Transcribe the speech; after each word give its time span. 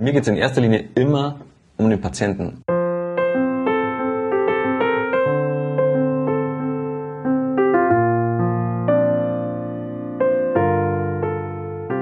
Mir 0.00 0.14
geht 0.14 0.22
es 0.22 0.28
in 0.28 0.36
erster 0.36 0.62
Linie 0.62 0.88
immer 0.94 1.40
um 1.76 1.90
den 1.90 2.00
Patienten. 2.00 2.62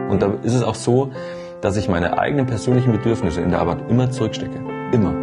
Und 0.08 0.22
da 0.22 0.32
ist 0.44 0.54
es 0.54 0.62
auch 0.62 0.76
so, 0.76 1.10
dass 1.60 1.76
ich 1.76 1.88
meine 1.88 2.16
eigenen 2.16 2.46
persönlichen 2.46 2.92
Bedürfnisse 2.92 3.40
in 3.40 3.50
der 3.50 3.58
Arbeit 3.58 3.90
immer 3.90 4.08
zurückstecke. 4.08 4.60
Immer. 4.92 5.14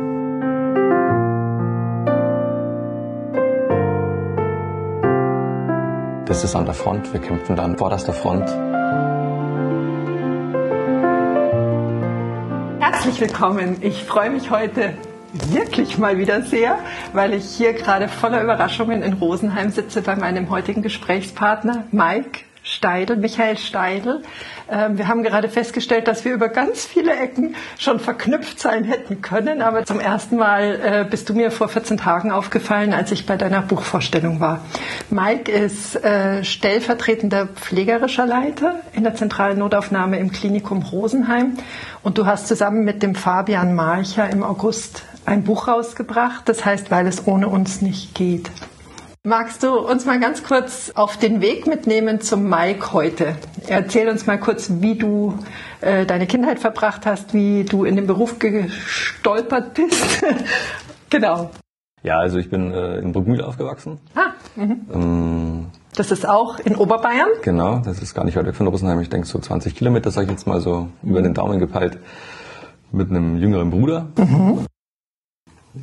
Das 6.26 6.44
ist 6.44 6.54
an 6.58 6.66
der 6.66 6.74
Front. 6.74 7.14
Wir 7.14 7.22
kämpfen 7.22 7.56
dann 7.56 7.78
vorderster 7.78 8.12
Front. 8.12 8.65
Herzlich 13.06 13.30
willkommen. 13.30 13.78
Ich 13.82 14.04
freue 14.04 14.32
mich 14.32 14.50
heute 14.50 14.96
wirklich 15.52 16.00
mal 16.00 16.18
wieder 16.18 16.42
sehr, 16.42 16.80
weil 17.14 17.36
ich 17.36 17.46
hier 17.46 17.74
gerade 17.74 18.08
voller 18.08 18.42
Überraschungen 18.42 19.04
in 19.04 19.14
Rosenheim 19.14 19.70
sitze 19.70 20.02
bei 20.02 20.16
meinem 20.16 20.50
heutigen 20.50 20.82
Gesprächspartner 20.82 21.84
Mike 21.92 22.40
Steidl, 22.64 23.16
Michael 23.18 23.60
Steidl. 23.60 24.24
Ähm, 24.70 24.98
wir 24.98 25.08
haben 25.08 25.24
gerade 25.24 25.50
festgestellt, 25.50 26.08
dass 26.08 26.26
wir 26.26 26.34
über 26.34 26.50
ganz 26.50 26.86
viele 26.86 27.16
Ecken 27.16 27.56
schon 27.78 28.00
verknüpft 28.00 28.60
sein 28.60 28.84
hätten 28.84 29.22
können, 29.22 29.62
aber 29.62 29.86
zum 29.86 30.00
ersten 30.00 30.38
Mal 30.38 30.80
äh, 30.84 31.06
bist 31.10 31.30
du 31.30 31.34
mir 31.34 31.52
vor 31.52 31.68
14 31.68 31.98
Tagen 31.98 32.32
aufgefallen, 32.32 32.94
als 32.94 33.12
ich 33.12 33.26
bei 33.26 33.38
deiner 33.38 33.62
Buchvorstellung 33.62 34.40
war. 34.40 34.62
Mike 35.10 35.52
ist 35.52 36.04
äh, 36.04 36.44
stellvertretender 36.44 37.48
pflegerischer 37.48 38.26
Leiter 38.26 38.80
in 38.94 39.04
der 39.04 39.16
zentralen 39.16 39.60
Notaufnahme 39.60 40.20
im 40.20 40.32
Klinikum 40.32 40.82
Rosenheim 40.82 41.58
und 42.04 42.18
du 42.18 42.26
hast 42.26 42.48
zusammen 42.48 42.84
mit 42.84 43.04
dem 43.04 43.16
Fabian 43.16 43.76
Marcher 43.76 44.30
im 44.30 44.44
August 44.44 45.04
ein 45.26 45.44
Buch 45.44 45.68
rausgebracht, 45.68 46.48
das 46.48 46.66
heißt, 46.66 46.92
weil 46.92 47.08
es 47.08 47.26
ohne 47.28 47.48
uns 47.48 47.82
nicht 47.82 48.14
geht. 48.14 48.52
Magst 49.28 49.64
du 49.64 49.80
uns 49.80 50.06
mal 50.06 50.20
ganz 50.20 50.44
kurz 50.44 50.92
auf 50.94 51.18
den 51.18 51.42
Weg 51.42 51.66
mitnehmen 51.66 52.22
zum 52.22 52.48
Mike 52.48 52.94
heute? 52.94 53.36
Erzähl 53.68 54.08
uns 54.08 54.28
mal 54.28 54.38
kurz, 54.38 54.70
wie 54.82 54.94
du 54.94 55.40
äh, 55.82 56.06
deine 56.06 56.28
Kindheit 56.28 56.60
verbracht 56.60 57.08
hast, 57.08 57.34
wie 57.34 57.64
du 57.64 57.86
in 57.86 57.96
den 57.96 58.06
Beruf 58.06 58.38
gestolpert 58.38 59.74
bist. 59.74 60.24
genau. 61.10 61.50
Ja, 62.04 62.20
also 62.20 62.38
ich 62.38 62.52
bin 62.52 62.72
äh, 62.72 63.00
in 63.00 63.14
Bruckmühl 63.14 63.42
aufgewachsen. 63.42 63.98
Ah, 64.14 64.34
mhm. 64.56 64.82
ähm, 64.94 65.66
das 65.96 66.12
ist 66.12 66.30
auch 66.30 66.60
in 66.60 66.76
Oberbayern? 66.76 67.30
Genau, 67.42 67.80
das 67.80 68.04
ist 68.04 68.14
gar 68.14 68.26
nicht 68.26 68.38
weit 68.38 68.46
weg 68.46 68.54
von 68.54 68.68
Rosenheim. 68.68 69.00
Ich 69.00 69.10
denke 69.10 69.26
so 69.26 69.40
20 69.40 69.76
Kilometer, 69.76 70.12
sage 70.12 70.26
ich 70.26 70.32
jetzt 70.34 70.46
mal 70.46 70.62
so 70.62 70.90
über 71.02 71.24
den 71.24 71.34
Daumen 71.34 71.58
gepeilt, 71.58 71.98
mit 72.92 73.10
einem 73.10 73.38
jüngeren 73.38 73.72
Bruder. 73.72 74.06
Mhm. 74.20 74.68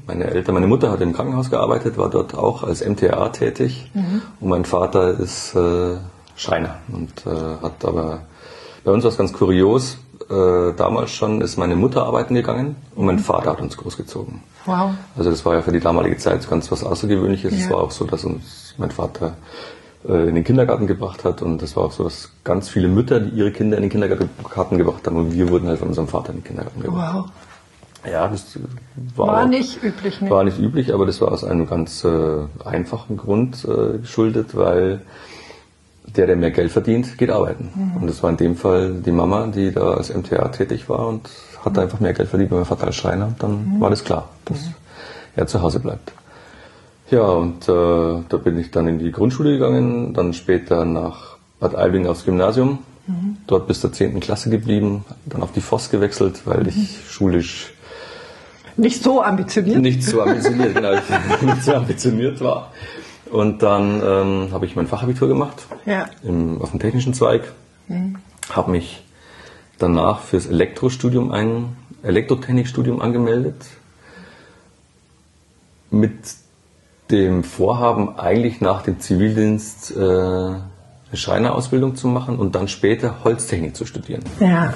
Meine 0.07 0.25
Eltern, 0.25 0.55
meine 0.55 0.67
Mutter 0.67 0.91
hat 0.91 1.01
im 1.01 1.13
Krankenhaus 1.13 1.51
gearbeitet, 1.51 1.99
war 1.99 2.11
dort 2.11 2.35
auch 2.35 2.63
als 2.63 2.87
MTA 2.87 3.29
tätig 3.31 3.91
mhm. 3.95 4.23
und 4.41 4.49
mein 4.49 4.65
Vater 4.65 5.19
ist 5.19 5.55
äh, 5.55 5.97
Schreiner 6.37 6.77
und 6.93 7.27
äh, 7.27 7.63
hat 7.63 7.85
aber 7.85 8.23
bei 8.85 8.93
uns 8.93 9.05
was 9.05 9.17
ganz 9.17 9.33
kurios. 9.33 9.99
Äh, 10.31 10.73
damals 10.77 11.11
schon 11.11 11.41
ist 11.41 11.57
meine 11.57 11.77
Mutter 11.77 12.05
arbeiten 12.05 12.35
gegangen 12.35 12.77
und 12.95 13.07
mein 13.07 13.19
Vater 13.19 13.51
hat 13.51 13.61
uns 13.61 13.77
großgezogen. 13.77 14.41
Wow. 14.65 14.93
Also 15.17 15.31
das 15.31 15.45
war 15.45 15.55
ja 15.55 15.63
für 15.63 15.73
die 15.73 15.81
damalige 15.81 16.17
Zeit 16.17 16.49
ganz 16.49 16.71
was 16.71 16.85
Außergewöhnliches. 16.85 17.53
Ja. 17.53 17.59
Es 17.59 17.71
war 17.71 17.79
auch 17.79 17.91
so, 17.91 18.05
dass 18.05 18.25
uns 18.25 18.75
mein 18.79 18.91
Vater 18.91 19.37
äh, 20.09 20.29
in 20.29 20.35
den 20.35 20.45
Kindergarten 20.45 20.87
gebracht 20.87 21.25
hat 21.25 21.43
und 21.43 21.61
das 21.61 21.77
war 21.77 21.85
auch 21.85 21.93
so, 21.93 22.05
dass 22.05 22.31
ganz 22.45 22.69
viele 22.69 22.89
Mütter, 22.89 23.21
die 23.21 23.37
ihre 23.37 23.53
Kinder 23.53 23.77
in 23.77 23.83
den 23.83 23.91
Kindergarten 23.91 24.79
gebracht 24.79 25.07
haben 25.07 25.17
und 25.17 25.33
wir 25.33 25.49
wurden 25.49 25.69
halt 25.69 25.79
von 25.79 25.89
unserem 25.89 26.09
Vater 26.09 26.31
in 26.31 26.39
den 26.39 26.45
Kindergarten 26.45 26.81
gebracht. 26.81 27.15
Wow. 27.15 27.25
Ja, 28.11 28.29
das 28.29 28.59
war, 29.17 29.27
war 29.29 29.47
nicht 29.47 29.83
üblich. 29.83 30.21
Ne? 30.21 30.31
War 30.31 30.45
nicht 30.45 30.59
üblich, 30.59 30.93
aber 30.93 31.07
das 31.07 31.21
war 31.21 31.31
aus 31.31 31.45
einem 31.45 31.67
ganz 31.69 32.05
äh, 32.05 32.45
einfachen 32.65 33.17
Grund 33.17 33.65
äh, 33.65 33.99
geschuldet, 33.99 34.57
weil 34.57 35.03
der, 36.17 36.27
der 36.27 36.37
mehr 36.37 36.51
Geld 36.51 36.73
verdient, 36.73 37.17
geht 37.17 37.31
arbeiten. 37.31 37.71
Mhm. 37.75 38.03
Und 38.03 38.07
das 38.09 38.23
war 38.23 38.31
in 38.31 38.37
dem 38.37 38.57
Fall 38.57 38.95
die 38.95 39.13
Mama, 39.13 39.47
die 39.47 39.73
da 39.73 39.95
als 39.95 40.15
MTA 40.15 40.49
tätig 40.49 40.89
war 40.89 41.07
und 41.07 41.29
hat 41.65 41.75
mhm. 41.75 41.79
einfach 41.79 42.01
mehr 42.01 42.13
Geld 42.13 42.29
verdient, 42.29 42.51
wenn 42.51 42.59
mein 42.59 42.67
Vater 42.67 42.87
als 42.87 42.97
Schreiner. 42.97 43.35
Dann 43.39 43.77
mhm. 43.77 43.81
war 43.81 43.91
das 43.91 44.03
klar, 44.03 44.29
dass 44.45 44.67
mhm. 44.67 44.75
er 45.37 45.47
zu 45.47 45.63
Hause 45.63 45.81
bleibt. 45.81 46.13
Ja, 47.11 47.23
und 47.23 47.69
äh, 47.69 48.23
da 48.29 48.37
bin 48.43 48.59
ich 48.59 48.71
dann 48.71 48.89
in 48.89 48.99
die 48.99 49.13
Grundschule 49.13 49.53
gegangen, 49.53 50.15
dann 50.15 50.33
später 50.33 50.85
nach 50.85 51.37
Bad 51.61 51.77
Aibling 51.77 52.07
aufs 52.07 52.25
Gymnasium. 52.25 52.79
Mhm. 53.07 53.37
Dort 53.47 53.67
bis 53.67 53.81
zur 53.81 53.93
10. 53.93 54.21
Klasse 54.21 54.49
geblieben, 54.49 55.05
dann 55.27 55.43
auf 55.43 55.53
die 55.53 55.61
Voss 55.61 55.91
gewechselt, 55.91 56.43
weil 56.47 56.67
ich 56.69 56.77
mhm. 56.77 56.89
schulisch 57.09 57.72
nicht 58.77 59.03
so 59.03 59.23
ambitioniert? 59.23 59.81
Nicht 59.81 60.03
so 60.03 60.23
ambitioniert, 60.23 60.75
genau. 60.75 60.93
Ich 60.95 61.43
nicht 61.43 61.63
so 61.63 61.75
ambitioniert 61.75 62.41
war. 62.41 62.73
Und 63.31 63.63
dann 63.63 64.03
ähm, 64.05 64.49
habe 64.53 64.67
ich 64.67 64.77
mein 64.77 64.87
Fachabitur 64.87 65.27
gemacht 65.27 65.67
ja. 65.87 66.07
im, 66.23 66.61
auf 66.61 66.71
dem 66.71 66.81
technischen 66.81 67.15
Zweig. 67.15 67.53
Mhm. 67.89 68.17
Habe 68.51 68.71
mich 68.71 69.03
danach 69.79 70.21
fürs 70.21 70.47
Elektrostudium 70.47 71.33
ein 71.33 71.77
Elektrotechnikstudium 72.03 73.01
angemeldet. 73.01 73.57
Mit 75.91 76.13
dem 77.11 77.45
Vorhaben, 77.45 78.19
eigentlich 78.19 78.61
nach 78.61 78.83
dem 78.83 79.01
Zivildienst 79.01 79.95
äh, 79.97 80.01
eine 80.01 80.61
Schreinerausbildung 81.13 81.97
zu 81.97 82.09
machen 82.09 82.39
und 82.39 82.55
dann 82.55 82.69
später 82.69 83.25
Holztechnik 83.25 83.77
zu 83.77 83.85
studieren. 83.87 84.23
Ja, 84.41 84.75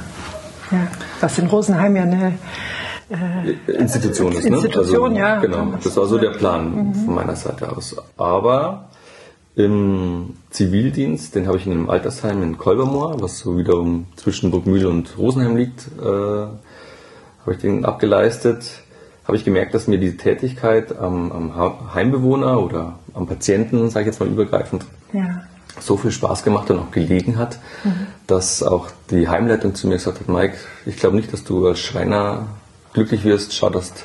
ja. 0.71 0.87
was 1.21 1.39
in 1.39 1.47
Rosenheim 1.47 1.97
ja 1.97 2.03
eine 2.03 2.39
Institution 3.67 4.33
ist. 4.33 4.49
Ne? 4.49 4.57
Institution, 4.57 5.11
also, 5.11 5.17
ja. 5.17 5.41
Genau, 5.41 5.75
das 5.83 5.97
war 5.97 6.07
so 6.07 6.19
der 6.19 6.31
Plan 6.31 6.89
mhm. 6.89 6.95
von 6.95 7.15
meiner 7.15 7.37
Seite 7.37 7.75
aus. 7.75 7.97
Aber 8.17 8.89
im 9.55 10.35
Zivildienst, 10.51 11.35
den 11.35 11.47
habe 11.47 11.57
ich 11.57 11.67
in 11.67 11.73
einem 11.73 11.89
Altersheim 11.89 12.43
in 12.43 12.59
Kolbermoor, 12.59 13.23
was 13.23 13.39
so 13.39 13.57
wiederum 13.57 14.07
zwischen 14.17 14.51
Burgmühle 14.51 14.89
und 14.89 15.17
Rosenheim 15.17 15.57
liegt, 15.57 15.89
äh, 15.99 16.05
habe 16.05 17.53
ich 17.53 17.59
den 17.59 17.85
abgeleistet. 17.85 18.83
Habe 19.25 19.37
ich 19.37 19.45
gemerkt, 19.45 19.75
dass 19.75 19.89
mir 19.89 19.99
diese 19.99 20.17
Tätigkeit 20.17 20.97
am, 20.97 21.33
am 21.33 21.95
Heimbewohner 21.95 22.63
oder 22.63 22.99
am 23.15 23.27
Patienten, 23.27 23.91
sage 23.91 24.03
ich 24.03 24.07
jetzt 24.07 24.21
mal 24.21 24.29
übergreifend, 24.29 24.85
ja. 25.13 25.43
so 25.81 25.97
viel 25.97 26.13
Spaß 26.13 26.45
gemacht 26.45 26.71
und 26.71 26.79
auch 26.79 26.91
gelegen 26.93 27.39
hat, 27.39 27.59
mhm. 27.83 28.07
dass 28.27 28.63
auch 28.63 28.89
die 29.11 29.29
Heimleitung 29.29 29.75
zu 29.75 29.89
mir 29.89 29.95
gesagt 29.95 30.21
hat, 30.21 30.29
Mike, 30.29 30.57
ich 30.85 30.97
glaube 30.97 31.17
nicht, 31.17 31.33
dass 31.33 31.43
du 31.43 31.67
als 31.67 31.81
Schreiner 31.81 32.47
glücklich 32.97 33.25
wirst, 33.25 33.53
schau, 33.53 33.69
dass 33.69 33.93
du 33.93 34.01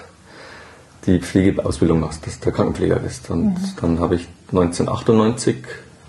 die 1.05 1.19
Pflegeausbildung 1.19 2.01
machst, 2.01 2.27
dass 2.27 2.39
du 2.39 2.43
der 2.43 2.53
Krankenpfleger 2.53 2.97
bist. 2.97 3.29
Und 3.29 3.45
mhm. 3.45 3.57
dann 3.79 3.99
habe 4.01 4.15
ich 4.15 4.27
1998 4.51 5.55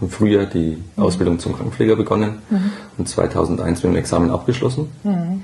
im 0.01 0.11
Frühjahr 0.11 0.47
die 0.47 0.83
mhm. 0.97 1.03
Ausbildung 1.03 1.39
zum 1.39 1.55
Krankenpfleger 1.55 1.95
begonnen 1.95 2.43
mhm. 2.51 2.73
und 2.99 3.09
2001 3.09 3.85
mit 3.85 3.93
dem 3.93 3.97
Examen 3.97 4.31
abgeschlossen. 4.31 4.91
Mhm. 5.05 5.43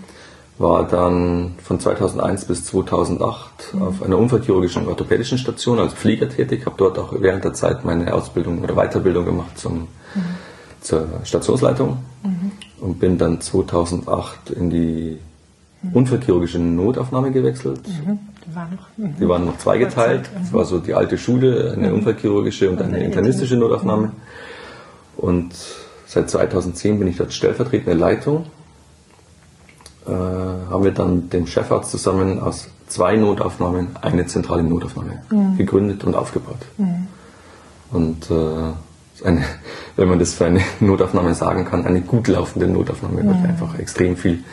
War 0.59 0.89
dann 0.89 1.55
von 1.63 1.79
2001 1.79 2.47
bis 2.47 2.65
2008 2.65 3.73
mhm. 3.73 3.83
auf 3.83 4.03
einer 4.03 4.19
unfallchirurgischen 4.19 4.89
orthopädischen 4.89 5.39
Station 5.39 5.79
als 5.79 5.95
Pfleger 5.95 6.29
tätig, 6.29 6.67
habe 6.67 6.75
dort 6.77 6.99
auch 6.99 7.15
während 7.21 7.45
der 7.45 7.55
Zeit 7.55 7.85
meine 7.85 8.13
Ausbildung 8.13 8.65
oder 8.65 8.75
Weiterbildung 8.75 9.25
gemacht 9.25 9.57
zum, 9.57 9.83
mhm. 9.83 9.87
zur 10.81 11.07
Stationsleitung 11.23 11.99
und 12.81 12.99
bin 12.99 13.17
dann 13.17 13.41
2008 13.41 14.51
in 14.51 14.71
die 14.71 15.19
unfallchirurgische 15.93 16.59
Notaufnahme 16.59 17.31
gewechselt. 17.31 17.81
Mhm. 17.87 18.19
Die, 18.47 18.55
waren 18.55 18.75
noch, 18.75 18.89
mhm. 18.97 19.17
die 19.19 19.29
waren 19.29 19.45
noch 19.47 19.59
zweigeteilt. 19.59 20.29
Das 20.39 20.53
war 20.53 20.65
so 20.65 20.79
die 20.79 20.95
alte 20.95 21.19
Schule, 21.19 21.73
eine 21.77 21.89
mhm. 21.89 21.95
unfallchirurgische 21.95 22.71
und 22.71 22.83
eine 22.83 23.05
internistische 23.05 23.57
Notaufnahme. 23.57 24.13
Und 25.17 25.55
seit 26.07 26.31
2010 26.31 26.99
bin 26.99 27.09
ich 27.09 27.17
dort 27.17 27.33
stellvertretende 27.33 27.99
Leitung. 27.99 28.47
Äh, 30.07 30.11
haben 30.11 30.85
wir 30.85 30.93
dann 30.93 31.17
mit 31.17 31.33
dem 31.33 31.47
Chefarzt 31.47 31.91
zusammen 31.91 32.41
aus 32.41 32.69
zwei 32.89 33.17
Notaufnahmen 33.17 33.89
eine 34.01 34.27
zentrale 34.27 34.63
Notaufnahme 34.63 35.23
mhm. 35.31 35.57
gegründet 35.57 36.05
und 36.05 36.15
aufgebaut. 36.15 36.59
Mhm. 36.79 37.07
Und 37.91 38.31
äh, 38.31 39.25
eine, 39.25 39.45
wenn 39.97 40.09
man 40.09 40.19
das 40.19 40.35
für 40.35 40.47
eine 40.47 40.61
Notaufnahme 40.81 41.35
sagen 41.35 41.65
kann, 41.65 41.85
eine 41.85 42.01
gut 42.01 42.29
laufende 42.29 42.69
Notaufnahme, 42.69 43.19
weil 43.19 43.35
mhm. 43.35 43.45
einfach 43.45 43.79
extrem 43.79 44.17
viel 44.17 44.45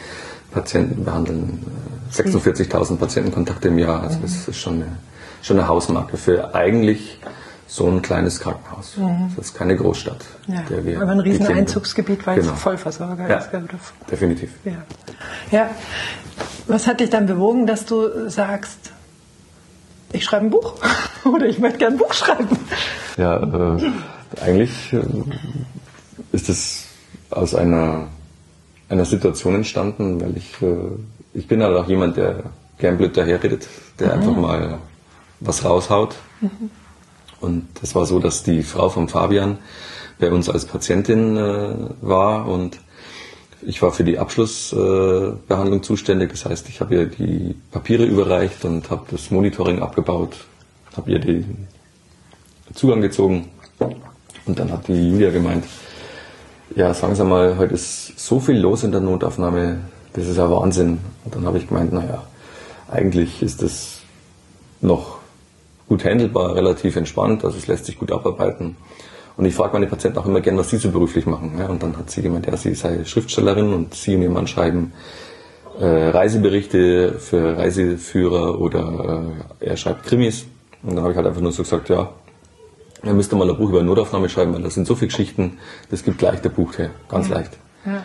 Patienten 0.56 1.04
behandeln, 1.04 1.64
46.000 2.12 2.98
Patientenkontakte 2.98 3.68
im 3.68 3.78
Jahr. 3.78 4.02
Also 4.02 4.20
das 4.22 4.48
ist 4.48 4.58
schon 4.58 4.76
eine, 4.76 4.98
schon 5.42 5.60
eine 5.60 5.68
Hausmarke 5.68 6.18
für 6.18 6.56
eigentlich 6.56 7.20
so 7.68 7.88
ein 7.88 8.02
kleines 8.02 8.40
Krankenhaus. 8.40 8.96
Mhm. 8.98 9.34
Das 9.36 9.48
ist 9.48 9.54
keine 9.54 9.76
Großstadt. 9.76 10.24
Ja. 10.48 10.62
Der 10.70 10.86
wir 10.86 11.02
Aber 11.02 11.12
ein 11.12 11.20
riesen 11.20 11.48
Einzugsgebiet, 11.48 12.26
weil 12.26 12.40
genau. 12.40 12.54
es 12.54 12.60
Vollversorger 12.60 13.28
ja, 13.28 13.38
ist. 13.38 13.50
Definitiv. 14.10 14.52
Ja. 14.64 14.84
ja. 15.52 15.70
Was 16.68 16.88
hat 16.88 17.02
dich 17.02 17.10
dann 17.10 17.26
bewogen, 17.26 17.68
dass 17.68 17.86
du 17.86 18.30
sagst, 18.30 18.92
ich 20.14 20.24
schreibe 20.24 20.46
ein 20.46 20.52
Buch 20.52 20.76
oder 21.26 21.46
ich 21.48 21.60
möchte 21.60 21.80
gerne 21.80 21.96
ein 21.96 22.00
Buch 22.00 22.14
schreiben? 22.14 22.58
Ja, 23.18 23.76
äh, 23.76 23.92
eigentlich 24.42 24.94
äh, 24.94 25.02
ist 26.32 26.50
es 26.50 26.86
aus 27.30 27.56
einer 27.56 28.08
einer 28.90 29.06
Situation 29.06 29.56
entstanden, 29.56 30.22
weil 30.22 30.38
ich 30.38 30.62
äh, 30.62 30.76
ich 31.36 31.48
bin 31.48 31.62
halt 31.62 31.76
auch 31.78 31.88
jemand, 31.88 32.18
der 32.18 32.44
gern 32.78 32.98
blöd 32.98 33.16
daherredet, 33.16 33.68
der 34.00 34.08
mhm. 34.08 34.14
einfach 34.14 34.36
mal 34.36 34.78
was 35.42 35.64
raushaut. 35.64 36.16
Mhm. 36.42 36.72
Und 37.42 37.68
das 37.82 37.94
war 37.94 38.06
so, 38.06 38.20
dass 38.20 38.44
die 38.44 38.64
Frau 38.64 38.90
von 38.90 39.10
Fabian 39.10 39.60
bei 40.18 40.32
uns 40.32 40.50
als 40.50 40.66
Patientin 40.66 41.36
äh, 41.36 41.76
war 42.02 42.48
und 42.48 42.80
ich 43.62 43.82
war 43.82 43.92
für 43.92 44.04
die 44.04 44.20
Abschlussbehandlung 44.20 45.80
äh, 45.80 45.82
zuständig. 45.82 46.32
Das 46.32 46.46
heißt, 46.46 46.70
ich 46.70 46.82
habe 46.82 46.96
ihr 46.96 47.06
die 47.08 47.56
Papiere 47.72 48.06
überreicht 48.06 48.64
und 48.64 48.90
habe 48.90 49.06
das 49.12 49.32
Monitoring 49.32 49.82
abgebaut, 49.82 50.38
habe 50.96 51.12
ihr 51.12 51.20
den 51.20 51.68
Zugang 52.74 53.02
gezogen. 53.02 53.50
Und 54.46 54.60
dann 54.60 54.72
hat 54.72 54.88
die 54.88 55.10
Julia 55.10 55.32
gemeint, 55.32 55.66
ja, 56.74 56.94
sagen 56.94 57.16
Sie 57.16 57.24
mal, 57.24 57.58
heute 57.58 57.76
ist 57.76 58.18
so 58.20 58.40
viel 58.40 58.58
los 58.58 58.84
in 58.84 58.92
der 58.92 59.02
Notaufnahme, 59.02 59.80
das 60.14 60.28
ist 60.28 60.38
ja 60.38 60.50
Wahnsinn. 60.50 61.00
Und 61.24 61.36
dann 61.36 61.46
habe 61.46 61.58
ich 61.58 61.68
gemeint, 61.68 61.94
naja, 61.94 62.24
eigentlich 62.90 63.42
ist 63.44 63.62
das 63.62 64.00
noch 64.82 65.20
gut 65.88 66.04
handelbar, 66.04 66.56
relativ 66.56 66.96
entspannt, 66.96 67.46
also 67.46 67.58
es 67.58 67.68
lässt 67.68 67.86
sich 67.86 68.00
gut 68.00 68.12
abarbeiten. 68.12 68.76
Und 69.38 69.46
ich 69.46 69.54
frage 69.54 69.74
meine 69.74 69.88
Patienten 69.88 70.18
auch 70.18 70.26
immer 70.26 70.42
gern, 70.42 70.58
was 70.58 70.70
sie 70.70 70.78
so 70.78 70.92
beruflich 70.92 71.26
machen. 71.26 71.58
Ja, 71.60 71.68
und 71.68 71.84
dann 71.84 71.98
hat 71.98 72.10
sie 72.10 72.22
gemeint, 72.22 72.48
ja, 72.48 72.56
sie 72.56 72.74
sei 72.74 73.04
Schriftstellerin 73.04 73.74
und 73.74 73.94
sie 73.94 74.16
und 74.16 74.22
ihr 74.22 74.30
Mann 74.30 74.48
schreiben 74.48 74.94
äh, 75.80 75.86
Reiseberichte 75.86 77.20
für 77.20 77.58
Reiseführer 77.58 78.60
oder 78.62 79.34
äh, 79.60 79.66
er 79.68 79.78
schreibt 79.78 80.06
Krimis. 80.06 80.46
Und 80.84 80.96
dann 80.96 81.04
habe 81.04 81.12
ich 81.12 81.18
halt 81.18 81.28
einfach 81.28 81.42
nur 81.42 81.52
so 81.52 81.64
gesagt, 81.64 81.90
ja, 81.90 82.10
er 83.04 83.14
müsste 83.14 83.36
mal 83.36 83.50
ein 83.50 83.58
Buch 83.58 83.70
über 83.70 83.84
Notaufnahme 83.84 84.30
schreiben, 84.30 84.54
weil 84.54 84.64
das 84.64 84.74
sind 84.74 84.88
so 84.88 84.96
viele 84.96 85.08
Geschichten, 85.08 85.58
das 85.92 86.04
gibt 86.04 86.18
gleich 86.18 86.42
der 86.42 86.50
Buch 86.50 86.78
her, 86.78 86.92
ganz 87.10 87.30
ja. 87.30 87.36
leicht. 87.36 87.52
Ja. 87.86 88.04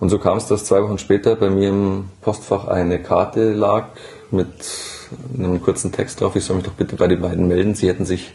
Und 0.00 0.10
so 0.10 0.18
kam 0.18 0.38
es, 0.38 0.46
dass 0.46 0.64
zwei 0.64 0.82
Wochen 0.82 0.98
später 0.98 1.36
bei 1.36 1.50
mir 1.50 1.70
im 1.70 2.04
Postfach 2.20 2.68
eine 2.68 3.00
Karte 3.00 3.52
lag 3.52 3.88
mit 4.30 4.48
einem 5.36 5.60
kurzen 5.62 5.90
Text 5.92 6.20
drauf, 6.20 6.36
ich 6.36 6.44
soll 6.44 6.56
mich 6.56 6.64
doch 6.64 6.72
bitte 6.72 6.96
bei 6.96 7.08
den 7.08 7.20
beiden 7.20 7.48
melden. 7.48 7.74
Sie 7.74 7.88
hätten 7.88 8.04
sich 8.04 8.34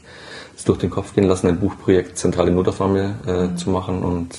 es 0.55 0.65
durch 0.65 0.79
den 0.79 0.89
Kopf 0.89 1.13
gehen 1.13 1.25
lassen, 1.25 1.47
ein 1.47 1.59
Buchprojekt 1.59 2.17
Zentrale 2.17 2.51
Notaufnahme 2.51 3.15
äh, 3.25 3.47
mhm. 3.47 3.57
zu 3.57 3.69
machen. 3.69 4.03
Und 4.03 4.37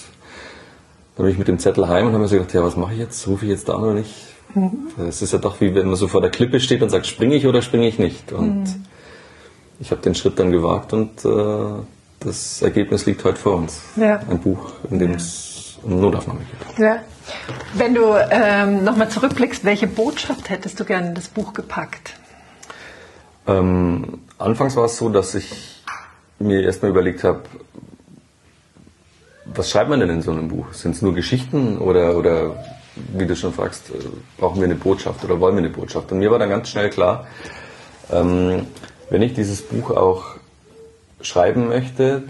dann 1.16 1.24
bin 1.24 1.32
ich 1.32 1.38
mit 1.38 1.48
dem 1.48 1.58
Zettel 1.58 1.88
heim 1.88 2.06
und 2.06 2.12
habe 2.12 2.22
mir 2.22 2.28
so 2.28 2.36
gedacht, 2.36 2.54
ja, 2.54 2.62
was 2.62 2.76
mache 2.76 2.92
ich 2.92 2.98
jetzt? 2.98 3.26
Rufe 3.26 3.46
ich 3.46 3.50
jetzt 3.50 3.68
da 3.68 3.76
oder 3.78 3.94
nicht? 3.94 4.14
Mhm. 4.54 4.88
Es 5.08 5.22
ist 5.22 5.32
ja 5.32 5.38
doch 5.38 5.60
wie 5.60 5.74
wenn 5.74 5.86
man 5.86 5.96
so 5.96 6.08
vor 6.08 6.20
der 6.20 6.30
Klippe 6.30 6.60
steht 6.60 6.82
und 6.82 6.90
sagt, 6.90 7.06
springe 7.06 7.34
ich 7.34 7.46
oder 7.46 7.62
springe 7.62 7.88
ich 7.88 7.98
nicht? 7.98 8.32
Und 8.32 8.64
mhm 8.64 8.84
ich 9.80 9.90
habe 9.90 10.00
den 10.00 10.14
Schritt 10.14 10.38
dann 10.38 10.50
gewagt 10.50 10.92
und 10.92 11.24
äh, 11.24 11.82
das 12.20 12.62
Ergebnis 12.62 13.06
liegt 13.06 13.24
heute 13.24 13.38
vor 13.38 13.56
uns. 13.56 13.82
Ja. 13.96 14.20
Ein 14.30 14.38
Buch, 14.38 14.72
in 14.90 14.98
dem 14.98 15.12
es 15.12 15.78
um 15.82 16.00
Notaufnahme 16.00 16.40
geht. 16.40 16.78
Ja. 16.78 17.02
Wenn 17.74 17.94
du 17.94 18.14
ähm, 18.30 18.84
nochmal 18.84 19.08
zurückblickst, 19.08 19.64
welche 19.64 19.86
Botschaft 19.86 20.50
hättest 20.50 20.78
du 20.80 20.84
gerne 20.84 21.08
in 21.08 21.14
das 21.14 21.28
Buch 21.28 21.52
gepackt? 21.52 22.14
Ähm, 23.46 24.20
anfangs 24.38 24.76
war 24.76 24.86
es 24.86 24.96
so, 24.96 25.08
dass 25.08 25.34
ich 25.34 25.82
mir 26.38 26.62
erstmal 26.62 26.90
überlegt 26.90 27.24
habe, 27.24 27.42
was 29.46 29.70
schreibt 29.70 29.90
man 29.90 30.00
denn 30.00 30.10
in 30.10 30.22
so 30.22 30.30
einem 30.30 30.48
Buch? 30.48 30.72
Sind 30.72 30.94
es 30.94 31.02
nur 31.02 31.14
Geschichten 31.14 31.78
oder, 31.78 32.16
oder 32.16 32.64
wie 32.96 33.26
du 33.26 33.36
schon 33.36 33.52
fragst, 33.52 33.90
äh, 33.90 33.94
brauchen 34.38 34.60
wir 34.60 34.64
eine 34.64 34.74
Botschaft 34.74 35.24
oder 35.24 35.38
wollen 35.40 35.56
wir 35.56 35.62
eine 35.64 35.70
Botschaft? 35.70 36.10
Und 36.12 36.18
mir 36.18 36.30
war 36.30 36.38
dann 36.38 36.48
ganz 36.48 36.70
schnell 36.70 36.90
klar, 36.90 37.26
ähm, 38.10 38.66
wenn 39.10 39.22
ich 39.22 39.34
dieses 39.34 39.62
Buch 39.62 39.90
auch 39.90 40.36
schreiben 41.20 41.68
möchte, 41.68 42.22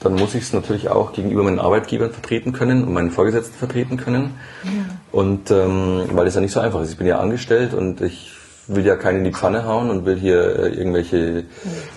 dann 0.00 0.14
muss 0.14 0.34
ich 0.34 0.42
es 0.42 0.52
natürlich 0.52 0.88
auch 0.88 1.12
gegenüber 1.12 1.44
meinen 1.44 1.60
Arbeitgebern 1.60 2.10
vertreten 2.10 2.52
können 2.52 2.84
und 2.84 2.92
meinen 2.92 3.10
Vorgesetzten 3.10 3.54
vertreten 3.54 3.96
können. 3.96 4.34
Ja. 4.64 4.70
Und 5.12 5.50
ähm, 5.50 6.04
weil 6.12 6.26
es 6.26 6.34
ja 6.34 6.40
nicht 6.40 6.52
so 6.52 6.60
einfach 6.60 6.80
ist. 6.82 6.90
Ich 6.90 6.98
bin 6.98 7.06
ja 7.06 7.18
angestellt 7.18 7.74
und 7.74 8.00
ich 8.00 8.32
will 8.66 8.84
ja 8.84 8.96
keinen 8.96 9.18
in 9.18 9.24
die 9.24 9.32
Pfanne 9.32 9.64
hauen 9.64 9.90
und 9.90 10.04
will 10.04 10.18
hier 10.18 10.58
äh, 10.58 10.68
irgendwelche 10.68 11.44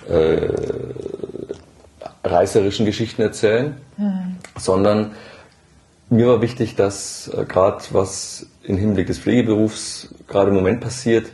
äh, 0.10 0.50
reißerischen 2.24 2.86
Geschichten 2.86 3.22
erzählen, 3.22 3.78
mhm. 3.98 4.38
sondern 4.58 5.12
mir 6.10 6.28
war 6.28 6.42
wichtig, 6.42 6.76
dass 6.76 7.28
äh, 7.30 7.46
gerade 7.46 7.84
was 7.92 8.48
im 8.64 8.78
Hinblick 8.78 9.08
des 9.08 9.20
Pflegeberufs 9.20 10.14
gerade 10.28 10.50
im 10.50 10.56
Moment 10.56 10.82
passiert, 10.82 11.28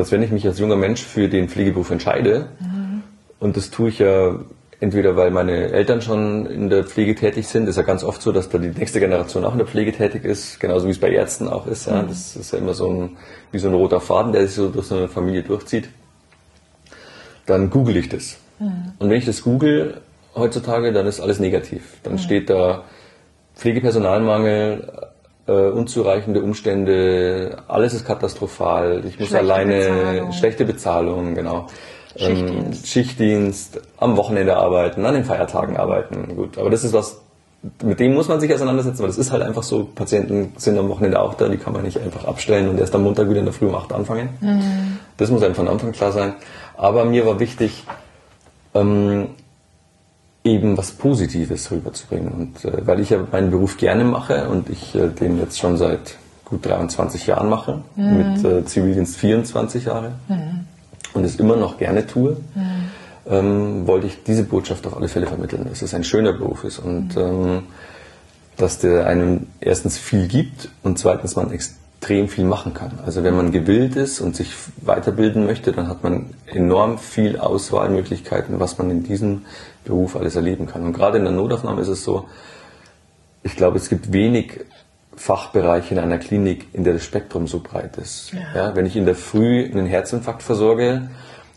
dass 0.00 0.10
wenn 0.10 0.22
ich 0.22 0.30
mich 0.30 0.46
als 0.46 0.58
junger 0.58 0.76
Mensch 0.76 1.02
für 1.02 1.28
den 1.28 1.48
Pflegeberuf 1.48 1.90
entscheide, 1.90 2.48
mhm. 2.58 3.02
und 3.38 3.56
das 3.56 3.70
tue 3.70 3.90
ich 3.90 3.98
ja 3.98 4.40
entweder 4.80 5.14
weil 5.14 5.30
meine 5.30 5.70
Eltern 5.72 6.00
schon 6.00 6.46
in 6.46 6.70
der 6.70 6.84
Pflege 6.84 7.14
tätig 7.14 7.46
sind, 7.46 7.68
ist 7.68 7.76
ja 7.76 7.82
ganz 7.82 8.02
oft 8.02 8.22
so, 8.22 8.32
dass 8.32 8.48
da 8.48 8.58
die 8.58 8.68
nächste 8.68 8.98
Generation 8.98 9.44
auch 9.44 9.52
in 9.52 9.58
der 9.58 9.66
Pflege 9.66 9.92
tätig 9.92 10.24
ist, 10.24 10.58
genauso 10.58 10.86
wie 10.86 10.90
es 10.90 10.98
bei 10.98 11.10
Ärzten 11.10 11.48
auch 11.48 11.66
ist. 11.66 11.86
Ja. 11.86 12.02
Mhm. 12.02 12.08
Das 12.08 12.34
ist 12.34 12.52
ja 12.52 12.58
immer 12.58 12.72
so 12.72 12.90
ein, 12.90 13.16
wie 13.52 13.58
so 13.58 13.68
ein 13.68 13.74
roter 13.74 14.00
Faden, 14.00 14.32
der 14.32 14.46
sich 14.46 14.54
so 14.56 14.70
durch 14.70 14.86
so 14.86 14.96
eine 14.96 15.08
Familie 15.08 15.42
durchzieht. 15.42 15.90
Dann 17.44 17.68
google 17.68 17.96
ich 17.98 18.08
das. 18.08 18.38
Mhm. 18.58 18.92
Und 18.98 19.10
wenn 19.10 19.18
ich 19.18 19.26
das 19.26 19.42
google 19.42 20.00
heutzutage, 20.34 20.92
dann 20.92 21.06
ist 21.06 21.20
alles 21.20 21.40
negativ. 21.40 21.98
Dann 22.02 22.14
mhm. 22.14 22.18
steht 22.18 22.48
da 22.48 22.84
Pflegepersonalmangel, 23.56 25.09
unzureichende 25.52 26.42
Umstände, 26.42 27.58
alles 27.68 27.94
ist 27.94 28.06
katastrophal. 28.06 29.02
Ich 29.06 29.18
muss 29.18 29.28
schlechte 29.28 29.38
alleine 29.38 29.74
Bezahlung. 29.74 30.32
schlechte 30.32 30.64
Bezahlung, 30.64 31.34
genau. 31.34 31.66
Schichtdienst. 32.16 32.82
Ähm, 32.82 32.86
Schichtdienst, 32.86 33.80
am 33.98 34.16
Wochenende 34.16 34.56
arbeiten, 34.56 35.04
an 35.06 35.14
den 35.14 35.24
Feiertagen 35.24 35.76
arbeiten. 35.76 36.34
Gut, 36.36 36.58
aber 36.58 36.70
das 36.70 36.84
ist 36.84 36.92
was, 36.92 37.20
mit 37.82 38.00
dem 38.00 38.14
muss 38.14 38.28
man 38.28 38.40
sich 38.40 38.52
auseinandersetzen, 38.52 39.00
weil 39.00 39.08
das 39.08 39.18
ist 39.18 39.32
halt 39.32 39.42
einfach 39.42 39.62
so, 39.62 39.84
Patienten 39.84 40.52
sind 40.56 40.78
am 40.78 40.88
Wochenende 40.88 41.20
auch 41.20 41.34
da, 41.34 41.48
die 41.48 41.58
kann 41.58 41.72
man 41.72 41.82
nicht 41.82 41.98
einfach 41.98 42.24
abstellen 42.24 42.68
und 42.68 42.80
erst 42.80 42.94
am 42.94 43.02
Montag 43.02 43.28
wieder 43.28 43.40
in 43.40 43.44
der 43.44 43.54
Früh 43.54 43.66
um 43.66 43.74
8 43.74 43.92
anfangen. 43.92 44.30
Mhm. 44.40 44.98
Das 45.16 45.30
muss 45.30 45.42
einem 45.42 45.54
von 45.54 45.68
Anfang 45.68 45.92
klar 45.92 46.12
sein. 46.12 46.34
Aber 46.76 47.04
mir 47.04 47.26
war 47.26 47.38
wichtig, 47.38 47.84
ähm, 48.74 49.28
eben 50.44 50.76
was 50.76 50.92
Positives 50.92 51.70
rüberzubringen. 51.70 52.28
Und 52.28 52.64
äh, 52.64 52.86
weil 52.86 53.00
ich 53.00 53.10
ja 53.10 53.18
meinen 53.30 53.50
Beruf 53.50 53.76
gerne 53.76 54.04
mache 54.04 54.48
und 54.48 54.70
ich 54.70 54.94
äh, 54.94 55.08
den 55.08 55.38
jetzt 55.38 55.58
schon 55.58 55.76
seit 55.76 56.16
gut 56.44 56.66
23 56.66 57.26
Jahren 57.26 57.48
mache, 57.48 57.82
mhm. 57.96 58.16
mit 58.16 58.44
äh, 58.44 58.64
Zivildienst 58.64 59.16
24 59.16 59.84
Jahre 59.84 60.12
mhm. 60.28 60.66
und 61.14 61.24
es 61.24 61.36
immer 61.36 61.56
noch 61.56 61.78
gerne 61.78 62.06
tue, 62.06 62.38
mhm. 62.54 62.62
ähm, 63.28 63.86
wollte 63.86 64.06
ich 64.08 64.22
diese 64.24 64.42
Botschaft 64.42 64.86
auf 64.86 64.96
alle 64.96 65.08
Fälle 65.08 65.26
vermitteln, 65.26 65.66
dass 65.68 65.82
es 65.82 65.94
ein 65.94 66.04
schöner 66.04 66.32
Beruf 66.32 66.64
ist 66.64 66.78
und 66.78 67.14
mhm. 67.14 67.22
ähm, 67.22 67.62
dass 68.56 68.78
der 68.78 69.06
einem 69.06 69.46
erstens 69.60 69.96
viel 69.96 70.26
gibt 70.26 70.68
und 70.82 70.98
zweitens 70.98 71.36
man 71.36 71.50
extrem 71.50 71.80
extrem 72.00 72.28
viel 72.28 72.44
machen 72.44 72.72
kann. 72.72 72.98
Also 73.04 73.22
wenn 73.24 73.36
man 73.36 73.52
gewillt 73.52 73.94
ist 73.94 74.20
und 74.20 74.34
sich 74.34 74.54
weiterbilden 74.80 75.44
möchte, 75.44 75.70
dann 75.72 75.86
hat 75.86 76.02
man 76.02 76.30
enorm 76.46 76.98
viel 76.98 77.38
Auswahlmöglichkeiten, 77.38 78.58
was 78.58 78.78
man 78.78 78.90
in 78.90 79.02
diesem 79.02 79.42
Beruf 79.84 80.16
alles 80.16 80.34
erleben 80.34 80.66
kann. 80.66 80.82
Und 80.82 80.94
gerade 80.94 81.18
in 81.18 81.24
der 81.24 81.32
Notaufnahme 81.32 81.82
ist 81.82 81.88
es 81.88 82.02
so, 82.02 82.26
ich 83.42 83.54
glaube, 83.54 83.76
es 83.76 83.90
gibt 83.90 84.12
wenig 84.12 84.60
Fachbereiche 85.14 85.94
in 85.94 86.00
einer 86.00 86.16
Klinik, 86.16 86.68
in 86.72 86.84
der 86.84 86.94
das 86.94 87.04
Spektrum 87.04 87.46
so 87.46 87.60
breit 87.60 87.98
ist. 87.98 88.32
Ja. 88.32 88.40
ja 88.68 88.76
wenn 88.76 88.86
ich 88.86 88.96
in 88.96 89.04
der 89.04 89.14
Früh 89.14 89.64
einen 89.64 89.86
Herzinfarkt 89.86 90.42
versorge, 90.42 91.10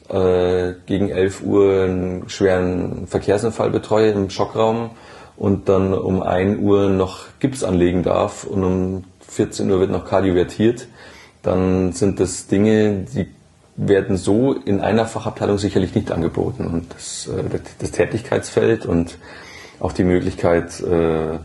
äh, 0.10 0.74
gegen 0.86 1.10
11 1.10 1.42
Uhr 1.44 1.84
einen 1.84 2.30
schweren 2.30 3.08
Verkehrsunfall 3.08 3.70
betreue 3.70 4.12
im 4.12 4.30
Schockraum 4.30 4.90
und 5.38 5.70
dann 5.70 5.94
um 5.94 6.22
1 6.22 6.60
Uhr 6.60 6.90
noch 6.90 7.28
Gips 7.40 7.64
anlegen 7.64 8.04
darf 8.04 8.44
und 8.44 8.64
um 8.66 9.04
14 9.30 9.70
Uhr 9.70 9.80
wird 9.80 9.92
noch 9.92 10.06
kardiovertiert, 10.06 10.88
dann 11.42 11.92
sind 11.92 12.20
das 12.20 12.48
Dinge, 12.48 13.06
die 13.14 13.28
werden 13.76 14.18
so 14.18 14.54
in 14.54 14.82
einer 14.82 15.06
Fachabteilung 15.06 15.58
sicherlich 15.58 15.96
nicht 15.96 16.12
angeboten. 16.12 16.66
Und 16.66 16.94
das, 16.94 17.28
äh, 17.28 17.60
das 17.80 17.92
Tätigkeitsfeld 17.92 18.86
und 18.86 19.18
auch 19.80 19.94
die 19.94 20.04
Möglichkeit, 20.04 20.80
äh, 20.82 21.40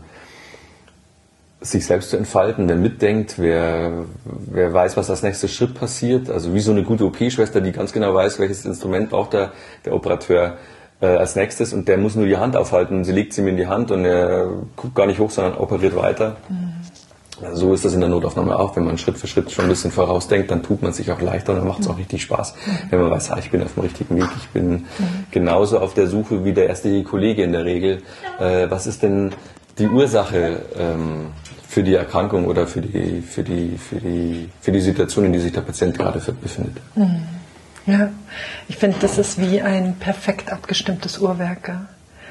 sich 1.61 1.85
selbst 1.85 2.11
zu 2.11 2.17
entfalten, 2.17 2.69
wer 2.69 2.77
mitdenkt, 2.77 3.35
wer, 3.37 4.05
wer 4.23 4.73
weiß, 4.73 4.95
was 4.95 5.09
als 5.09 5.23
nächster 5.23 5.49
Schritt 5.49 5.73
passiert. 5.73 6.29
Also 6.29 6.53
wie 6.53 6.61
so 6.61 6.71
eine 6.71 6.83
gute 6.83 7.05
OP-Schwester, 7.05 7.59
die 7.59 7.73
ganz 7.73 7.91
genau 7.91 8.13
weiß, 8.13 8.39
welches 8.39 8.65
Instrument 8.65 9.09
braucht 9.09 9.33
der, 9.33 9.51
der 9.83 9.93
Operateur 9.93 10.57
äh, 11.01 11.07
als 11.07 11.35
nächstes 11.35 11.73
und 11.73 11.87
der 11.87 11.97
muss 11.97 12.15
nur 12.15 12.27
die 12.27 12.37
Hand 12.37 12.55
aufhalten. 12.55 13.03
Sie 13.03 13.11
legt 13.11 13.33
sie 13.33 13.41
ihm 13.41 13.47
in 13.47 13.57
die 13.57 13.67
Hand 13.67 13.91
und 13.91 14.05
er 14.05 14.49
guckt 14.77 14.95
gar 14.95 15.05
nicht 15.05 15.19
hoch, 15.19 15.31
sondern 15.31 15.55
operiert 15.57 15.95
weiter. 15.97 16.37
Mhm. 16.47 16.68
So 17.53 17.73
ist 17.73 17.85
das 17.85 17.93
in 17.93 18.01
der 18.01 18.09
Notaufnahme 18.09 18.57
auch. 18.57 18.75
Wenn 18.75 18.85
man 18.85 18.97
Schritt 18.97 19.17
für 19.17 19.27
Schritt 19.27 19.51
schon 19.51 19.65
ein 19.65 19.69
bisschen 19.69 19.91
vorausdenkt, 19.91 20.51
dann 20.51 20.63
tut 20.63 20.81
man 20.81 20.93
sich 20.93 21.11
auch 21.11 21.21
leichter 21.21 21.53
und 21.53 21.59
dann 21.59 21.67
macht 21.67 21.81
es 21.81 21.87
auch 21.87 21.97
richtig 21.97 22.21
Spaß. 22.23 22.55
Wenn 22.89 23.01
man 23.01 23.11
weiß, 23.11 23.31
ah, 23.31 23.37
ich 23.39 23.51
bin 23.51 23.63
auf 23.63 23.73
dem 23.73 23.83
richtigen 23.83 24.17
Weg, 24.17 24.29
ich 24.37 24.49
bin 24.49 24.85
genauso 25.31 25.79
auf 25.79 25.93
der 25.93 26.07
Suche 26.07 26.43
wie 26.43 26.53
der 26.53 26.67
erste 26.67 27.03
Kollege 27.03 27.43
in 27.43 27.51
der 27.51 27.65
Regel. 27.65 28.01
Äh, 28.39 28.69
was 28.69 28.87
ist 28.87 29.03
denn 29.03 29.31
die 29.77 29.87
Ursache 29.87 30.61
ähm, 30.77 31.27
für 31.67 31.83
die 31.83 31.95
Erkrankung 31.95 32.45
oder 32.45 32.67
für 32.67 32.81
die, 32.81 33.21
für, 33.21 33.43
die, 33.43 33.77
für, 33.77 33.97
die, 33.97 34.49
für 34.59 34.71
die 34.71 34.81
Situation, 34.81 35.25
in 35.25 35.33
die 35.33 35.39
sich 35.39 35.51
der 35.51 35.61
Patient 35.61 35.97
gerade 35.97 36.19
befindet? 36.41 36.77
Mhm. 36.95 37.23
Ja, 37.85 38.09
ich 38.67 38.77
finde, 38.77 38.97
das 39.01 39.17
ist 39.17 39.39
wie 39.39 39.61
ein 39.61 39.95
perfekt 39.95 40.51
abgestimmtes 40.51 41.17
Uhrwerk. 41.17 41.71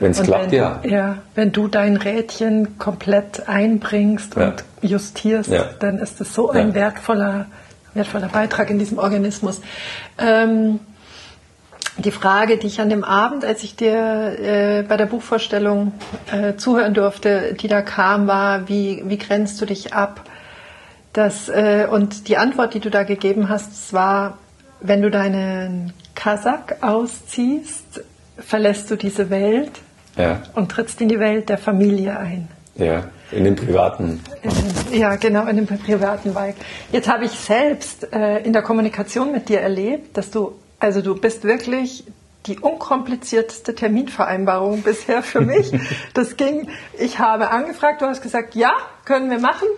Wenn 0.01 0.13
es 0.13 0.23
klappt, 0.23 0.53
wenn, 0.53 0.59
ja. 0.59 0.81
Ja, 0.85 1.19
wenn 1.35 1.53
du 1.53 1.69
dein 1.69 1.97
Rädchen 1.97 2.79
komplett 2.79 3.49
einbringst 3.49 4.35
Ja. 4.37 4.49
und 4.49 4.65
justierst, 4.83 5.51
Ja. 5.51 5.65
dann 5.81 5.99
ist 5.99 6.21
es 6.21 6.35
so 6.35 6.51
ein 6.51 6.75
wertvoller, 6.75 7.47
wertvoller 7.95 8.29
Beitrag 8.29 8.71
in 8.71 8.79
diesem 8.79 8.99
Organismus. 8.99 9.61
Ähm, 10.19 10.81
die 11.97 12.13
Frage, 12.13 12.59
die 12.59 12.69
ich 12.69 12.81
an 12.81 12.91
dem 12.91 13.03
Abend, 13.03 13.45
als 13.45 13.65
ich 13.65 13.75
dir 13.75 14.39
äh, 14.39 14.83
bei 14.83 14.97
der 14.97 15.07
Buchvorstellung 15.07 15.93
äh, 16.31 16.55
zuhören 16.57 16.95
durfte, 16.95 17.55
die 17.55 17.67
da 17.67 17.83
kam, 17.83 18.29
war, 18.29 18.69
wie, 18.69 19.03
wie 19.07 19.19
grenzt 19.19 19.61
du 19.61 19.67
dich 19.67 19.95
ab? 19.95 20.21
Das, 21.13 21.49
äh, 21.49 21.89
und 21.91 22.29
die 22.29 22.37
Antwort, 22.37 22.75
die 22.75 22.81
du 22.81 22.91
da 22.91 23.03
gegeben 23.03 23.49
hast, 23.49 23.93
war, 23.93 24.39
wenn 24.81 25.03
du 25.03 25.11
deinen 25.11 25.93
Kasak 26.15 26.77
ausziehst, 26.83 28.05
verlässt 28.39 28.89
du 28.93 28.97
diese 28.97 29.29
Welt 29.31 29.73
Ja, 30.19 30.43
und 30.55 30.71
trittst 30.71 31.01
in 31.01 31.09
die 31.09 31.19
Welt 31.19 31.49
der 31.49 31.59
Familie 31.59 32.19
ein. 32.19 32.49
ja. 32.77 33.05
In 33.31 33.45
den 33.45 33.57
privaten. 33.57 34.21
Ja, 34.91 35.17
genau, 35.17 35.47
in 35.47 35.57
dem 35.57 35.67
privaten 35.67 36.33
Bike. 36.33 36.57
Jetzt 36.93 37.11
habe 37.11 37.27
ich 37.27 37.33
selbst 37.33 38.11
äh, 38.11 38.39
in 38.39 38.55
der 38.55 38.63
Kommunikation 38.63 39.33
mit 39.33 39.51
dir 39.51 39.61
erlebt, 39.61 40.17
dass 40.17 40.31
du, 40.31 40.59
also 40.81 41.03
du 41.03 41.15
bist 41.15 41.45
wirklich 41.45 42.05
die 42.47 42.59
unkomplizierteste 42.59 43.75
Terminvereinbarung 43.75 44.81
bisher 44.85 45.23
für 45.23 45.43
mich. 45.43 45.71
Das 46.15 46.39
ging, 46.39 46.69
ich 46.99 47.19
habe 47.19 47.51
angefragt, 47.51 48.01
du 48.01 48.07
hast 48.07 48.23
gesagt, 48.23 48.55
ja, 48.55 48.73
können 49.05 49.29
wir 49.31 49.41
machen. 49.41 49.69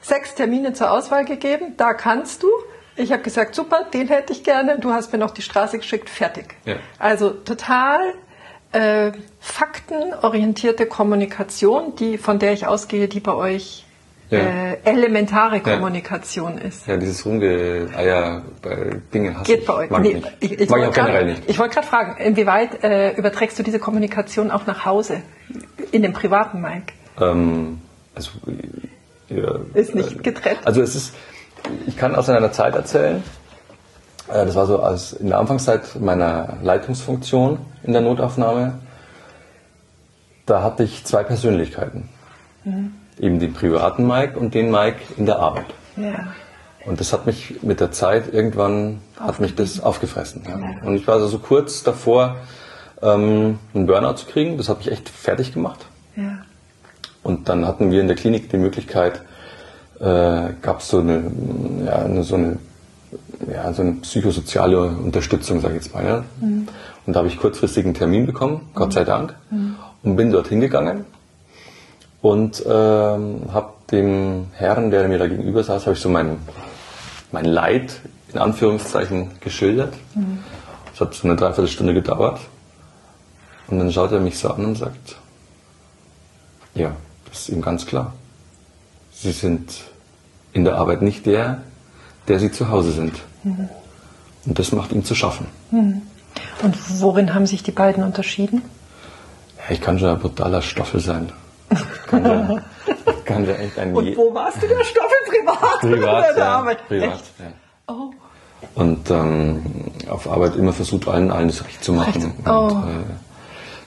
Sechs 0.00 0.36
Termine 0.36 0.72
zur 0.72 0.92
Auswahl 0.92 1.24
gegeben, 1.24 1.74
da 1.76 1.94
kannst 1.94 2.44
du. 2.44 2.48
Ich 2.94 3.10
habe 3.10 3.22
gesagt, 3.22 3.56
super, 3.56 3.86
den 3.92 4.06
hätte 4.06 4.32
ich 4.32 4.44
gerne. 4.44 4.78
Du 4.78 4.92
hast 4.92 5.12
mir 5.12 5.18
noch 5.18 5.32
die 5.32 5.42
Straße 5.42 5.78
geschickt, 5.78 6.08
fertig. 6.08 6.54
Ja. 6.64 6.76
Also 7.00 7.30
total 7.30 8.14
äh, 8.72 9.12
faktenorientierte 9.40 10.86
Kommunikation, 10.86 11.94
die, 11.96 12.18
von 12.18 12.38
der 12.38 12.52
ich 12.52 12.66
ausgehe, 12.66 13.08
die 13.08 13.20
bei 13.20 13.34
euch 13.34 13.84
Ja. 14.30 14.38
äh, 14.38 14.78
elementare 14.84 15.60
Kommunikation 15.60 16.56
ist. 16.56 16.86
Ja, 16.86 16.96
dieses 16.96 17.26
Rumgeeier 17.26 18.42
bei 18.62 18.96
Dingen 19.12 19.34
hasse 19.38 19.44
Geht 19.52 19.60
ich. 19.60 19.66
bei 19.66 19.74
euch. 19.74 19.90
Mag 19.90 20.00
Nee, 20.02 20.08
ich 20.08 20.14
nicht. 20.14 20.32
ich, 20.40 20.52
ich 20.52 20.58
Mag 20.58 20.60
ich 20.60 20.70
wollte 20.70 20.88
auch 20.88 20.94
generell 20.94 21.24
grad- 21.26 21.36
nicht. 21.38 21.50
Ich 21.50 21.58
wollte 21.58 21.74
gerade 21.74 21.86
fragen, 21.86 22.16
inwieweit 22.24 22.82
äh, 22.82 23.10
überträgst 23.12 23.58
du 23.58 23.62
diese 23.62 23.78
Kommunikation 23.78 24.50
auch 24.50 24.64
nach 24.66 24.86
Hause, 24.86 25.20
in 25.90 26.00
dem 26.02 26.14
privaten 26.14 26.62
Mike? 26.62 26.94
Ähm, 27.20 27.78
also, 28.14 28.30
ja, 29.28 29.56
Ist 29.74 29.94
nicht 29.94 30.22
getrennt. 30.22 30.60
Also 30.64 30.80
es 30.80 30.94
ist, 30.94 31.14
ich 31.86 31.96
kann 31.98 32.14
aus 32.14 32.30
einer 32.30 32.52
Zeit 32.52 32.74
erzählen, 32.74 33.16
äh, 33.18 33.41
das 34.32 34.54
war 34.54 34.66
so 34.66 34.80
als 34.80 35.12
in 35.12 35.28
der 35.28 35.38
Anfangszeit 35.38 36.00
meiner 36.00 36.56
Leitungsfunktion 36.62 37.58
in 37.82 37.92
der 37.92 38.02
Notaufnahme, 38.02 38.78
da 40.46 40.62
hatte 40.62 40.84
ich 40.84 41.04
zwei 41.04 41.22
Persönlichkeiten. 41.22 42.08
Mhm. 42.64 42.94
Eben 43.18 43.40
den 43.40 43.52
privaten 43.52 44.06
Mike 44.06 44.38
und 44.38 44.54
den 44.54 44.70
Mike 44.70 45.00
in 45.16 45.26
der 45.26 45.38
Arbeit. 45.38 45.66
Ja. 45.96 46.32
Und 46.84 47.00
das 47.00 47.12
hat 47.12 47.26
mich 47.26 47.62
mit 47.62 47.80
der 47.80 47.92
Zeit 47.92 48.32
irgendwann 48.32 49.00
hat 49.18 49.38
mich 49.38 49.54
das 49.54 49.80
aufgefressen. 49.80 50.42
Ja. 50.48 50.86
Und 50.86 50.96
ich 50.96 51.06
war 51.06 51.14
also 51.14 51.28
so 51.28 51.38
kurz 51.38 51.82
davor, 51.82 52.36
ähm, 53.02 53.58
einen 53.74 53.86
Burnout 53.86 54.14
zu 54.14 54.26
kriegen. 54.26 54.56
Das 54.56 54.68
hat 54.68 54.78
mich 54.78 54.90
echt 54.90 55.08
fertig 55.08 55.52
gemacht. 55.52 55.86
Ja. 56.16 56.38
Und 57.22 57.48
dann 57.48 57.66
hatten 57.66 57.90
wir 57.90 58.00
in 58.00 58.08
der 58.08 58.16
Klinik 58.16 58.50
die 58.50 58.56
Möglichkeit, 58.56 59.22
äh, 60.00 60.54
gab 60.60 60.80
es 60.80 60.88
so 60.88 60.98
eine, 60.98 61.30
ja, 61.86 61.96
eine, 61.98 62.24
so 62.24 62.34
eine, 62.34 62.58
ja, 63.50 63.72
so 63.72 63.82
eine 63.82 63.92
psychosoziale 63.92 64.86
Unterstützung, 64.86 65.60
sage 65.60 65.76
ich 65.76 65.84
jetzt 65.84 65.94
mal. 65.94 66.04
Ja. 66.04 66.24
Und 66.40 67.12
da 67.12 67.18
habe 67.18 67.28
ich 67.28 67.38
kurzfristig 67.38 67.84
einen 67.84 67.94
Termin 67.94 68.26
bekommen, 68.26 68.68
Gott 68.74 68.92
sei 68.92 69.04
Dank, 69.04 69.34
und 70.02 70.16
bin 70.16 70.30
dort 70.30 70.48
hingegangen 70.48 71.04
und 72.22 72.62
ähm, 72.66 73.40
habe 73.52 73.72
dem 73.90 74.46
Herrn, 74.52 74.90
der 74.90 75.08
mir 75.08 75.18
da 75.18 75.26
gegenüber 75.26 75.62
saß, 75.64 75.82
habe 75.82 75.94
ich 75.94 76.00
so 76.00 76.08
mein, 76.08 76.38
mein 77.32 77.44
Leid 77.44 78.00
in 78.32 78.38
Anführungszeichen 78.38 79.32
geschildert. 79.40 79.94
Es 80.94 81.00
hat 81.00 81.14
so 81.14 81.28
eine 81.28 81.36
Dreiviertelstunde 81.36 81.92
gedauert. 81.92 82.40
Und 83.68 83.78
dann 83.78 83.92
schaut 83.92 84.12
er 84.12 84.20
mich 84.20 84.38
so 84.38 84.50
an 84.50 84.64
und 84.64 84.76
sagt, 84.76 85.16
ja, 86.74 86.92
das 87.28 87.40
ist 87.40 87.48
ihm 87.50 87.62
ganz 87.62 87.86
klar. 87.86 88.14
Sie 89.12 89.32
sind 89.32 89.82
in 90.52 90.64
der 90.64 90.76
Arbeit 90.76 91.02
nicht 91.02 91.26
der, 91.26 91.62
der 92.28 92.38
Sie 92.38 92.50
zu 92.50 92.68
Hause 92.68 92.92
sind. 92.92 93.14
Und 93.44 94.58
das 94.58 94.72
macht 94.72 94.92
ihm 94.92 95.04
zu 95.04 95.14
schaffen. 95.14 95.46
Und 95.70 97.00
worin 97.00 97.34
haben 97.34 97.46
sich 97.46 97.62
die 97.62 97.72
beiden 97.72 98.02
unterschieden? 98.04 98.62
Ja, 99.58 99.74
ich 99.74 99.80
kann 99.80 99.98
schon 99.98 100.08
ein 100.10 100.18
brutaler 100.18 100.62
Stoffel 100.62 101.00
sein. 101.00 101.30
Ich 101.70 102.06
kann 102.06 102.24
ja, 102.24 102.56
ich 102.86 103.24
kann 103.24 103.46
ja 103.46 103.54
echt 103.54 103.78
ein 103.78 103.94
je- 103.96 104.16
warst 104.16 104.62
du 104.62 104.66
der 104.66 104.84
Stoffel 104.84 105.16
privat? 105.28 105.80
privat, 105.80 106.24
Oder 106.24 106.34
der 106.34 106.44
ja, 106.44 106.58
Arbeit? 106.58 106.86
privat, 106.88 107.12
Echt? 107.14 107.24
ja. 107.38 107.94
Oh. 107.94 108.10
Und 108.74 109.10
ähm, 109.10 109.62
auf 110.08 110.28
Arbeit 110.30 110.56
immer 110.56 110.72
versucht, 110.72 111.08
allen 111.08 111.28
das 111.48 111.64
recht 111.64 111.82
zu 111.82 111.92
machen. 111.92 112.12
Recht. 112.22 112.24
Und 112.26 112.46
Oh. 112.46 112.68
äh, 112.68 113.04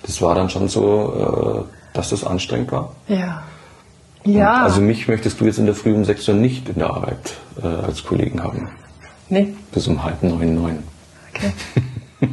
das 0.03 0.21
war 0.21 0.35
dann 0.35 0.49
schon 0.49 0.67
so, 0.67 1.65
äh, 1.67 1.93
dass 1.95 2.09
das 2.09 2.23
anstrengend 2.23 2.71
war. 2.71 2.93
Ja. 3.07 3.43
Und 4.25 4.33
Ja. 4.33 4.63
Also 4.63 4.81
mich 4.81 5.07
möchtest 5.07 5.39
du 5.39 5.45
jetzt 5.45 5.59
in 5.59 5.65
der 5.65 5.75
Früh 5.75 5.93
um 5.93 6.03
6 6.03 6.27
Uhr 6.29 6.35
nicht 6.35 6.69
in 6.69 6.75
der 6.75 6.89
Arbeit 6.89 7.35
äh, 7.61 7.67
als 7.67 8.03
Kollegen 8.03 8.43
haben. 8.43 8.69
nee. 9.29 9.53
Bis 9.71 9.87
um 9.87 10.03
halb 10.03 10.23
neun, 10.23 10.55
neun. 10.55 10.83
Okay. 11.33 11.51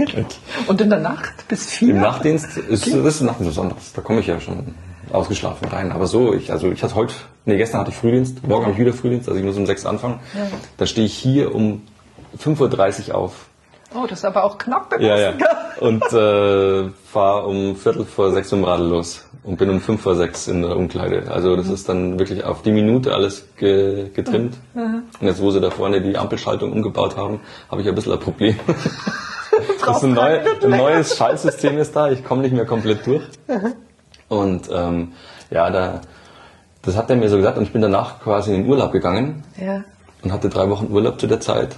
okay. 0.00 0.26
Und 0.66 0.80
in 0.80 0.90
der 0.90 1.00
Nacht 1.00 1.46
bis 1.48 1.66
vier? 1.66 1.90
Im 1.90 2.00
Nachtdienst 2.00 2.56
ist 2.56 2.86
das 2.86 2.94
ist 2.94 3.20
Nachtdienst 3.20 3.56
was 3.56 3.62
anderes. 3.62 3.92
Da 3.92 4.02
komme 4.02 4.20
ich 4.20 4.26
ja 4.26 4.40
schon 4.40 4.74
ausgeschlafen 5.12 5.68
rein. 5.68 5.92
Aber 5.92 6.06
so, 6.06 6.34
ich, 6.34 6.50
also 6.52 6.70
ich 6.70 6.82
hatte 6.82 6.94
heute, 6.94 7.14
nee, 7.44 7.56
gestern 7.56 7.80
hatte 7.80 7.90
ich 7.90 7.96
Frühdienst, 7.96 8.46
morgen 8.46 8.64
habe 8.64 8.72
ich 8.72 8.78
wieder 8.78 8.92
Frühdienst, 8.92 9.28
also 9.28 9.38
ich 9.38 9.46
muss 9.46 9.56
um 9.56 9.66
sechs 9.66 9.86
anfangen. 9.86 10.20
Da 10.76 10.86
stehe 10.86 11.06
ich 11.06 11.14
hier 11.14 11.54
um 11.54 11.82
5.30 12.42 13.08
Uhr 13.08 13.14
auf. 13.14 13.47
Oh, 13.94 14.06
das 14.08 14.18
ist 14.20 14.24
aber 14.24 14.44
auch 14.44 14.58
knapp 14.58 14.90
bemessen. 14.90 15.08
Ja, 15.08 15.18
ja. 15.18 15.32
Und 15.80 16.02
äh, 16.12 16.90
fahre 17.10 17.46
um 17.46 17.76
Viertel 17.76 18.04
vor 18.04 18.32
sechs 18.32 18.52
im 18.52 18.64
Radl 18.64 18.84
los 18.88 19.24
und 19.44 19.56
bin 19.56 19.70
um 19.70 19.80
fünf 19.80 20.02
vor 20.02 20.16
sechs 20.16 20.48
in 20.48 20.62
der 20.62 20.76
Umkleide. 20.76 21.30
Also 21.30 21.54
das 21.56 21.68
ist 21.68 21.88
dann 21.88 22.18
wirklich 22.18 22.44
auf 22.44 22.62
die 22.62 22.72
Minute 22.72 23.14
alles 23.14 23.46
ge 23.56 24.10
getrimmt. 24.12 24.56
Und 24.74 25.04
jetzt, 25.20 25.40
wo 25.40 25.50
sie 25.52 25.60
da 25.60 25.70
vorne 25.70 26.02
die 26.02 26.18
Ampelschaltung 26.18 26.72
umgebaut 26.72 27.16
haben, 27.16 27.40
habe 27.70 27.80
ich 27.80 27.88
ein 27.88 27.94
bisschen 27.94 28.12
ein 28.12 28.18
Problem. 28.18 28.58
Das 29.84 29.96
ist 29.98 30.04
ein, 30.04 30.12
neu, 30.12 30.38
ein 30.62 30.70
neues 30.70 31.16
Schaltsystem 31.16 31.78
ist 31.78 31.96
da, 31.96 32.10
ich 32.10 32.22
komme 32.24 32.42
nicht 32.42 32.52
mehr 32.54 32.66
komplett 32.66 33.04
durch. 33.06 33.22
Und 34.28 34.68
ähm, 34.70 35.12
ja, 35.50 35.70
da, 35.70 36.00
das 36.82 36.96
hat 36.96 37.10
er 37.10 37.16
mir 37.16 37.28
so 37.28 37.36
gesagt 37.38 37.56
und 37.58 37.64
ich 37.64 37.72
bin 37.72 37.82
danach 37.82 38.20
quasi 38.20 38.54
in 38.54 38.62
den 38.62 38.70
Urlaub 38.70 38.92
gegangen 38.92 39.44
Ja. 39.56 39.82
und 40.22 40.32
hatte 40.32 40.48
drei 40.48 40.68
Wochen 40.70 40.92
Urlaub 40.92 41.18
zu 41.18 41.26
der 41.26 41.40
Zeit 41.40 41.74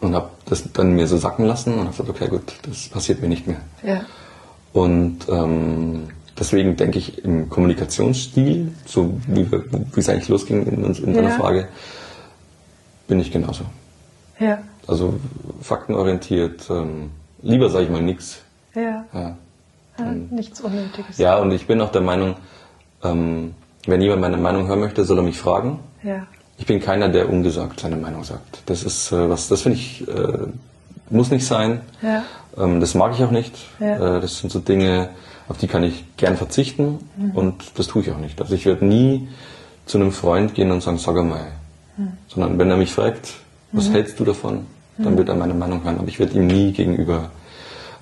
und 0.00 0.14
habe 0.14 0.30
das 0.46 0.64
dann 0.72 0.92
mir 0.94 1.06
so 1.06 1.16
sacken 1.18 1.44
lassen 1.46 1.74
und 1.74 1.80
habe 1.80 1.90
gesagt, 1.90 2.08
okay, 2.10 2.28
gut, 2.28 2.54
das 2.62 2.88
passiert 2.88 3.20
mir 3.20 3.28
nicht 3.28 3.46
mehr. 3.46 3.60
Ja. 3.82 4.00
Und 4.72 5.18
ähm, 5.28 6.08
deswegen 6.38 6.76
denke 6.76 6.98
ich 6.98 7.24
im 7.24 7.48
Kommunikationsstil, 7.48 8.72
so 8.86 9.20
wie, 9.26 9.50
wir- 9.50 9.64
wie 9.70 10.00
es 10.00 10.08
eigentlich 10.08 10.28
losging 10.28 10.66
in, 10.66 10.84
in 10.94 11.14
deiner 11.14 11.28
Ja. 11.30 11.36
Frage, 11.36 11.68
bin 13.08 13.20
ich 13.20 13.30
genauso. 13.32 13.64
Ja. 14.38 14.58
Also 14.86 15.14
faktenorientiert, 15.60 16.68
ähm, 16.70 17.10
lieber 17.42 17.68
sage 17.70 17.84
ich 17.84 17.90
mal 17.90 18.02
nichts. 18.02 18.40
Ja. 18.74 19.04
Ja. 19.12 19.36
ja. 19.98 20.04
Nichts 20.30 20.60
Unnötiges. 20.60 21.18
ja, 21.18 21.36
und 21.38 21.50
ich 21.52 21.66
bin 21.66 21.80
auch 21.80 21.92
der 21.92 22.00
Meinung, 22.00 22.36
ähm, 23.02 23.54
wenn 23.86 24.00
jemand 24.00 24.22
meine 24.22 24.36
Meinung 24.36 24.66
hören 24.68 24.80
möchte, 24.80 25.04
soll 25.04 25.18
er 25.18 25.22
mich 25.24 25.38
fragen. 25.38 25.80
Ja. 26.02 26.26
Ich 26.60 26.66
bin 26.66 26.78
keiner, 26.78 27.08
der 27.08 27.30
ungesagt 27.30 27.80
seine 27.80 27.96
Meinung 27.96 28.22
sagt. 28.22 28.62
Das 28.66 28.82
ist 28.82 29.10
äh, 29.12 29.30
was, 29.30 29.48
das 29.48 29.62
finde 29.62 29.78
ich, 29.78 30.06
äh, 30.06 30.46
muss 31.08 31.30
nicht 31.30 31.46
sein. 31.46 31.80
Ja. 32.02 32.22
Ähm, 32.56 32.80
das 32.80 32.94
mag 32.94 33.14
ich 33.14 33.24
auch 33.24 33.30
nicht. 33.30 33.54
Ja. 33.80 34.18
Äh, 34.18 34.20
das 34.20 34.38
sind 34.38 34.52
so 34.52 34.60
Dinge, 34.60 35.08
auf 35.48 35.56
die 35.56 35.66
kann 35.66 35.82
ich 35.82 36.04
gern 36.18 36.36
verzichten 36.36 36.98
und 37.34 37.72
das 37.76 37.88
tue 37.88 38.02
ich 38.02 38.10
auch 38.12 38.18
nicht. 38.18 38.40
Also 38.40 38.54
ich 38.54 38.66
werde 38.66 38.84
nie 38.84 39.28
zu 39.86 39.98
einem 39.98 40.12
Freund 40.12 40.54
gehen 40.54 40.70
und 40.70 40.80
sagen, 40.80 40.98
sag 40.98 41.16
mal. 41.24 41.48
Sondern 42.28 42.58
wenn 42.58 42.70
er 42.70 42.76
mich 42.76 42.92
fragt, 42.92 43.34
was 43.72 43.90
hältst 43.90 44.20
du 44.20 44.24
davon, 44.24 44.66
dann 44.96 45.18
wird 45.18 45.28
er 45.28 45.34
meine 45.34 45.54
Meinung 45.54 45.82
hören. 45.82 45.98
Aber 45.98 46.08
ich 46.08 46.18
werde 46.18 46.34
ihm 46.34 46.46
nie 46.46 46.72
gegenüber 46.72 47.30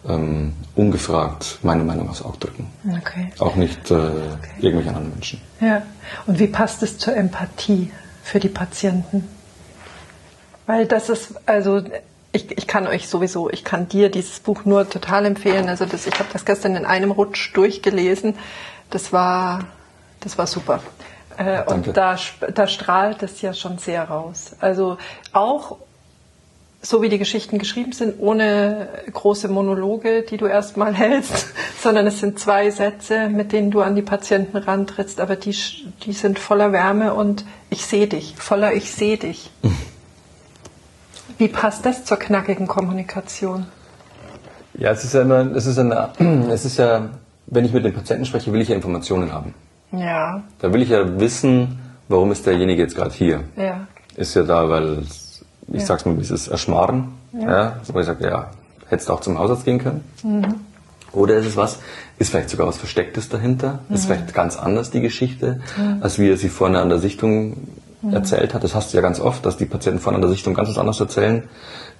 ähm, 0.06 0.52
ungefragt 0.76 1.58
meine 1.62 1.84
Meinung 1.84 2.10
aufs 2.10 2.22
Auge 2.22 2.38
drücken. 2.38 2.66
Okay. 3.00 3.32
Auch 3.38 3.56
nicht 3.56 3.90
äh, 3.90 3.94
irgendwelchen 4.60 4.88
anderen 4.88 5.10
Menschen. 5.10 5.40
Ja. 5.60 5.82
Und 6.26 6.38
wie 6.38 6.46
passt 6.46 6.82
es 6.82 6.98
zur 6.98 7.16
Empathie 7.16 7.90
für 8.28 8.40
die 8.40 8.48
Patienten? 8.48 9.28
Weil 10.66 10.86
das 10.86 11.08
ist, 11.08 11.34
also 11.46 11.82
ich, 12.32 12.56
ich 12.56 12.66
kann 12.66 12.86
euch 12.86 13.08
sowieso, 13.08 13.50
ich 13.50 13.64
kann 13.64 13.88
dir 13.88 14.10
dieses 14.10 14.40
Buch 14.40 14.64
nur 14.64 14.88
total 14.88 15.24
empfehlen. 15.24 15.68
Also 15.68 15.86
das, 15.86 16.06
ich 16.06 16.14
habe 16.18 16.28
das 16.32 16.44
gestern 16.44 16.76
in 16.76 16.84
einem 16.84 17.10
Rutsch 17.10 17.54
durchgelesen. 17.54 18.34
Das 18.90 19.12
war, 19.12 19.64
das 20.20 20.36
war 20.36 20.46
super. 20.46 20.80
Äh, 21.38 21.62
und 21.64 21.96
da, 21.96 22.16
da 22.54 22.66
strahlt 22.66 23.22
es 23.22 23.40
ja 23.40 23.54
schon 23.54 23.78
sehr 23.78 24.04
raus. 24.04 24.56
Also 24.60 24.98
auch 25.32 25.78
so 26.88 27.02
wie 27.02 27.10
die 27.10 27.18
Geschichten 27.18 27.58
geschrieben 27.58 27.92
sind, 27.92 28.14
ohne 28.18 28.88
große 29.12 29.48
Monologe, 29.48 30.22
die 30.22 30.38
du 30.38 30.46
erstmal 30.46 30.94
hältst, 30.94 31.48
sondern 31.78 32.06
es 32.06 32.20
sind 32.20 32.38
zwei 32.38 32.70
Sätze, 32.70 33.28
mit 33.28 33.52
denen 33.52 33.70
du 33.70 33.82
an 33.82 33.94
die 33.94 34.00
Patienten 34.00 34.56
rantrittst, 34.56 35.20
aber 35.20 35.36
die, 35.36 35.54
die 36.04 36.12
sind 36.12 36.38
voller 36.38 36.72
Wärme 36.72 37.12
und 37.12 37.44
ich 37.68 37.84
sehe 37.84 38.06
dich, 38.06 38.34
voller 38.38 38.72
ich 38.72 38.90
sehe 38.90 39.18
dich. 39.18 39.50
Wie 41.38 41.48
passt 41.48 41.84
das 41.84 42.06
zur 42.06 42.16
knackigen 42.16 42.66
Kommunikation? 42.66 43.66
Ja, 44.72 44.92
es 44.92 45.04
ist 45.04 45.12
ja 45.12 45.20
immer, 45.20 45.54
es 45.54 45.66
ist, 45.66 45.78
eine, 45.78 46.08
es 46.50 46.64
ist 46.64 46.78
ja, 46.78 47.10
wenn 47.48 47.66
ich 47.66 47.72
mit 47.74 47.84
dem 47.84 47.92
Patienten 47.92 48.24
spreche, 48.24 48.50
will 48.50 48.62
ich 48.62 48.68
ja 48.68 48.74
Informationen 48.74 49.30
haben. 49.30 49.52
Ja. 49.92 50.42
Da 50.58 50.72
will 50.72 50.80
ich 50.80 50.88
ja 50.88 51.20
wissen, 51.20 51.80
warum 52.08 52.32
ist 52.32 52.46
derjenige 52.46 52.80
jetzt 52.80 52.96
gerade 52.96 53.12
hier. 53.12 53.44
Ja. 53.56 53.86
Ist 54.16 54.34
ja 54.34 54.42
da, 54.42 54.70
weil, 54.70 55.02
ich 55.72 55.80
Ja. 55.80 55.86
sag's 55.86 56.04
mal, 56.06 56.16
dieses 56.16 56.48
Erschmarren. 56.48 57.08
Ja. 57.38 57.76
wo 57.92 58.00
ich 58.00 58.06
sage, 58.06 58.26
ja, 58.28 58.50
hättest 58.88 59.08
du 59.08 59.12
auch 59.12 59.20
zum 59.20 59.38
Hausarzt 59.38 59.64
gehen 59.64 59.78
können. 59.78 60.02
Mhm. 60.22 60.54
Oder 61.12 61.36
ist 61.36 61.46
es 61.46 61.56
was, 61.56 61.78
ist 62.18 62.30
vielleicht 62.30 62.50
sogar 62.50 62.66
was 62.66 62.76
Verstecktes 62.78 63.28
dahinter, 63.28 63.80
Mhm. 63.88 63.94
ist 63.94 64.06
vielleicht 64.06 64.34
ganz 64.34 64.56
anders 64.58 64.90
die 64.90 65.00
Geschichte, 65.00 65.60
als 66.00 66.18
wie 66.18 66.28
er 66.30 66.36
sie 66.36 66.48
vorne 66.48 66.80
an 66.80 66.88
der 66.88 66.98
Sichtung 66.98 67.56
Mhm. 68.02 68.12
erzählt 68.14 68.54
hat. 68.54 68.64
Das 68.64 68.74
hast 68.74 68.92
du 68.92 68.96
ja 68.96 69.02
ganz 69.02 69.20
oft, 69.20 69.44
dass 69.46 69.56
die 69.56 69.66
Patienten 69.66 70.00
vorne 70.00 70.16
an 70.16 70.22
der 70.22 70.30
Sichtung 70.30 70.54
ganz 70.54 70.68
was 70.70 70.78
anderes 70.78 71.00
erzählen, 71.00 71.44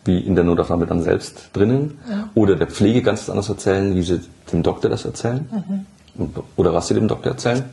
wie 0.05 0.19
in 0.19 0.35
der 0.35 0.45
Notaufnahme 0.45 0.87
dann 0.87 1.03
selbst 1.03 1.51
drinnen. 1.53 1.99
Oder 2.35 2.57
der 2.57 2.67
Pflege 2.69 3.03
ganz 3.03 3.21
was 3.23 3.31
anderes 3.31 3.49
erzählen, 3.51 3.95
wie 3.95 4.03
sie 4.03 4.21
dem 4.53 4.63
Doktor 4.63 4.89
das 4.89 5.05
erzählen. 5.05 5.47
Mhm. 5.51 5.87
Und- 6.23 6.37
Oder 6.57 6.73
was 6.73 6.89
sie 6.89 6.95
dem 6.95 7.07
Doktor 7.09 7.31
erzählen. 7.33 7.65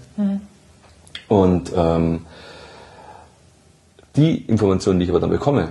Und 1.30 1.72
ähm, 1.76 2.22
die 4.16 4.38
Informationen, 4.46 5.00
die 5.00 5.06
ich 5.06 5.10
aber 5.12 5.20
dann 5.20 5.30
bekomme, 5.30 5.70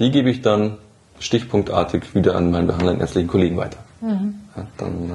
die 0.00 0.10
gebe 0.10 0.30
ich 0.30 0.42
dann 0.42 0.78
stichpunktartig 1.18 2.14
wieder 2.14 2.34
an 2.34 2.50
meinen 2.50 2.66
behandelnden 2.66 3.00
ärztlichen 3.00 3.28
Kollegen 3.28 3.56
weiter. 3.56 3.78
Ja, 4.02 4.66
dann 4.78 5.10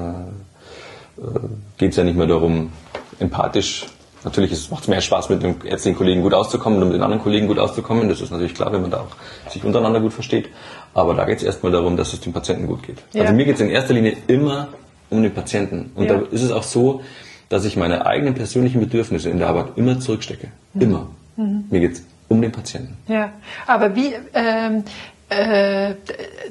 äh, 1.18 1.20
äh, 1.20 1.40
geht 1.76 1.90
es 1.90 1.96
ja 1.96 2.04
nicht 2.04 2.16
mehr 2.16 2.28
darum, 2.28 2.70
empathisch, 3.18 3.86
natürlich 4.24 4.70
macht 4.70 4.82
es 4.82 4.88
mehr 4.88 5.00
Spaß, 5.00 5.28
mit 5.28 5.42
dem 5.42 5.56
ärztlichen 5.64 5.96
Kollegen 5.98 6.22
gut 6.22 6.34
auszukommen 6.34 6.80
und 6.80 6.88
mit 6.88 6.94
den 6.96 7.02
anderen 7.02 7.22
Kollegen 7.22 7.48
gut 7.48 7.58
auszukommen. 7.58 8.08
Das 8.08 8.20
ist 8.20 8.30
natürlich 8.30 8.54
klar, 8.54 8.72
wenn 8.72 8.82
man 8.82 8.90
da 8.92 8.98
auch 9.00 9.50
sich 9.50 9.64
untereinander 9.64 10.00
gut 10.00 10.12
versteht. 10.12 10.48
Aber 10.94 11.14
da 11.14 11.24
geht 11.24 11.38
es 11.38 11.42
erstmal 11.42 11.72
darum, 11.72 11.96
dass 11.96 12.12
es 12.12 12.20
dem 12.20 12.32
Patienten 12.32 12.66
gut 12.68 12.82
geht. 12.84 12.98
Ja. 13.12 13.22
Also 13.22 13.34
mir 13.34 13.44
geht 13.44 13.56
es 13.56 13.60
in 13.60 13.70
erster 13.70 13.94
Linie 13.94 14.16
immer 14.28 14.68
um 15.10 15.22
den 15.22 15.34
Patienten. 15.34 15.90
Und 15.94 16.04
Ja. 16.04 16.18
da 16.18 16.26
ist 16.30 16.42
es 16.42 16.50
auch 16.52 16.62
so, 16.62 17.02
dass 17.48 17.64
ich 17.64 17.76
meine 17.76 18.06
eigenen 18.06 18.34
persönlichen 18.34 18.80
Bedürfnisse 18.80 19.30
in 19.30 19.38
der 19.38 19.48
Arbeit 19.48 19.66
immer 19.76 20.00
zurückstecke. 20.00 20.48
Immer. 20.74 21.08
Mir 21.36 21.80
geht 21.80 21.92
es 21.92 22.02
um 22.28 22.40
den 22.42 22.52
Patienten. 22.52 22.96
Ja, 23.06 23.32
aber 23.66 23.94
wie, 23.94 24.14
ähm, 24.34 24.84
äh, 25.28 25.94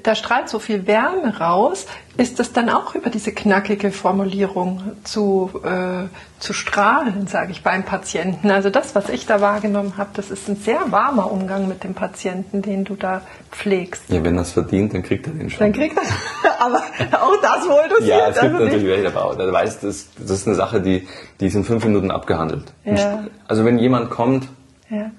da 0.04 0.16
strahlt 0.16 0.50
so 0.50 0.60
viel 0.60 0.86
Wärme 0.86 1.38
raus. 1.40 1.88
Ist 2.18 2.40
das 2.40 2.52
dann 2.52 2.70
auch 2.70 2.94
über 2.94 3.10
diese 3.10 3.32
knackige 3.32 3.92
Formulierung 3.92 4.82
zu, 5.06 5.50
äh, 5.64 6.08
zu 6.40 6.52
strahlen, 6.52 7.28
sage 7.28 7.52
ich, 7.52 7.64
beim 7.64 7.84
Patienten? 7.84 8.52
Also 8.52 8.70
das, 8.70 8.94
was 8.94 9.08
ich 9.08 9.26
da 9.26 9.40
wahrgenommen 9.40 9.94
habe, 9.98 10.10
das 10.14 10.30
ist 10.30 10.50
ein 10.50 10.58
sehr 10.58 10.92
warmer 10.92 11.32
Umgang 11.32 11.70
mit 11.70 11.86
dem 11.86 11.94
Patienten, 11.94 12.62
den 12.62 12.84
du 12.84 12.96
da 12.96 13.22
pflegst. 13.50 14.10
Ja, 14.10 14.22
wenn 14.26 14.36
er 14.36 14.42
es 14.42 14.52
verdient, 14.52 14.94
dann 14.94 15.04
kriegt 15.04 15.28
er 15.28 15.34
den 15.34 15.50
schon. 15.50 15.60
Dann 15.60 15.74
kriegt 15.74 15.98
er, 15.98 16.62
aber 16.66 16.82
auch 17.22 17.42
das 17.42 17.70
wohl 17.70 17.88
dosiert. 17.90 18.10
Ja, 18.10 18.28
es 18.28 18.40
gibt 18.42 18.56
also 18.56 18.66
natürlich 18.66 18.88
welche 18.88 19.54
weißt 19.54 19.84
du, 19.84 19.88
das, 19.88 20.10
das 20.18 20.32
ist 20.32 20.48
eine 20.48 20.56
Sache, 20.56 20.82
die, 20.82 21.08
die 21.40 21.48
ist 21.48 21.56
in 21.56 21.64
fünf 21.64 21.86
Minuten 21.86 22.12
abgehandelt. 22.12 22.74
Ja. 22.84 23.24
Also 23.48 23.64
wenn 23.64 23.80
jemand 23.80 24.10
kommt 24.10 24.50
Ja. 24.90 25.12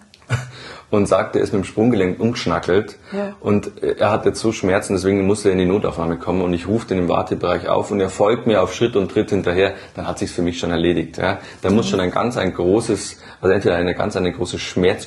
Und 0.91 1.07
sagt, 1.07 1.35
er 1.37 1.43
ist 1.43 1.53
mit 1.53 1.63
dem 1.63 1.65
Sprunggelenk 1.65 2.21
umgeschnackelt 2.21 2.97
Ja. 3.13 3.35
und 3.41 3.83
er 3.83 4.11
hat 4.11 4.25
jetzt 4.25 4.41
so 4.41 4.53
Schmerzen, 4.53 4.95
deswegen 4.95 5.27
muss 5.27 5.45
er 5.45 5.53
in 5.53 5.59
die 5.59 5.65
Notaufnahme 5.67 6.17
kommen 6.17 6.43
und 6.43 6.53
ich 6.53 6.69
rufe 6.69 6.87
den 6.87 6.99
im 6.99 7.09
Wartebereich 7.09 7.69
auf 7.69 7.91
und 7.91 8.01
er 8.01 8.09
folgt 8.09 8.47
mir 8.47 8.63
auf 8.63 8.73
Schritt 8.73 8.95
und 8.95 9.11
Tritt 9.11 9.31
hinterher, 9.31 9.75
dann 9.95 10.07
hat 10.07 10.19
sich's 10.21 10.33
für 10.33 10.43
mich 10.43 10.59
schon 10.61 10.71
erledigt. 10.71 11.19
Ja. 11.19 11.39
Da 11.63 11.71
muss 11.71 11.89
schon 11.89 11.99
ein 12.01 12.11
ganz 12.13 12.37
ein 12.37 12.55
großes, 12.55 13.19
also 13.41 13.53
entweder 13.53 13.77
eine 13.77 13.95
ganz 13.95 14.17
eine 14.17 14.33
große 14.33 14.59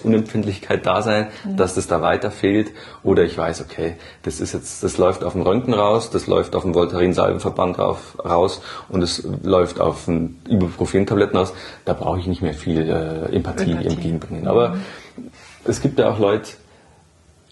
Schmerzunempfindlichkeit 0.04 0.86
da 0.86 1.02
sein, 1.02 1.28
dass 1.46 1.76
das 1.76 1.88
da 1.88 2.02
weiter 2.02 2.32
fehlt, 2.32 2.72
oder 3.04 3.24
ich 3.24 3.38
weiß, 3.38 3.62
okay, 3.62 3.96
das 4.24 4.42
ist 4.42 4.54
jetzt, 4.54 4.84
das 4.84 4.98
läuft 4.98 5.24
auf 5.24 5.34
dem 5.34 5.42
Röntgen 5.44 5.74
raus, 5.74 6.10
das 6.12 6.28
läuft 6.28 6.56
auf 6.56 6.64
dem 6.64 6.74
Voltaren-Salbenverband 6.74 7.80
raus 7.80 8.62
und 8.90 9.02
es 9.02 9.26
läuft 9.44 9.80
auf 9.80 10.08
ein 10.08 10.40
Ibuprofen-Tabletten 10.50 11.38
raus. 11.38 11.54
Da 11.86 11.94
brauche 11.94 12.20
ich 12.20 12.28
nicht 12.28 12.42
mehr 12.42 12.54
viel 12.54 12.82
äh, 12.82 13.36
Empathie, 13.36 13.72
Empathie. 13.72 13.88
entgegenbringen. 13.88 14.48
Aber 14.48 14.76
es 15.66 15.82
gibt 15.82 16.00
ja 16.00 16.10
auch 16.10 16.20
Leute, 16.20 16.52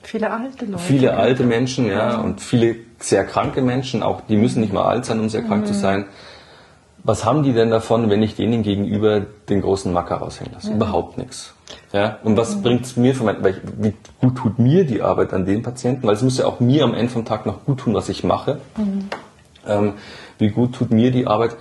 Viele 0.04 0.32
alte 0.32 0.66
Leute. 0.66 0.78
viele 0.80 1.16
alte 1.18 1.44
Menschen, 1.44 1.88
ja, 1.88 2.18
und 2.18 2.40
viele 2.40 2.76
sehr 3.00 3.26
kranke 3.26 3.62
Menschen, 3.62 4.04
auch 4.04 4.22
die 4.22 4.38
müssen 4.38 4.62
nicht 4.62 4.72
mal 4.74 4.86
alt 4.86 5.06
sein, 5.06 5.20
um 5.20 5.28
sehr 5.30 5.44
krank 5.44 5.64
Mhm. 5.64 5.68
zu 5.68 5.74
sein. 5.74 6.06
Was 7.04 7.26
haben 7.26 7.44
die 7.44 7.54
denn 7.54 7.70
davon, 7.70 8.10
wenn 8.10 8.22
ich 8.24 8.36
denen 8.36 8.64
gegenüber 8.64 9.22
den 9.50 9.62
großen 9.62 9.92
Macker 9.94 10.16
raushängen 10.16 10.54
lasse? 10.54 10.72
Überhaupt 10.74 11.18
nichts. 11.18 11.54
Ja, 11.94 12.18
und 12.24 12.34
Mhm. 12.34 12.38
was 12.38 12.62
bringt's 12.62 12.96
mir 12.96 13.16
für 13.16 13.24
mein, 13.24 13.44
weil 13.44 13.52
ich, 13.52 13.58
wie 13.78 13.94
gut 14.22 14.36
tut 14.38 14.60
mir 14.60 14.86
die 14.86 15.02
Arbeit 15.02 15.34
an 15.34 15.46
den 15.46 15.62
Patienten? 15.62 16.08
Weil 16.08 16.16
es 16.16 16.22
muss 16.22 16.38
ja 16.38 16.46
auch 16.46 16.60
mir 16.60 16.84
am 16.84 16.94
Ende 16.94 17.12
vom 17.12 17.26
Tag 17.26 17.46
noch 17.46 17.66
gut 17.66 17.80
tun, 17.82 17.94
was 17.94 18.08
ich 18.10 18.24
mache. 18.24 18.60
Mhm. 18.78 19.10
Ähm, 19.68 19.94
wie 20.38 20.50
gut 20.50 20.74
tut 20.74 20.92
mir 20.92 21.12
die 21.12 21.28
Arbeit? 21.28 21.56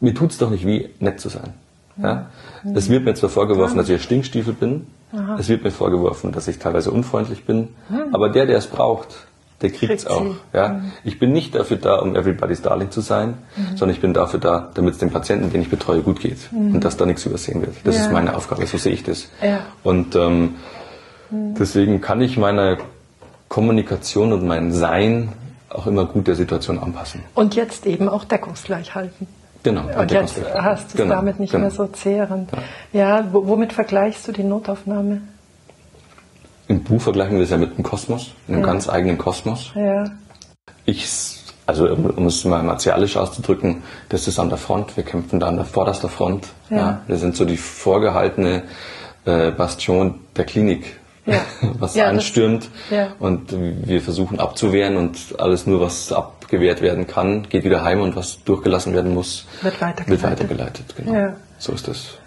Mir 0.00 0.14
tut's 0.14 0.36
doch 0.38 0.50
nicht 0.50 0.66
weh, 0.66 0.88
nett 1.00 1.20
zu 1.20 1.28
sein. 1.28 1.54
Ja? 1.96 2.26
Es 2.74 2.88
wird 2.88 3.04
mir 3.04 3.14
zwar 3.14 3.30
vorgeworfen, 3.30 3.76
dass 3.76 3.88
ich 3.88 3.94
ein 3.96 4.00
Stinkstiefel 4.00 4.54
bin. 4.54 4.86
Es 5.38 5.48
wird 5.48 5.62
mir 5.64 5.70
vorgeworfen, 5.70 6.32
dass 6.32 6.48
ich 6.48 6.58
teilweise 6.58 6.90
unfreundlich 6.90 7.44
bin. 7.44 7.68
Aber 8.12 8.30
der, 8.30 8.46
der 8.46 8.56
es 8.58 8.66
braucht, 8.66 9.08
der 9.60 9.70
Kriegt 9.70 10.08
auch. 10.10 10.22
sie. 10.22 10.34
Ja? 10.54 10.80
Ich 11.04 11.18
bin 11.18 11.32
nicht 11.32 11.54
dafür 11.54 11.76
da, 11.76 11.96
um 11.96 12.16
everybody's 12.16 12.62
darling 12.62 12.90
zu 12.90 13.00
sein, 13.02 13.34
sondern 13.76 13.90
ich 13.90 14.00
bin 14.00 14.14
dafür 14.14 14.40
da, 14.40 14.70
damit 14.74 14.94
es 14.94 14.98
dem 15.00 15.10
Patienten, 15.10 15.50
den 15.52 15.60
ich 15.62 15.68
betreue, 15.70 16.00
gut 16.02 16.20
geht. 16.20 16.38
Und 16.52 16.80
dass 16.82 16.96
da 16.96 17.04
nichts 17.06 17.26
übersehen 17.26 17.60
wird. 17.60 17.74
Das 17.84 17.96
Ja. 17.96 18.02
ist 18.06 18.12
meine 18.12 18.34
Aufgabe, 18.36 18.66
so 18.66 18.78
sehe 18.78 18.92
ich 18.92 19.02
das. 19.04 19.28
Ja. 19.42 19.60
Und 19.84 20.16
ähm, 20.16 20.54
deswegen 21.30 22.00
kann 22.00 22.20
ich 22.22 22.36
meine 22.38 22.78
Kommunikation 23.48 24.32
und 24.32 24.46
mein 24.46 24.72
Sein 24.72 25.32
auch 25.68 25.86
immer 25.86 26.04
gut 26.06 26.26
der 26.26 26.34
Situation 26.36 26.78
anpassen. 26.78 27.20
Und 27.34 27.54
jetzt 27.54 27.86
eben 27.86 28.08
auch 28.08 28.24
deckungsgleich 28.24 28.94
halten. 28.94 29.26
Genau. 29.62 29.82
Und 29.96 30.10
jetzt 30.10 30.40
hast 30.54 30.84
du 30.84 30.88
es 30.88 30.94
Genau, 31.04 31.14
damit 31.14 31.38
nicht 31.38 31.50
genau. 31.52 31.62
mehr 31.62 31.70
so 31.70 31.86
zehrend. 31.86 32.50
Ja, 32.92 33.28
wo- 33.32 33.46
womit 33.46 33.72
vergleichst 33.72 34.26
du 34.26 34.32
die 34.32 34.42
Notaufnahme? 34.44 35.22
Im 36.68 36.82
Buch 36.82 37.00
vergleichen 37.02 37.36
wir 37.36 37.44
es 37.44 37.50
ja 37.50 37.58
mit 37.58 37.76
dem 37.76 37.84
Kosmos, 37.84 38.32
einem 38.48 38.60
Ja. 38.60 38.66
ganz 38.66 38.88
eigenen 38.88 39.18
Kosmos. 39.18 39.72
Ja, 39.74 40.04
Ich, 40.84 41.06
also 41.66 41.88
um, 41.88 42.06
um 42.06 42.26
es 42.26 42.44
mal 42.44 42.62
martialisch 42.62 43.16
auszudrücken, 43.16 43.82
das 44.08 44.26
ist 44.26 44.38
an 44.40 44.48
der 44.48 44.58
Front. 44.58 44.96
Wir 44.96 45.04
kämpfen 45.04 45.38
da 45.38 45.46
an 45.46 45.56
der 45.56 45.64
vorderster 45.64 46.08
Front. 46.08 46.48
Ja. 46.70 47.02
Wir 47.06 47.16
sind 47.16 47.36
so 47.36 47.44
die 47.44 47.56
vorgehaltene 47.56 48.62
äh, 49.26 49.52
Bastion 49.52 50.20
der 50.36 50.44
Klinik, 50.44 50.98
Ja. 51.26 51.40
was 51.78 51.94
Ja, 51.94 52.04
das- 52.04 52.12
anstürmt. 52.14 52.68
ja. 52.90 53.14
Und 53.18 53.54
wir 53.86 54.00
versuchen 54.00 54.40
abzuwehren 54.40 54.96
und 54.96 55.16
alles 55.38 55.66
nur, 55.66 55.80
was 55.80 56.12
abgewehrt 56.12 56.80
werden 56.82 57.06
kann, 57.06 57.48
geht 57.48 57.64
wieder 57.64 57.82
heim 57.84 58.00
und 58.00 58.16
was 58.16 58.42
durchgelassen 58.44 58.92
werden 58.94 59.14
muss, 59.14 59.46
Wird 59.62 59.80
weitergeleitet. 59.80 60.08
Wird 60.08 60.22
weitergeleitet 60.22 60.94
genau. 60.96 61.34
So 61.58 61.72
ist 61.72 61.86
das. 61.88 62.18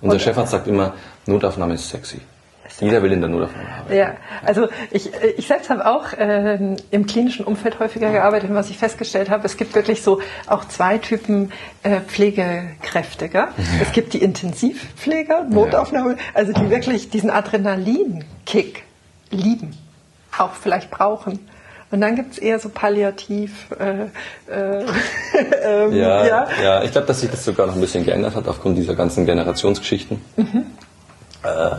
Unser 0.00 0.20
Chefarzt 0.20 0.52
sagt 0.52 0.68
immer, 0.68 0.94
Notaufnahme 1.26 1.74
ist 1.74 1.88
sexy. 1.88 2.20
Jeder 2.80 3.02
will 3.02 3.12
in 3.12 3.20
der 3.20 3.30
Notaufnahme 3.30 3.68
arbeiten. 3.68 3.96
Ja, 3.96 4.16
also 4.44 4.68
ich, 4.90 5.10
ich 5.36 5.46
selbst 5.46 5.70
habe 5.70 5.86
auch 5.86 6.08
ähm, 6.18 6.76
im 6.90 7.06
klinischen 7.06 7.46
Umfeld 7.46 7.78
häufiger 7.80 8.10
gearbeitet 8.10 8.50
und 8.50 8.56
was 8.56 8.68
ich 8.68 8.76
festgestellt 8.76 9.30
habe, 9.30 9.46
es 9.46 9.56
gibt 9.56 9.74
wirklich 9.74 10.02
so 10.02 10.20
auch 10.46 10.66
zwei 10.66 10.98
Typen 10.98 11.52
äh, 11.82 12.00
Pflegekräfte. 12.00 13.28
Gell? 13.28 13.48
Es 13.80 13.92
gibt 13.92 14.12
die 14.12 14.18
Intensivpfleger, 14.22 15.44
Notaufnahme, 15.44 16.16
also 16.34 16.52
die 16.52 16.68
wirklich 16.68 17.08
diesen 17.08 17.30
Adrenalinkick 17.30 18.82
lieben, 19.30 19.76
auch 20.36 20.52
vielleicht 20.52 20.90
brauchen. 20.90 21.38
Und 21.90 22.00
dann 22.00 22.16
gibt 22.16 22.32
es 22.32 22.38
eher 22.38 22.58
so 22.58 22.68
palliativ. 22.68 23.68
Äh, 23.78 24.06
äh, 24.52 24.84
ähm, 25.62 25.92
Ja, 25.92 26.26
ja. 26.26 26.48
ja. 26.62 26.82
ich 26.82 26.90
glaube, 26.90 27.06
dass 27.06 27.20
sich 27.20 27.30
das 27.30 27.44
sogar 27.44 27.68
noch 27.68 27.74
ein 27.74 27.80
bisschen 27.80 28.04
geändert 28.04 28.34
hat 28.34 28.48
aufgrund 28.48 28.76
dieser 28.76 28.94
ganzen 28.94 29.24
Generationsgeschichten. 29.24 30.20
Mhm. 30.36 30.66
Äh, 31.44 31.76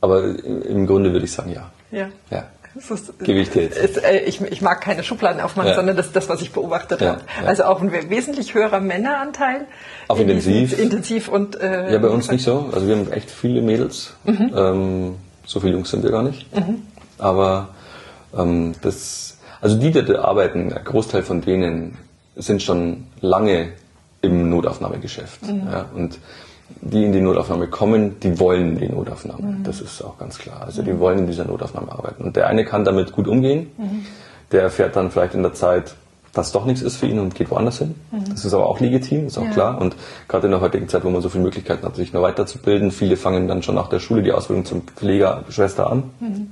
aber 0.00 0.24
im 0.24 0.86
Grunde 0.86 1.12
würde 1.12 1.24
ich 1.24 1.32
sagen, 1.32 1.52
ja. 1.52 1.70
ja. 1.90 2.08
Ja. 2.30 2.44
Ist, 2.74 3.18
Gebe 3.24 3.40
ich 3.40 3.50
dir 3.50 3.62
jetzt. 3.62 3.76
Es, 3.76 3.96
äh, 3.96 4.18
ich, 4.20 4.40
ich 4.40 4.62
mag 4.62 4.80
keine 4.80 5.02
Schubladen 5.02 5.40
aufmachen, 5.40 5.70
Ja. 5.70 5.74
sondern 5.74 5.96
das 5.96 6.06
ist 6.06 6.14
das, 6.16 6.28
was 6.28 6.40
ich 6.42 6.52
beobachtet 6.52 7.00
Ja, 7.00 7.08
habe. 7.12 7.22
Also 7.44 7.64
auch 7.64 7.80
ein 7.82 7.90
we- 7.90 8.08
wesentlich 8.08 8.54
höherer 8.54 8.78
Männeranteil. 8.78 9.66
In 10.10 10.16
diesen- 10.28 10.52
Intensiv? 10.52 10.78
Intensiv 10.78 11.28
und. 11.28 11.60
Äh, 11.60 11.92
Ja, 11.92 11.98
bei 11.98 12.08
uns 12.08 12.30
nicht 12.30 12.44
so. 12.44 12.70
Also 12.72 12.86
wir 12.86 12.94
haben 12.96 13.10
echt 13.10 13.30
viele 13.30 13.62
Mädels. 13.62 14.12
Mhm. 14.24 14.52
Ähm, 14.54 15.14
so 15.44 15.58
viele 15.58 15.72
Jungs 15.72 15.90
sind 15.90 16.04
wir 16.04 16.10
gar 16.12 16.22
nicht. 16.22 16.46
Aber 17.18 17.70
ähm, 18.36 18.74
das, 18.82 19.38
also 19.60 19.76
die, 19.78 19.90
die 19.90 20.04
da 20.04 20.22
arbeiten, 20.22 20.72
ein 20.72 20.84
Großteil 20.84 21.22
von 21.24 21.40
denen 21.40 21.96
sind 22.36 22.62
schon 22.62 23.06
lange 23.20 23.70
im 24.20 24.50
Notaufnahmegeschäft. 24.50 25.42
Mhm. 25.48 25.68
Ja, 25.72 25.86
und 25.94 26.18
die 26.80 27.04
in 27.04 27.12
die 27.12 27.20
Notaufnahme 27.20 27.68
kommen, 27.68 28.20
die 28.20 28.38
wollen 28.38 28.78
die 28.78 28.88
Notaufnahme. 28.88 29.58
Mhm. 29.58 29.64
Das 29.64 29.80
ist 29.80 30.02
auch 30.02 30.18
ganz 30.18 30.38
klar. 30.38 30.62
Also 30.64 30.82
die 30.82 30.98
wollen 30.98 31.20
in 31.20 31.26
dieser 31.26 31.44
Notaufnahme 31.44 31.92
arbeiten. 31.92 32.24
Und 32.24 32.36
der 32.36 32.46
eine 32.46 32.64
kann 32.64 32.84
damit 32.84 33.12
gut 33.12 33.26
umgehen. 33.26 33.70
Mhm. 33.76 34.06
Der 34.52 34.62
erfährt 34.62 34.96
dann 34.96 35.10
vielleicht 35.10 35.34
in 35.34 35.42
der 35.42 35.54
Zeit, 35.54 35.94
dass 36.32 36.52
doch 36.52 36.64
nichts 36.66 36.82
ist 36.82 36.96
für 36.96 37.06
ihn 37.06 37.18
und 37.18 37.34
geht 37.34 37.50
woanders 37.50 37.78
hin. 37.78 37.94
Mhm. 38.10 38.30
Das 38.30 38.44
ist 38.44 38.54
aber 38.54 38.66
auch 38.66 38.80
legitim, 38.80 39.26
ist 39.26 39.38
auch 39.38 39.44
ja. 39.44 39.50
klar. 39.50 39.80
Und 39.80 39.96
gerade 40.28 40.46
in 40.46 40.52
der 40.52 40.60
heutigen 40.60 40.88
Zeit, 40.88 41.04
wo 41.04 41.10
man 41.10 41.22
so 41.22 41.28
viele 41.28 41.44
Möglichkeiten 41.44 41.84
hat, 41.84 41.96
sich 41.96 42.12
noch 42.12 42.22
weiterzubilden, 42.22 42.90
viele 42.90 43.16
fangen 43.16 43.48
dann 43.48 43.62
schon 43.62 43.74
nach 43.74 43.88
der 43.88 43.98
Schule 43.98 44.22
die 44.22 44.32
Ausbildung 44.32 44.64
zum 44.64 44.82
Pflegerschwester 44.82 45.90
an, 45.90 46.04
mhm. 46.20 46.50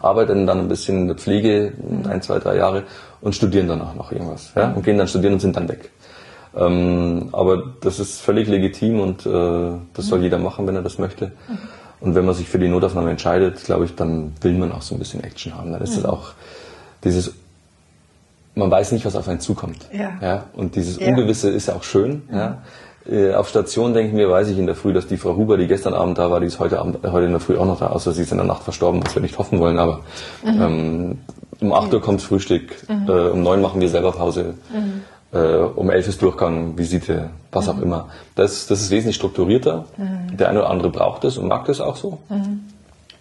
arbeiten 0.00 0.46
dann 0.46 0.58
ein 0.58 0.68
bisschen 0.68 0.98
in 0.98 1.06
der 1.08 1.16
Pflege, 1.16 1.72
mhm. 1.76 2.10
ein, 2.10 2.22
zwei, 2.22 2.38
drei 2.38 2.56
Jahre 2.56 2.84
und 3.20 3.34
studieren 3.34 3.68
danach 3.68 3.94
noch 3.94 4.12
irgendwas. 4.12 4.52
Ja? 4.54 4.72
Und 4.72 4.84
gehen 4.84 4.98
dann 4.98 5.08
studieren 5.08 5.34
und 5.34 5.40
sind 5.40 5.56
dann 5.56 5.68
weg. 5.68 5.90
Ähm, 6.58 7.28
aber 7.32 7.62
das 7.80 8.00
ist 8.00 8.20
völlig 8.20 8.48
legitim 8.48 9.00
und 9.00 9.26
äh, 9.26 9.72
das 9.94 10.06
soll 10.06 10.22
jeder 10.22 10.38
machen, 10.38 10.66
wenn 10.66 10.74
er 10.74 10.82
das 10.82 10.98
möchte. 10.98 11.32
Und 12.00 12.14
wenn 12.14 12.24
man 12.24 12.34
sich 12.34 12.48
für 12.48 12.58
die 12.58 12.68
Notaufnahme 12.68 13.10
entscheidet, 13.10 13.64
glaube 13.64 13.84
ich, 13.84 13.94
dann 13.94 14.32
will 14.40 14.54
man 14.54 14.72
auch 14.72 14.82
so 14.82 14.94
ein 14.94 14.98
bisschen 14.98 15.22
Action 15.24 15.56
haben. 15.56 15.72
Dann 15.72 15.82
ist 15.82 15.96
es 15.96 16.04
auch 16.04 16.30
dieses 17.04 17.34
man 18.58 18.70
weiß 18.70 18.92
nicht, 18.92 19.04
was 19.04 19.16
auf 19.16 19.28
einen 19.28 19.40
zukommt. 19.40 19.86
Ja. 19.92 20.18
ja? 20.20 20.44
Und 20.52 20.74
dieses 20.76 20.98
ja. 20.98 21.08
Ungewisse 21.08 21.48
ist 21.48 21.68
ja 21.68 21.74
auch 21.74 21.84
schön. 21.84 22.22
Mhm. 22.28 22.36
Ja? 22.36 22.62
Äh, 23.08 23.34
auf 23.34 23.48
Station 23.48 23.94
denke 23.94 24.08
ich 24.08 24.14
mir, 24.14 24.28
weiß 24.28 24.48
ich 24.48 24.58
in 24.58 24.66
der 24.66 24.74
Früh, 24.74 24.92
dass 24.92 25.06
die 25.06 25.16
Frau 25.16 25.36
Huber, 25.36 25.56
die 25.56 25.66
gestern 25.66 25.94
Abend 25.94 26.18
da 26.18 26.30
war, 26.30 26.40
die 26.40 26.46
ist 26.46 26.58
heute 26.58 26.78
Abend, 26.78 26.98
heute 27.04 27.26
in 27.26 27.32
der 27.32 27.40
Früh 27.40 27.56
auch 27.56 27.64
noch 27.64 27.78
da, 27.78 27.86
außer 27.86 28.12
sie 28.12 28.22
ist 28.22 28.32
in 28.32 28.38
der 28.38 28.46
Nacht 28.46 28.64
verstorben, 28.64 29.02
was 29.04 29.14
wir 29.14 29.22
nicht 29.22 29.38
hoffen 29.38 29.60
wollen, 29.60 29.78
aber 29.78 30.00
mhm. 30.44 30.60
ähm, 30.60 31.18
um 31.60 31.72
8 31.72 31.94
Uhr 31.94 32.00
kommt 32.02 32.20
Frühstück, 32.20 32.76
mhm. 32.88 33.08
äh, 33.08 33.28
um 33.30 33.42
9 33.42 33.62
machen 33.62 33.80
wir 33.80 33.88
selber 33.88 34.12
Pause, 34.12 34.54
mhm. 34.72 35.02
Äh, 35.32 35.38
um 35.38 35.90
11 35.90 36.08
ist 36.08 36.22
Durchgang, 36.22 36.78
Visite, 36.78 37.30
was 37.52 37.68
auch 37.68 37.76
mhm. 37.76 37.82
immer. 37.82 38.08
Das, 38.34 38.66
das 38.66 38.80
ist 38.80 38.90
wesentlich 38.90 39.16
strukturierter. 39.16 39.84
Mhm. 39.96 40.36
Der 40.36 40.48
eine 40.48 40.60
oder 40.60 40.70
andere 40.70 40.90
braucht 40.90 41.24
es 41.24 41.38
und 41.38 41.48
mag 41.48 41.66
das 41.66 41.80
auch 41.80 41.96
so. 41.96 42.18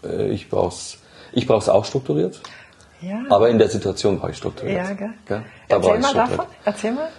Äh, 0.04 0.30
ich 0.30 0.50
brauche 0.50 0.70
es 0.70 1.00
ich 1.32 1.48
brauch's 1.48 1.70
auch 1.70 1.86
strukturiert. 1.86 2.39
Ja. 3.02 3.24
Aber 3.30 3.50
in 3.50 3.60
der 3.60 3.70
Situation 3.70 4.22
war 4.22 4.30
ich 4.30 4.38
strukturiert. 4.38 4.78
Ja, 4.78 4.93
gell? 4.93 5.13
gell? 5.28 5.43
Erzähl 5.67 6.00
mal 6.00 6.13
davon. 6.13 6.46
Erzähl 6.65 6.91
mal, 6.93 7.10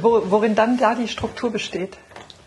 worin 0.00 0.54
dann 0.54 0.78
da 0.78 0.94
die 0.94 1.08
Struktur 1.08 1.52
besteht. 1.52 1.96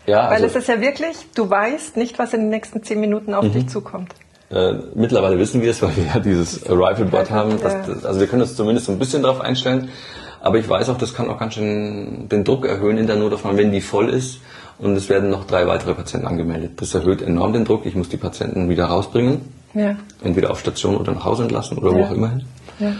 Ja, 0.06 0.24
Weil 0.24 0.42
also, 0.42 0.46
es 0.46 0.56
ist 0.56 0.68
ja 0.68 0.80
wirklich, 0.80 1.16
du 1.34 1.48
weißt 1.48 1.96
nicht, 1.96 2.18
was 2.18 2.32
in 2.32 2.40
den 2.42 2.48
nächsten 2.50 2.82
zehn 2.82 3.00
Minuten 3.00 3.34
auf 3.34 3.44
mhm. 3.44 3.52
dich 3.52 3.68
zukommt. 3.68 4.14
Äh, 4.50 4.74
mittlerweile 4.94 5.38
wissen 5.38 5.60
wir 5.60 5.70
es, 5.70 5.82
weil 5.82 5.96
wir 5.96 6.04
ja 6.04 6.20
dieses 6.20 6.66
Arrival-Bot 6.66 7.30
haben. 7.30 7.60
Dass, 7.60 7.72
ja. 7.72 8.06
also 8.06 8.20
wir 8.20 8.26
können 8.26 8.42
uns 8.42 8.56
zumindest 8.56 8.86
so 8.86 8.92
ein 8.92 8.98
bisschen 8.98 9.22
darauf 9.22 9.40
einstellen. 9.40 9.90
Aber 10.40 10.58
ich 10.58 10.68
weiß 10.68 10.88
auch, 10.88 10.98
das 10.98 11.14
kann 11.14 11.28
auch 11.28 11.38
ganz 11.38 11.54
schön 11.54 12.28
den 12.28 12.44
Druck 12.44 12.66
erhöhen 12.66 12.98
in 12.98 13.06
der 13.06 13.16
Notaufnahme, 13.16 13.58
wenn 13.58 13.72
die 13.72 13.80
voll 13.80 14.08
ist. 14.08 14.40
Und 14.78 14.94
es 14.96 15.08
werden 15.08 15.30
noch 15.30 15.44
drei 15.44 15.66
weitere 15.66 15.94
Patienten 15.94 16.28
angemeldet. 16.28 16.72
Das 16.76 16.94
erhöht 16.94 17.20
enorm 17.20 17.52
den 17.52 17.64
Druck. 17.64 17.84
Ich 17.84 17.96
muss 17.96 18.08
die 18.08 18.16
Patienten 18.16 18.68
wieder 18.68 18.84
rausbringen. 18.84 19.40
Ja. 19.74 19.96
Entweder 20.22 20.50
auf 20.50 20.60
Station 20.60 20.96
oder 20.96 21.12
nach 21.12 21.24
Hause 21.24 21.42
entlassen 21.42 21.78
oder 21.78 21.90
ja. 21.90 21.98
wo 21.98 22.04
auch 22.04 22.12
immer 22.12 22.30
hin 22.30 22.44
ja. 22.78 22.92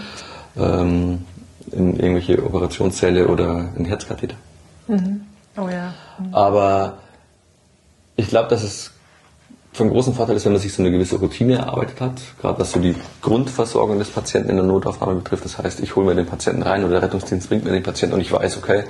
ähm, 0.57 1.25
in 1.71 1.99
irgendwelche 1.99 2.43
Operationssäle 2.43 3.27
oder 3.27 3.69
in 3.77 3.85
Herzkatheter. 3.85 4.35
Mhm. 4.87 5.21
Oh 5.57 5.67
ja. 5.69 5.93
Mhm. 6.19 6.33
Aber 6.33 6.97
ich 8.15 8.27
glaube, 8.27 8.49
dass 8.49 8.63
es 8.63 8.91
von 9.71 9.89
großem 9.89 10.13
Vorteil 10.13 10.35
ist, 10.35 10.45
wenn 10.45 10.53
man 10.53 10.61
sich 10.61 10.73
so 10.73 10.81
eine 10.81 10.91
gewisse 10.91 11.17
Routine 11.17 11.57
erarbeitet 11.57 12.01
hat, 12.01 12.13
gerade 12.41 12.59
was 12.59 12.71
so 12.71 12.79
die 12.79 12.95
Grundversorgung 13.21 13.99
des 13.99 14.09
Patienten 14.09 14.49
in 14.49 14.55
der 14.57 14.65
Notaufnahme 14.65 15.15
betrifft. 15.15 15.45
Das 15.45 15.57
heißt, 15.57 15.79
ich 15.81 15.95
hole 15.95 16.07
mir 16.07 16.15
den 16.15 16.25
Patienten 16.25 16.63
rein 16.63 16.83
oder 16.83 16.93
der 16.93 17.03
Rettungsdienst 17.03 17.49
bringt 17.49 17.63
mir 17.63 17.71
den 17.71 17.83
Patienten 17.83 18.15
und 18.15 18.21
ich 18.21 18.31
weiß, 18.31 18.57
okay, 18.57 18.83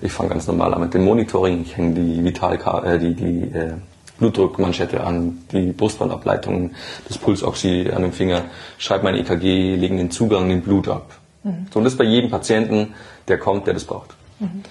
ich 0.00 0.10
fange 0.10 0.30
ganz 0.30 0.46
normal 0.46 0.74
an 0.74 0.80
mit 0.80 0.94
dem 0.94 1.04
Monitoring, 1.04 1.62
ich 1.62 1.76
hänge 1.76 1.94
die 1.94 2.24
Vitalkarte, 2.24 2.86
äh, 2.86 2.98
die, 2.98 3.14
die 3.14 3.56
äh, 3.56 3.74
Blutdruckmanschette 4.18 5.02
an, 5.04 5.38
die 5.52 5.72
Brustbandableitung, 5.72 6.72
das 7.08 7.18
Pulsoxy 7.18 7.90
an 7.94 8.02
dem 8.02 8.12
Finger, 8.12 8.44
schreibe 8.78 9.04
mein 9.04 9.16
EKG, 9.16 9.76
legen 9.76 9.98
den 9.98 10.10
Zugang 10.10 10.50
in 10.50 10.62
Blut 10.62 10.88
ab. 10.88 11.10
Mhm. 11.42 11.66
So, 11.72 11.78
und 11.78 11.84
das 11.84 11.96
bei 11.96 12.04
jedem 12.04 12.30
Patienten, 12.30 12.94
der 13.28 13.38
kommt, 13.38 13.66
der 13.66 13.74
das 13.74 13.84
braucht. 13.84 14.14
Mhm. 14.38 14.62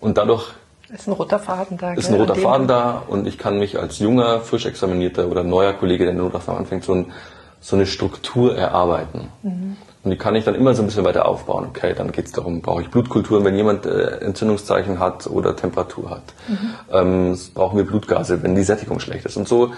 Und 0.00 0.18
dadurch 0.18 0.52
ist 0.92 1.08
ein 1.08 1.12
roter 1.12 1.38
Faden 1.38 1.78
da. 1.78 1.94
Ist 1.94 2.08
ein 2.08 2.14
roter 2.14 2.34
Faden 2.34 2.68
da 2.68 3.02
und 3.06 3.26
ich 3.26 3.38
kann 3.38 3.58
mich 3.58 3.78
als 3.78 3.98
junger, 3.98 4.40
frisch 4.40 4.66
examinierter 4.66 5.28
oder 5.28 5.42
neuer 5.42 5.72
Kollege, 5.72 6.04
der 6.04 6.12
in 6.12 6.18
der 6.18 6.26
Notaufnahme 6.26 6.60
anfängt, 6.60 6.84
so, 6.84 6.94
ein, 6.94 7.12
so, 7.60 7.76
eine 7.76 7.86
Struktur 7.86 8.56
erarbeiten. 8.56 9.28
Mhm. 9.42 9.76
Und 10.04 10.10
die 10.10 10.16
kann 10.16 10.34
ich 10.34 10.44
dann 10.44 10.54
immer 10.54 10.74
so 10.74 10.82
ein 10.82 10.86
bisschen 10.86 11.04
weiter 11.04 11.26
aufbauen. 11.26 11.66
Okay, 11.68 11.94
dann 11.96 12.10
geht 12.10 12.26
es 12.26 12.32
darum, 12.32 12.60
brauche 12.60 12.82
ich 12.82 12.90
Blutkulturen, 12.90 13.44
wenn 13.44 13.56
jemand 13.56 13.86
äh, 13.86 14.18
Entzündungszeichen 14.18 14.98
hat 14.98 15.28
oder 15.28 15.54
Temperatur 15.54 16.10
hat. 16.10 16.22
Mhm. 16.48 16.74
Ähm, 16.92 17.38
brauchen 17.54 17.78
wir 17.78 17.86
Blutgase, 17.86 18.42
wenn 18.42 18.54
die 18.54 18.64
Sättigung 18.64 18.98
schlecht 19.00 19.24
ist. 19.24 19.36
Und 19.36 19.46
so 19.46 19.72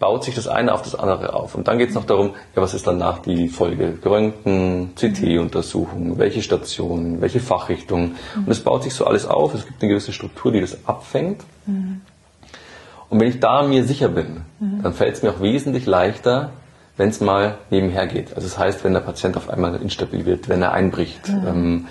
baut 0.00 0.24
sich 0.24 0.34
das 0.34 0.48
eine 0.48 0.72
auf 0.72 0.82
das 0.82 0.96
andere 0.96 1.34
auf. 1.34 1.54
Und 1.54 1.68
dann 1.68 1.78
geht 1.78 1.90
es 1.90 1.94
noch 1.94 2.06
darum, 2.06 2.30
ja, 2.56 2.62
was 2.62 2.74
ist 2.74 2.86
danach 2.86 3.18
die 3.18 3.48
Folge? 3.48 3.98
Röntgen, 4.04 4.94
CT-Untersuchung, 4.96 6.18
welche 6.18 6.42
Station, 6.42 7.20
welche 7.20 7.38
Fachrichtung. 7.38 8.12
Mhm. 8.34 8.44
Und 8.46 8.48
es 8.48 8.60
baut 8.64 8.82
sich 8.82 8.94
so 8.94 9.04
alles 9.04 9.26
auf. 9.26 9.54
Es 9.54 9.66
gibt 9.66 9.82
eine 9.82 9.90
gewisse 9.90 10.12
Struktur, 10.12 10.52
die 10.52 10.60
das 10.62 10.78
abfängt. 10.86 11.44
Mhm. 11.66 12.00
Und 13.10 13.20
wenn 13.20 13.28
ich 13.28 13.40
da 13.40 13.62
mir 13.62 13.84
sicher 13.84 14.08
bin, 14.08 14.40
mhm. 14.58 14.82
dann 14.82 14.94
fällt 14.94 15.16
es 15.16 15.22
mir 15.22 15.30
auch 15.30 15.40
wesentlich 15.42 15.84
leichter, 15.84 16.50
wenn 16.96 17.10
es 17.10 17.20
mal 17.20 17.58
nebenher 17.68 18.06
geht. 18.06 18.34
Also 18.34 18.48
das 18.48 18.58
heißt, 18.58 18.84
wenn 18.84 18.94
der 18.94 19.00
Patient 19.00 19.36
auf 19.36 19.50
einmal 19.50 19.76
instabil 19.76 20.24
wird, 20.24 20.48
wenn 20.48 20.62
er 20.62 20.72
einbricht, 20.72 21.28
ähm, 21.28 21.86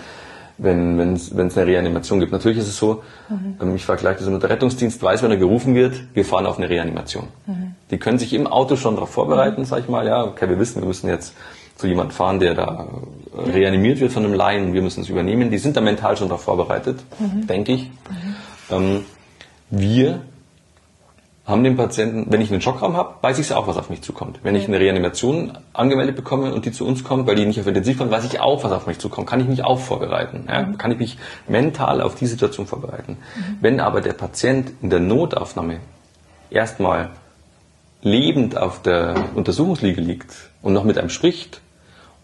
wenn 0.60 1.14
es 1.14 1.32
eine 1.34 1.68
Reanimation 1.68 2.20
gibt. 2.20 2.32
Natürlich 2.32 2.58
ist 2.58 2.68
es 2.68 2.78
so, 2.78 3.02
mhm. 3.30 3.56
ähm, 3.62 3.76
ich 3.76 3.86
vergleiche 3.86 4.20
das 4.20 4.30
mit 4.30 4.44
der 4.44 4.50
Rettungsdienst, 4.50 5.02
weiß, 5.02 5.24
wenn 5.24 5.32
er 5.32 5.38
gerufen 5.38 5.74
wird, 5.74 6.02
wir 6.14 6.26
fahren 6.26 6.46
auf 6.46 6.58
eine 6.58 6.70
Reanimation. 6.70 7.28
Mhm. 7.48 7.76
Die 7.92 7.98
können 7.98 8.20
sich 8.20 8.34
im 8.34 8.46
Auto 8.48 8.76
schon 8.76 8.96
darauf 8.96 9.10
vorbereiten, 9.10 9.66
sag 9.66 9.80
ich 9.80 9.90
mal, 9.90 10.06
ja, 10.06 10.24
okay, 10.24 10.50
wir 10.50 10.60
wissen, 10.60 10.82
wir 10.82 10.88
müssen 10.88 11.08
jetzt 11.08 11.34
zu 11.76 11.88
jemandem 11.88 12.16
fahren, 12.16 12.40
der 12.40 12.56
da 12.56 12.88
äh, 13.34 13.52
reanimiert 13.52 14.02
wird 14.02 14.12
von 14.12 14.26
einem 14.26 14.34
Laien, 14.34 14.74
wir 14.74 14.82
müssen 14.82 15.02
es 15.02 15.10
übernehmen. 15.10 15.50
Die 15.50 15.58
sind 15.58 15.78
da 15.78 15.82
mental 15.82 16.18
schon 16.18 16.28
darauf 16.28 16.44
vorbereitet, 16.44 17.00
mhm. 17.20 17.48
denke 17.48 17.72
ich. 17.72 17.84
Mhm. 17.84 18.36
Ähm, 18.70 19.06
wir 19.70 20.22
haben 21.50 21.64
den 21.64 21.76
Patienten, 21.76 22.28
wenn 22.30 22.42
ich 22.42 22.52
einen 22.52 22.62
Schockraum 22.62 22.96
habe, 22.96 23.16
weiß 23.22 23.40
ich 23.40 23.52
auch, 23.54 23.68
was 23.68 23.76
auf 23.76 23.90
mich 23.90 24.02
zukommt. 24.02 24.40
Wenn 24.44 24.56
ich 24.56 24.68
eine 24.68 24.80
Reanimation 24.80 25.58
angemeldet 25.74 26.16
bekomme 26.16 26.54
und 26.54 26.66
die 26.66 26.72
zu 26.72 26.86
uns 26.86 27.04
kommt, 27.04 27.28
weil 27.28 27.36
die 27.36 27.46
nicht 27.46 27.60
auf 27.60 27.68
Intensiv 27.68 27.98
kommt, 27.98 28.12
weiß 28.12 28.26
ich 28.26 28.40
auch, 28.40 28.64
was 28.64 28.72
auf 28.72 28.86
mich 28.86 29.00
zukommt. 29.00 29.28
Kann 29.28 29.42
ich 29.42 29.48
mich 29.48 29.64
auch 29.64 29.80
vorbereiten. 29.80 30.46
Ja? 30.48 30.62
Mhm. 30.62 30.78
Kann 30.78 30.92
ich 30.92 31.00
mich 31.00 31.18
mental 31.48 32.02
auf 32.02 32.16
die 32.16 32.28
Situation 32.28 32.68
vorbereiten. 32.68 33.18
Mhm. 33.36 33.58
Wenn 33.62 33.80
aber 33.80 34.02
der 34.02 34.14
Patient 34.14 34.72
in 34.82 34.92
der 34.92 35.00
Notaufnahme 35.00 35.80
erstmal 36.52 37.10
lebend 38.02 38.56
auf 38.56 38.82
der 38.82 39.16
Untersuchungsliege 39.36 40.02
liegt 40.02 40.32
und 40.62 40.74
noch 40.74 40.84
mit 40.84 40.98
einem 40.98 41.10
spricht 41.10 41.62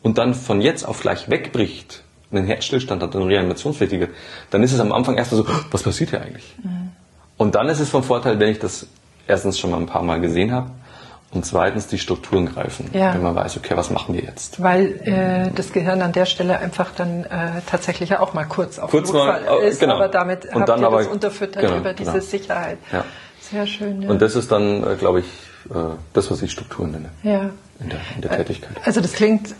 und 0.04 0.18
dann 0.20 0.36
von 0.36 0.62
jetzt 0.62 0.84
auf 0.84 1.02
gleich 1.02 1.30
wegbricht 1.30 2.04
und 2.30 2.38
einen 2.38 2.48
Herzstillstand 2.48 3.02
hat 3.02 3.16
und 3.16 3.24
reanimationspflichtig 3.24 4.00
wird, 4.00 4.12
dann 4.52 4.64
ist 4.64 4.72
es 4.72 4.80
am 4.80 4.92
Anfang 4.92 5.18
erstmal 5.18 5.44
so, 5.44 5.48
was 5.72 5.84
passiert 5.84 6.12
hier 6.12 6.22
eigentlich? 6.22 6.56
Mhm. 6.64 6.92
Und 7.38 7.56
dann 7.56 7.68
ist 7.68 7.80
es 7.80 7.90
von 7.90 8.04
Vorteil, 8.04 8.40
wenn 8.40 8.50
ich 8.50 8.60
das 8.60 8.88
erstens 9.28 9.60
schon 9.60 9.72
mal 9.72 9.78
ein 9.78 9.86
paar 9.86 10.04
Mal 10.04 10.22
gesehen 10.22 10.52
habe 10.52 10.72
und 11.32 11.46
zweitens 11.46 11.88
die 11.88 12.00
Strukturen 12.00 12.46
greifen, 12.46 12.90
ja. 12.94 13.14
wenn 13.14 13.22
man 13.22 13.36
weiß, 13.36 13.58
okay, 13.58 13.76
was 13.76 13.90
machen 13.90 14.16
wir 14.16 14.22
jetzt? 14.22 14.62
Weil 14.62 15.02
äh, 15.04 15.52
das 15.54 15.74
Gehirn 15.74 16.02
an 16.02 16.14
der 16.14 16.26
Stelle 16.26 16.60
einfach 16.60 16.92
dann 16.96 17.26
äh, 17.26 17.62
tatsächlich 17.70 18.16
auch 18.18 18.34
mal 18.34 18.46
kurz 18.46 18.80
auf 18.80 18.92
kurz 18.92 19.12
Notfall 19.12 19.42
mal, 19.42 19.58
ist, 19.60 19.80
genau. 19.80 19.96
aber 19.96 20.08
damit 20.08 20.46
und 20.46 20.62
habt 20.62 20.70
dann 20.70 20.80
ihr 20.80 20.88
aber, 20.88 20.98
das 21.00 21.08
unterfüttert 21.08 21.64
genau, 21.64 21.78
über 21.78 21.94
diese 21.94 22.12
genau. 22.14 22.24
Sicherheit. 22.24 22.78
Ja. 22.92 23.04
Sehr 23.42 23.68
schön. 23.68 24.02
Ja. 24.02 24.10
Und 24.10 24.22
das 24.22 24.36
ist 24.36 24.52
dann, 24.52 24.84
äh, 24.84 24.96
glaube 24.96 25.20
ich, 25.20 25.26
äh, 25.70 25.78
das, 26.14 26.32
was 26.32 26.42
ich 26.42 26.52
Strukturen 26.52 26.92
nenne 26.92 27.10
ja. 27.24 27.50
in, 27.80 27.90
der, 27.90 28.00
in 28.16 28.22
der 28.22 28.32
Tätigkeit. 28.32 28.72
Also 28.84 29.02
das 29.02 29.14
klingt 29.14 29.54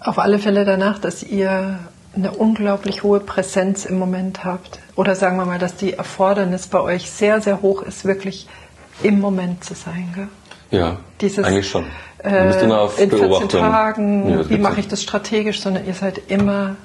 auf 0.00 0.18
alle 0.18 0.38
Fälle 0.38 0.64
danach, 0.64 0.98
dass 0.98 1.22
ihr 1.22 1.78
eine 2.16 2.32
unglaublich 2.32 3.02
hohe 3.02 3.20
Präsenz 3.20 3.84
im 3.84 3.98
Moment 3.98 4.44
habt. 4.44 4.78
Oder 4.96 5.14
sagen 5.14 5.36
wir 5.36 5.44
mal, 5.44 5.58
dass 5.58 5.76
die 5.76 5.94
Erfordernis 5.94 6.66
bei 6.66 6.80
euch 6.80 7.10
sehr, 7.10 7.40
sehr 7.40 7.62
hoch 7.62 7.82
ist, 7.82 8.04
wirklich 8.04 8.48
im 9.02 9.20
Moment 9.20 9.64
zu 9.64 9.74
sein. 9.74 10.12
Gell? 10.14 10.28
Ja, 10.70 10.98
Dieses, 11.20 11.44
eigentlich 11.44 11.68
schon. 11.68 11.84
Auf 12.24 12.98
in 12.98 13.10
14 13.10 13.48
Tagen, 13.50 14.30
ja, 14.30 14.48
wie 14.48 14.56
mache 14.56 14.80
ich 14.80 14.88
das 14.88 15.02
strategisch, 15.02 15.60
sondern 15.60 15.86
ihr 15.86 15.92
seid 15.92 16.22
immer 16.28 16.76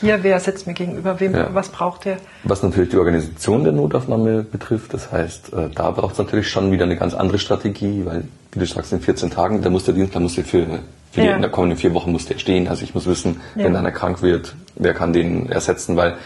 hier, 0.00 0.22
wer 0.22 0.38
sitzt 0.40 0.66
mir 0.66 0.74
gegenüber, 0.74 1.18
wem, 1.20 1.34
ja. 1.34 1.48
was 1.52 1.70
braucht 1.70 2.06
ihr? 2.06 2.18
Was 2.44 2.62
natürlich 2.62 2.90
die 2.90 2.98
Organisation 2.98 3.64
der 3.64 3.72
Notaufnahme 3.72 4.42
betrifft, 4.42 4.94
das 4.94 5.10
heißt, 5.10 5.52
äh, 5.52 5.70
da 5.74 5.90
braucht 5.90 6.12
es 6.12 6.18
natürlich 6.18 6.48
schon 6.48 6.70
wieder 6.70 6.84
eine 6.84 6.96
ganz 6.96 7.14
andere 7.14 7.38
Strategie, 7.38 8.02
weil, 8.04 8.24
wie 8.52 8.60
du 8.60 8.66
sagst, 8.66 8.92
in 8.92 9.00
14 9.00 9.30
Tagen, 9.30 9.62
da 9.62 9.70
muss 9.70 9.84
der 9.84 9.94
Dienstplan 9.94 10.22
muss 10.22 10.34
für 10.34 10.80
für 11.16 11.22
ja. 11.22 11.28
die 11.28 11.36
in 11.36 11.40
der 11.40 11.50
kommenden 11.50 11.78
vier 11.78 11.94
Wochen 11.94 12.12
muss 12.12 12.26
der 12.26 12.38
stehen. 12.38 12.68
Also 12.68 12.84
ich 12.84 12.94
muss 12.94 13.06
wissen, 13.06 13.40
ja. 13.54 13.64
wenn 13.64 13.74
einer 13.74 13.90
krank 13.90 14.20
wird, 14.20 14.54
wer 14.74 14.92
kann 14.92 15.14
den 15.14 15.48
ersetzen, 15.48 15.96
weil 15.96 16.18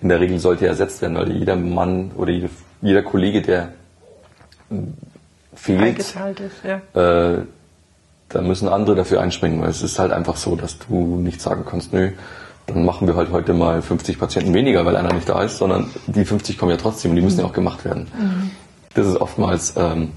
in 0.00 0.08
der 0.08 0.18
Regel 0.18 0.38
sollte 0.38 0.64
er 0.64 0.70
ersetzt 0.70 1.02
werden, 1.02 1.16
weil 1.16 1.30
jeder 1.30 1.56
Mann 1.56 2.12
oder 2.16 2.32
jede, 2.32 2.48
jeder 2.80 3.02
Kollege, 3.02 3.42
der 3.42 3.72
fehlt, 5.54 5.98
ist, 5.98 6.16
ja. 6.64 6.80
äh, 6.94 7.42
da 8.30 8.40
müssen 8.40 8.68
andere 8.68 8.96
dafür 8.96 9.20
einspringen, 9.20 9.60
weil 9.60 9.68
es 9.68 9.82
ist 9.82 9.98
halt 9.98 10.10
einfach 10.10 10.36
so, 10.36 10.56
dass 10.56 10.78
du 10.78 11.16
nicht 11.16 11.42
sagen 11.42 11.64
kannst, 11.68 11.92
nö, 11.92 12.12
dann 12.66 12.84
machen 12.84 13.06
wir 13.06 13.16
halt 13.16 13.30
heute 13.32 13.52
mal 13.52 13.82
50 13.82 14.18
Patienten 14.18 14.54
weniger, 14.54 14.86
weil 14.86 14.96
einer 14.96 15.12
nicht 15.12 15.28
da 15.28 15.42
ist, 15.42 15.58
sondern 15.58 15.90
die 16.06 16.24
50 16.24 16.56
kommen 16.56 16.70
ja 16.70 16.78
trotzdem 16.78 17.10
und 17.10 17.16
die 17.16 17.22
müssen 17.22 17.36
mhm. 17.36 17.42
ja 17.42 17.48
auch 17.48 17.52
gemacht 17.52 17.84
werden. 17.84 18.06
Mhm. 18.18 18.50
Das 18.94 19.06
ist 19.06 19.16
oftmals 19.16 19.74
ähm, 19.76 20.12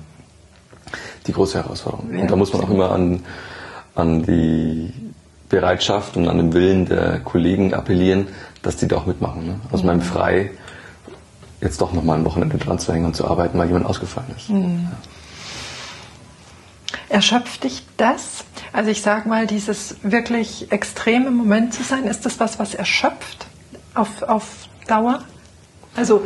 die 1.27 1.33
große 1.33 1.61
Herausforderung. 1.61 2.13
Ja, 2.13 2.21
und 2.21 2.31
da 2.31 2.37
muss 2.37 2.53
man 2.53 2.61
auch 2.61 2.69
immer 2.69 2.91
an, 2.91 3.23
an 3.95 4.23
die 4.23 4.93
Bereitschaft 5.49 6.17
und 6.17 6.27
an 6.27 6.37
den 6.37 6.53
Willen 6.53 6.85
der 6.85 7.19
Kollegen 7.19 7.73
appellieren, 7.73 8.27
dass 8.61 8.77
die 8.77 8.87
da 8.87 8.97
auch 8.97 9.05
mitmachen. 9.05 9.45
Ne? 9.45 9.59
Aus 9.71 9.81
mhm. 9.81 9.87
meinem 9.87 10.01
Frei 10.01 10.51
jetzt 11.61 11.79
doch 11.79 11.93
nochmal 11.93 12.19
ein 12.19 12.25
Wochenende 12.25 12.57
dran 12.57 12.79
zu 12.79 12.91
hängen 12.93 13.05
und 13.05 13.15
zu 13.15 13.27
arbeiten, 13.27 13.57
weil 13.57 13.67
jemand 13.67 13.85
ausgefallen 13.85 14.33
ist. 14.35 14.49
Mhm. 14.49 14.89
Ja. 14.91 14.97
Erschöpft 17.09 17.63
dich 17.63 17.83
das? 17.97 18.43
Also 18.71 18.89
ich 18.89 19.01
sage 19.01 19.29
mal, 19.29 19.45
dieses 19.45 19.97
wirklich 20.01 20.71
extreme 20.71 21.29
Moment 21.29 21.73
zu 21.73 21.83
sein, 21.83 22.05
ist 22.05 22.25
das 22.25 22.39
was, 22.39 22.57
was 22.57 22.73
erschöpft 22.73 23.45
auf, 23.93 24.23
auf 24.23 24.67
Dauer? 24.87 25.23
Also 25.95 26.25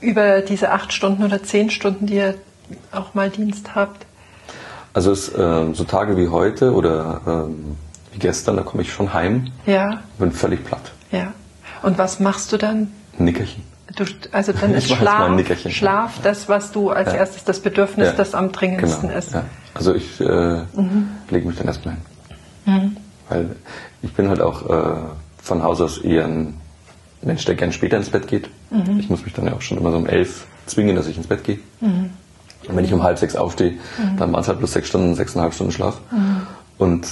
über 0.00 0.40
diese 0.40 0.72
acht 0.72 0.92
Stunden 0.92 1.22
oder 1.22 1.42
zehn 1.42 1.70
Stunden, 1.70 2.06
die 2.06 2.14
ihr 2.14 2.34
auch 2.92 3.14
mal 3.14 3.28
Dienst 3.28 3.74
habt? 3.74 4.05
Also 4.96 5.12
es, 5.12 5.28
äh, 5.28 5.74
so 5.74 5.84
Tage 5.84 6.16
wie 6.16 6.28
heute 6.28 6.72
oder 6.72 7.20
ähm, 7.26 7.76
wie 8.12 8.18
gestern, 8.18 8.56
da 8.56 8.62
komme 8.62 8.82
ich 8.82 8.90
schon 8.90 9.12
heim. 9.12 9.48
Ja. 9.66 10.00
Bin 10.18 10.32
völlig 10.32 10.64
platt. 10.64 10.90
Ja. 11.12 11.34
Und 11.82 11.98
was 11.98 12.18
machst 12.18 12.50
du 12.50 12.56
dann? 12.56 12.90
Nickerchen. 13.18 13.62
Du, 13.94 14.04
also 14.32 14.54
dann 14.54 14.72
ist 14.74 14.88
Schlaf, 14.88 15.28
Schlaf 15.68 16.12
das, 16.22 16.48
was 16.48 16.72
du 16.72 16.88
als 16.88 17.12
ja. 17.12 17.18
erstes 17.18 17.44
das 17.44 17.60
Bedürfnis, 17.60 18.06
ja. 18.06 18.12
das 18.14 18.34
am 18.34 18.52
dringendsten 18.52 19.08
genau. 19.08 19.18
ist. 19.18 19.34
Ja. 19.34 19.44
Also 19.74 19.94
ich 19.94 20.18
äh, 20.18 20.24
mhm. 20.24 21.08
lege 21.28 21.46
mich 21.46 21.58
dann 21.58 21.66
erstmal 21.66 21.96
hin. 21.96 22.02
Mhm. 22.64 22.96
Weil 23.28 23.56
ich 24.00 24.14
bin 24.14 24.30
halt 24.30 24.40
auch 24.40 24.70
äh, 24.70 24.96
von 25.42 25.62
Haus 25.62 25.82
aus 25.82 25.98
eher 25.98 26.24
ein 26.24 26.58
Mensch, 27.20 27.44
der 27.44 27.54
gern 27.54 27.72
später 27.72 27.98
ins 27.98 28.08
Bett 28.08 28.28
geht. 28.28 28.48
Mhm. 28.70 28.98
Ich 28.98 29.10
muss 29.10 29.22
mich 29.26 29.34
dann 29.34 29.46
ja 29.46 29.52
auch 29.52 29.60
schon 29.60 29.76
immer 29.76 29.90
so 29.90 29.98
um 29.98 30.06
elf 30.06 30.46
zwingen, 30.64 30.96
dass 30.96 31.06
ich 31.06 31.18
ins 31.18 31.26
Bett 31.26 31.44
gehe. 31.44 31.58
Mhm. 32.66 32.70
Und 32.70 32.76
wenn 32.76 32.84
ich 32.84 32.92
um 32.92 33.02
halb 33.02 33.18
sechs 33.18 33.36
aufstehe, 33.36 33.72
mhm. 33.72 34.16
dann 34.18 34.32
waren 34.32 34.40
es 34.40 34.48
halt 34.48 34.58
bloß 34.58 34.72
sechs 34.72 34.88
Stunden, 34.88 35.14
sechseinhalb 35.14 35.54
Stunden 35.54 35.72
Schlaf. 35.72 36.00
Mhm. 36.10 36.42
Und 36.78 37.06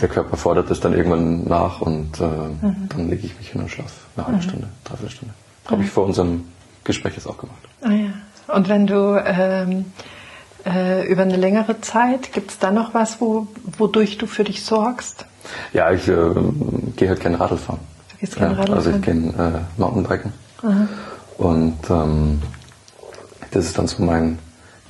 der 0.00 0.08
Körper 0.08 0.36
fordert 0.36 0.70
das 0.70 0.80
dann 0.80 0.92
irgendwann 0.94 1.44
nach 1.44 1.80
und 1.80 2.20
äh, 2.20 2.24
mhm. 2.24 2.88
dann 2.88 3.08
lege 3.08 3.26
ich 3.26 3.38
mich 3.38 3.50
hin 3.50 3.62
und 3.62 3.70
schlafe 3.70 3.92
eine 4.16 4.26
halbe 4.26 4.38
mhm. 4.38 4.42
Stunde, 4.42 4.68
dreiviertel 4.84 5.10
Stunde. 5.10 5.34
Habe 5.66 5.82
ich 5.84 5.90
vor 5.90 6.04
unserem 6.04 6.44
Gespräch 6.84 7.14
jetzt 7.14 7.26
auch 7.26 7.38
gemacht. 7.38 7.58
Ah, 7.82 7.90
ja. 7.90 8.54
Und 8.54 8.68
wenn 8.68 8.86
du 8.86 9.22
ähm, 9.24 9.92
äh, 10.66 11.06
über 11.06 11.22
eine 11.22 11.36
längere 11.36 11.80
Zeit, 11.80 12.32
gibt 12.32 12.50
es 12.50 12.58
da 12.58 12.72
noch 12.72 12.94
was, 12.94 13.20
wo, 13.20 13.46
wodurch 13.78 14.18
du 14.18 14.26
für 14.26 14.44
dich 14.44 14.64
sorgst? 14.64 15.24
Ja, 15.72 15.92
ich 15.92 16.08
äh, 16.08 16.14
gehe 16.96 17.08
halt 17.08 17.20
gerne 17.20 17.38
Radl 17.38 17.56
fahren. 17.56 17.80
Du 18.10 18.16
gehst 18.18 18.36
gerne 18.36 18.54
ja, 18.54 18.60
Radl 18.60 18.74
Also 18.74 18.90
ich 18.90 19.02
gehe 19.02 19.14
äh, 19.14 19.60
Mountainbiken. 19.76 20.32
Und 21.38 21.78
ähm, 21.90 22.42
das 23.50 23.66
ist 23.66 23.78
dann 23.78 23.86
so 23.86 24.02
mein 24.02 24.38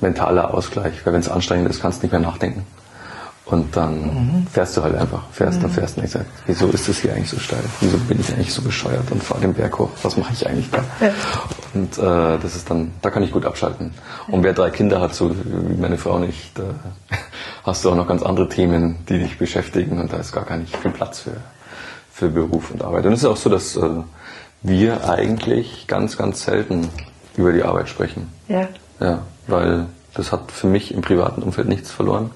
mentaler 0.03 0.53
Ausgleich, 0.53 1.05
weil 1.05 1.13
wenn 1.13 1.21
es 1.21 1.29
anstrengend 1.29 1.69
ist, 1.69 1.81
kannst 1.81 2.01
du 2.01 2.05
nicht 2.05 2.11
mehr 2.11 2.21
nachdenken. 2.21 2.65
Und 3.45 3.75
dann 3.75 4.01
mhm. 4.01 4.47
fährst 4.47 4.77
du 4.77 4.83
halt 4.83 4.95
einfach, 4.95 5.23
fährst 5.31 5.59
mhm. 5.59 5.65
und 5.65 5.71
fährst 5.71 5.97
und 5.97 6.05
ich 6.05 6.11
sag, 6.11 6.25
wieso 6.45 6.67
ist 6.69 6.87
das 6.87 6.99
hier 6.99 7.13
eigentlich 7.13 7.29
so 7.29 7.39
steil? 7.39 7.59
Wieso 7.81 7.97
bin 7.97 8.19
ich 8.19 8.31
eigentlich 8.33 8.53
so 8.53 8.61
bescheuert 8.61 9.11
und 9.11 9.21
fahre 9.21 9.41
den 9.41 9.53
Berg 9.53 9.77
hoch? 9.77 9.89
Was 10.01 10.15
mache 10.15 10.31
ich 10.31 10.47
eigentlich 10.47 10.69
da? 10.71 10.83
Ja. 11.01 11.11
Und 11.73 11.97
äh, 11.97 12.39
das 12.41 12.55
ist 12.55 12.69
dann, 12.69 12.91
da 13.01 13.09
kann 13.09 13.21
ich 13.21 13.31
gut 13.31 13.45
abschalten. 13.45 13.93
Und 14.27 14.43
wer 14.43 14.53
drei 14.53 14.69
Kinder 14.69 15.01
hat, 15.01 15.13
so 15.13 15.35
wie 15.35 15.81
meine 15.81 15.97
Frau 15.97 16.19
nicht, 16.19 16.57
da 16.57 16.63
hast 17.63 17.83
du 17.83 17.91
auch 17.91 17.95
noch 17.95 18.07
ganz 18.07 18.23
andere 18.23 18.47
Themen, 18.47 18.99
die 19.09 19.19
dich 19.19 19.37
beschäftigen 19.37 19.99
und 19.99 20.13
da 20.13 20.17
ist 20.17 20.31
gar 20.31 20.55
nicht 20.55 20.75
viel 20.77 20.91
Platz 20.91 21.19
für, 21.19 21.35
für 22.13 22.29
Beruf 22.29 22.71
und 22.71 22.81
Arbeit. 22.81 23.05
Und 23.05 23.13
es 23.13 23.19
ist 23.19 23.25
auch 23.25 23.37
so, 23.37 23.49
dass 23.49 23.75
äh, 23.75 23.89
wir 24.61 25.09
eigentlich 25.09 25.87
ganz, 25.87 26.17
ganz 26.17 26.43
selten 26.45 26.87
über 27.35 27.51
die 27.51 27.63
Arbeit 27.63 27.89
sprechen. 27.89 28.31
Ja. 28.47 28.69
Ja, 29.01 29.23
weil 29.47 29.85
das 30.13 30.31
hat 30.31 30.51
für 30.51 30.67
mich 30.67 30.93
im 30.93 31.01
privaten 31.01 31.41
Umfeld 31.41 31.67
nichts 31.67 31.91
verloren. 31.91 32.31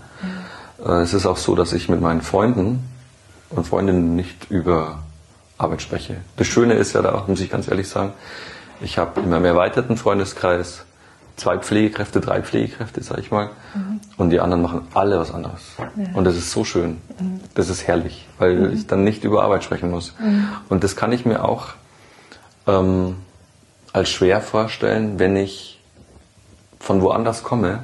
Äh, 0.83 1.01
es 1.01 1.13
ist 1.13 1.25
auch 1.25 1.37
so, 1.37 1.55
dass 1.55 1.73
ich 1.73 1.89
mit 1.89 2.01
meinen 2.01 2.21
Freunden 2.21 2.87
und 3.49 3.67
Freundinnen 3.67 4.15
nicht 4.15 4.49
über 4.49 4.99
Arbeit 5.57 5.81
spreche. 5.81 6.17
Das 6.35 6.47
Schöne 6.47 6.73
ist 6.75 6.93
ja 6.93 7.01
da, 7.01 7.23
muss 7.27 7.39
ich 7.39 7.49
ganz 7.49 7.67
ehrlich 7.67 7.89
sagen, 7.89 8.13
ich 8.81 8.97
habe 8.97 9.21
in 9.21 9.29
meinem 9.29 9.45
erweiterten 9.45 9.97
Freundeskreis 9.97 10.85
zwei 11.35 11.57
Pflegekräfte, 11.57 12.19
drei 12.19 12.41
Pflegekräfte, 12.41 13.01
sag 13.01 13.19
ich 13.19 13.31
mal, 13.31 13.49
mhm. 13.73 14.01
und 14.17 14.31
die 14.31 14.39
anderen 14.39 14.61
machen 14.61 14.87
alle 14.93 15.19
was 15.19 15.31
anderes. 15.31 15.61
Ja. 15.77 15.91
Und 16.13 16.25
das 16.25 16.35
ist 16.35 16.51
so 16.51 16.63
schön. 16.63 16.97
Mhm. 17.19 17.41
Das 17.53 17.69
ist 17.69 17.87
herrlich, 17.87 18.27
weil 18.39 18.55
mhm. 18.55 18.73
ich 18.73 18.87
dann 18.87 19.03
nicht 19.03 19.23
über 19.23 19.43
Arbeit 19.43 19.63
sprechen 19.63 19.91
muss. 19.91 20.13
Mhm. 20.19 20.47
Und 20.69 20.83
das 20.83 20.95
kann 20.95 21.11
ich 21.11 21.25
mir 21.25 21.45
auch 21.45 21.69
ähm, 22.65 23.15
als 23.93 24.09
schwer 24.09 24.41
vorstellen, 24.41 25.19
wenn 25.19 25.35
ich 25.35 25.76
von 26.79 27.01
woanders 27.01 27.43
komme 27.43 27.79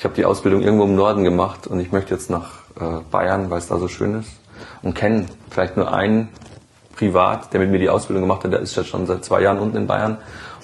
ich 0.00 0.04
habe 0.04 0.14
die 0.14 0.24
Ausbildung 0.24 0.62
irgendwo 0.62 0.84
im 0.84 0.94
Norden 0.94 1.24
gemacht 1.24 1.66
und 1.66 1.78
ich 1.78 1.92
möchte 1.92 2.14
jetzt 2.14 2.30
nach 2.30 2.60
äh, 2.80 3.02
Bayern, 3.10 3.50
weil 3.50 3.58
es 3.58 3.68
da 3.68 3.76
so 3.76 3.86
schön 3.86 4.18
ist 4.18 4.30
und 4.80 4.94
kenne 4.94 5.26
vielleicht 5.50 5.76
nur 5.76 5.92
einen 5.92 6.30
privat, 6.96 7.52
der 7.52 7.60
mit 7.60 7.68
mir 7.68 7.78
die 7.78 7.90
Ausbildung 7.90 8.22
gemacht 8.22 8.42
hat, 8.42 8.52
der 8.54 8.60
ist 8.60 8.74
jetzt 8.76 8.88
schon 8.88 9.06
seit 9.06 9.26
zwei 9.26 9.42
Jahren 9.42 9.58
unten 9.58 9.76
in 9.76 9.86
Bayern 9.86 10.16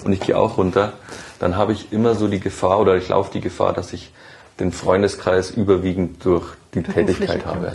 und 0.03 0.11
ich 0.11 0.21
gehe 0.21 0.35
auch 0.35 0.57
runter, 0.57 0.93
dann 1.37 1.55
habe 1.55 1.71
ich 1.71 1.93
immer 1.93 2.15
so 2.15 2.27
die 2.27 2.39
Gefahr 2.39 2.79
oder 2.79 2.95
ich 2.95 3.09
laufe 3.09 3.31
die 3.31 3.39
Gefahr, 3.39 3.73
dass 3.73 3.93
ich 3.93 4.11
den 4.59 4.71
Freundeskreis 4.71 5.51
überwiegend 5.51 6.25
durch 6.25 6.55
die 6.73 6.81
Tätigkeit 6.81 7.45
habe. 7.45 7.73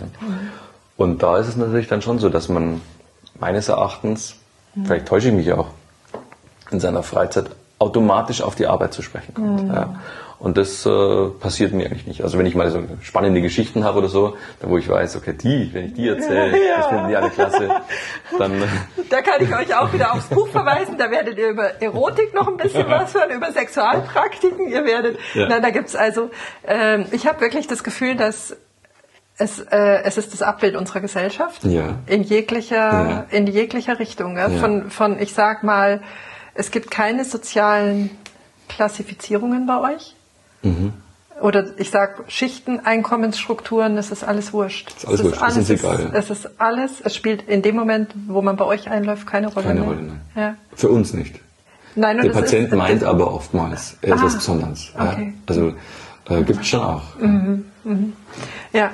Und 0.97 1.23
da 1.23 1.37
ist 1.37 1.47
es 1.47 1.55
natürlich 1.55 1.87
dann 1.87 2.01
schon 2.01 2.19
so, 2.19 2.27
dass 2.27 2.49
man 2.49 2.81
meines 3.39 3.69
Erachtens, 3.69 4.35
mhm. 4.75 4.85
vielleicht 4.85 5.07
täusche 5.07 5.29
ich 5.29 5.33
mich 5.33 5.53
auch, 5.53 5.67
in 6.71 6.81
seiner 6.81 7.03
Freizeit 7.03 7.51
automatisch 7.79 8.41
auf 8.41 8.55
die 8.55 8.67
Arbeit 8.67 8.93
zu 8.93 9.01
sprechen 9.01 9.33
kommt. 9.33 9.63
Mhm. 9.63 9.73
Ja. 9.73 9.99
Und 10.43 10.57
das 10.57 10.85
äh, 10.85 11.29
passiert 11.39 11.71
mir 11.71 11.85
eigentlich 11.85 12.05
nicht. 12.05 12.21
Also 12.21 12.37
wenn 12.37 12.45
ich 12.45 12.53
mal 12.53 12.69
so 12.69 12.83
spannende 13.01 13.41
Geschichten 13.41 13.85
habe 13.85 13.99
oder 13.99 14.09
so, 14.09 14.35
da 14.59 14.67
wo 14.67 14.77
ich 14.77 14.89
weiß, 14.89 15.15
okay, 15.15 15.33
die, 15.41 15.69
wenn 15.73 15.85
ich 15.85 15.93
die 15.93 16.09
erzähle, 16.09 16.51
ja. 16.67 16.77
das 16.79 16.87
finden 16.87 17.07
die 17.07 17.15
alle 17.15 17.29
klasse, 17.29 17.69
dann... 18.37 18.61
Äh, 18.61 18.65
da 19.09 19.21
kann 19.21 19.41
ich 19.41 19.55
euch 19.55 19.73
auch 19.73 19.93
wieder 19.93 20.11
aufs 20.13 20.25
Buch 20.27 20.49
verweisen, 20.49 20.97
da 20.97 21.09
werdet 21.09 21.37
ihr 21.37 21.47
über 21.47 21.81
Erotik 21.81 22.33
noch 22.33 22.49
ein 22.49 22.57
bisschen 22.57 22.89
was 22.89 23.13
hören, 23.13 23.29
über 23.31 23.53
Sexualpraktiken, 23.53 24.67
ihr 24.67 24.83
werdet... 24.83 25.17
Ja. 25.33 25.47
Na, 25.47 25.61
da 25.61 25.69
gibt's 25.69 25.95
also... 25.95 26.29
Ähm, 26.67 27.05
ich 27.11 27.25
habe 27.25 27.39
wirklich 27.39 27.67
das 27.67 27.85
Gefühl, 27.85 28.17
dass 28.17 28.57
es, 29.37 29.59
äh, 29.59 30.01
es 30.03 30.17
ist 30.17 30.33
das 30.33 30.41
Abbild 30.41 30.75
unserer 30.75 30.99
Gesellschaft 30.99 31.63
ja. 31.63 31.99
in 32.05 32.21
jeglicher 32.21 32.75
ja. 32.75 33.25
in 33.31 33.47
jeglicher 33.47 33.97
Richtung. 33.97 34.37
Ja? 34.37 34.49
Von, 34.49 34.91
von, 34.91 35.19
ich 35.19 35.33
sag 35.33 35.63
mal, 35.63 36.01
es 36.55 36.71
gibt 36.71 36.91
keine 36.91 37.25
sozialen 37.25 38.09
Klassifizierungen 38.69 39.65
bei 39.65 39.93
euch. 39.93 40.15
Mhm. 40.61 40.93
Oder 41.41 41.77
ich 41.77 41.89
sage 41.89 42.23
Schichten, 42.27 42.79
Einkommensstrukturen, 42.79 43.95
das 43.95 44.11
ist 44.11 44.23
alles 44.23 44.53
wurscht. 44.53 44.87
Das 44.87 44.97
ist 44.97 45.07
alles 45.07 45.23
wurscht, 45.23 45.41
das 45.41 45.57
ist, 45.57 45.67
alles, 45.67 45.69
egal. 45.69 46.11
Es, 46.13 46.29
es 46.29 46.45
ist 46.45 46.61
alles, 46.61 47.01
es 47.03 47.15
spielt 47.15 47.41
in 47.49 47.61
dem 47.61 47.75
Moment, 47.75 48.13
wo 48.27 48.41
man 48.41 48.55
bei 48.55 48.65
euch 48.65 48.89
einläuft, 48.89 49.25
keine 49.25 49.47
Rolle 49.47 49.67
keine 49.67 49.79
mehr. 49.81 49.89
Rolle, 49.89 50.01
nein. 50.03 50.21
Ja. 50.35 50.55
Für 50.75 50.89
uns 50.89 51.13
nicht. 51.13 51.39
Nein, 51.95 52.21
Der 52.21 52.29
Patient 52.29 52.71
ist, 52.71 52.77
meint 52.77 53.03
aber 53.03 53.33
oftmals, 53.33 53.97
ist 54.01 54.11
ah, 54.11 54.21
was 54.21 54.35
Besonderes. 54.35 54.91
Okay. 54.95 55.33
Also 55.47 55.73
äh, 56.29 56.43
gibt 56.43 56.61
es 56.61 56.67
schon 56.67 56.79
auch. 56.79 57.15
Mhm, 57.19 57.65
mhm. 57.83 58.13
Ja, 58.71 58.91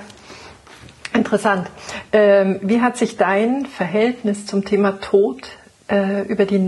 interessant. 1.13 1.69
Ähm, 2.11 2.59
wie 2.61 2.81
hat 2.81 2.97
sich 2.97 3.17
dein 3.17 3.65
Verhältnis 3.65 4.45
zum 4.45 4.65
Thema 4.65 4.99
Tod 4.99 5.41
äh, 5.89 6.23
über 6.23 6.45
die 6.45 6.59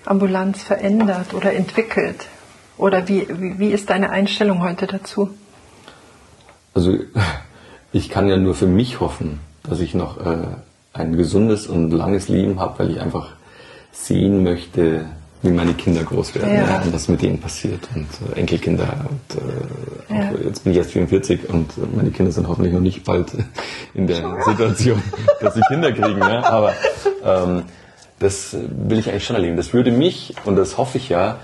Notfallambulanz 0.00 0.62
verändert 0.62 1.34
oder 1.34 1.52
entwickelt? 1.52 2.26
Oder 2.76 3.08
wie, 3.08 3.26
wie 3.58 3.70
ist 3.70 3.90
deine 3.90 4.10
Einstellung 4.10 4.62
heute 4.62 4.86
dazu? 4.86 5.30
Also 6.74 6.96
ich 7.92 8.08
kann 8.08 8.28
ja 8.28 8.36
nur 8.36 8.54
für 8.54 8.66
mich 8.66 9.00
hoffen, 9.00 9.40
dass 9.62 9.80
ich 9.80 9.94
noch 9.94 10.18
äh, 10.24 10.46
ein 10.92 11.16
gesundes 11.16 11.66
und 11.66 11.90
langes 11.90 12.28
Leben 12.28 12.58
habe, 12.60 12.78
weil 12.78 12.90
ich 12.90 13.00
einfach 13.00 13.34
sehen 13.92 14.42
möchte, 14.42 15.06
wie 15.42 15.50
meine 15.50 15.74
Kinder 15.74 16.02
groß 16.02 16.34
werden 16.34 16.54
ja. 16.54 16.66
Ja, 16.66 16.82
und 16.82 16.92
was 16.92 17.08
mit 17.08 17.22
denen 17.22 17.40
passiert 17.40 17.88
und 17.94 18.06
äh, 18.34 18.40
Enkelkinder. 18.40 18.88
Und, 19.08 20.14
äh, 20.14 20.18
ja. 20.18 20.32
Jetzt 20.44 20.64
bin 20.64 20.72
ich 20.72 20.78
erst 20.78 20.92
44 20.92 21.48
und 21.48 21.70
äh, 21.76 21.96
meine 21.96 22.10
Kinder 22.10 22.32
sind 22.32 22.48
hoffentlich 22.48 22.72
noch 22.72 22.80
nicht 22.80 23.04
bald 23.04 23.32
in 23.94 24.06
der 24.06 24.42
Situation, 24.44 25.02
dass 25.40 25.54
sie 25.54 25.62
Kinder 25.68 25.92
kriegen. 25.92 26.18
Ja? 26.18 26.44
Aber 26.44 26.74
ähm, 27.24 27.62
das 28.20 28.54
will 28.54 28.98
ich 28.98 29.08
eigentlich 29.08 29.24
schon 29.24 29.34
erleben. 29.34 29.56
Das 29.56 29.72
würde 29.72 29.90
mich, 29.90 30.34
und 30.44 30.56
das 30.56 30.78
hoffe 30.78 30.98
ich 30.98 31.08
ja, 31.08 31.38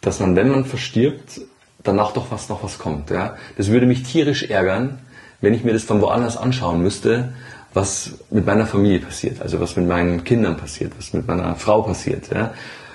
dass 0.00 0.20
man, 0.20 0.36
wenn 0.36 0.50
man 0.50 0.64
verstirbt, 0.64 1.40
danach 1.82 2.12
doch 2.12 2.26
was 2.30 2.48
noch 2.48 2.62
was 2.62 2.78
kommt. 2.78 3.10
Ja? 3.10 3.36
Das 3.56 3.68
würde 3.68 3.86
mich 3.86 4.02
tierisch 4.02 4.42
ärgern, 4.42 4.98
wenn 5.40 5.54
ich 5.54 5.64
mir 5.64 5.72
das 5.72 5.84
von 5.84 6.00
woanders 6.00 6.36
anschauen 6.36 6.82
müsste, 6.82 7.32
was 7.74 8.18
mit 8.30 8.44
meiner 8.44 8.66
Familie 8.66 8.98
passiert, 8.98 9.40
also 9.40 9.60
was 9.60 9.76
mit 9.76 9.88
meinen 9.88 10.24
Kindern 10.24 10.56
passiert, 10.56 10.92
was 10.98 11.12
mit 11.12 11.26
meiner 11.26 11.54
Frau 11.54 11.82
passiert. 11.82 12.28
Ja? 12.34 12.52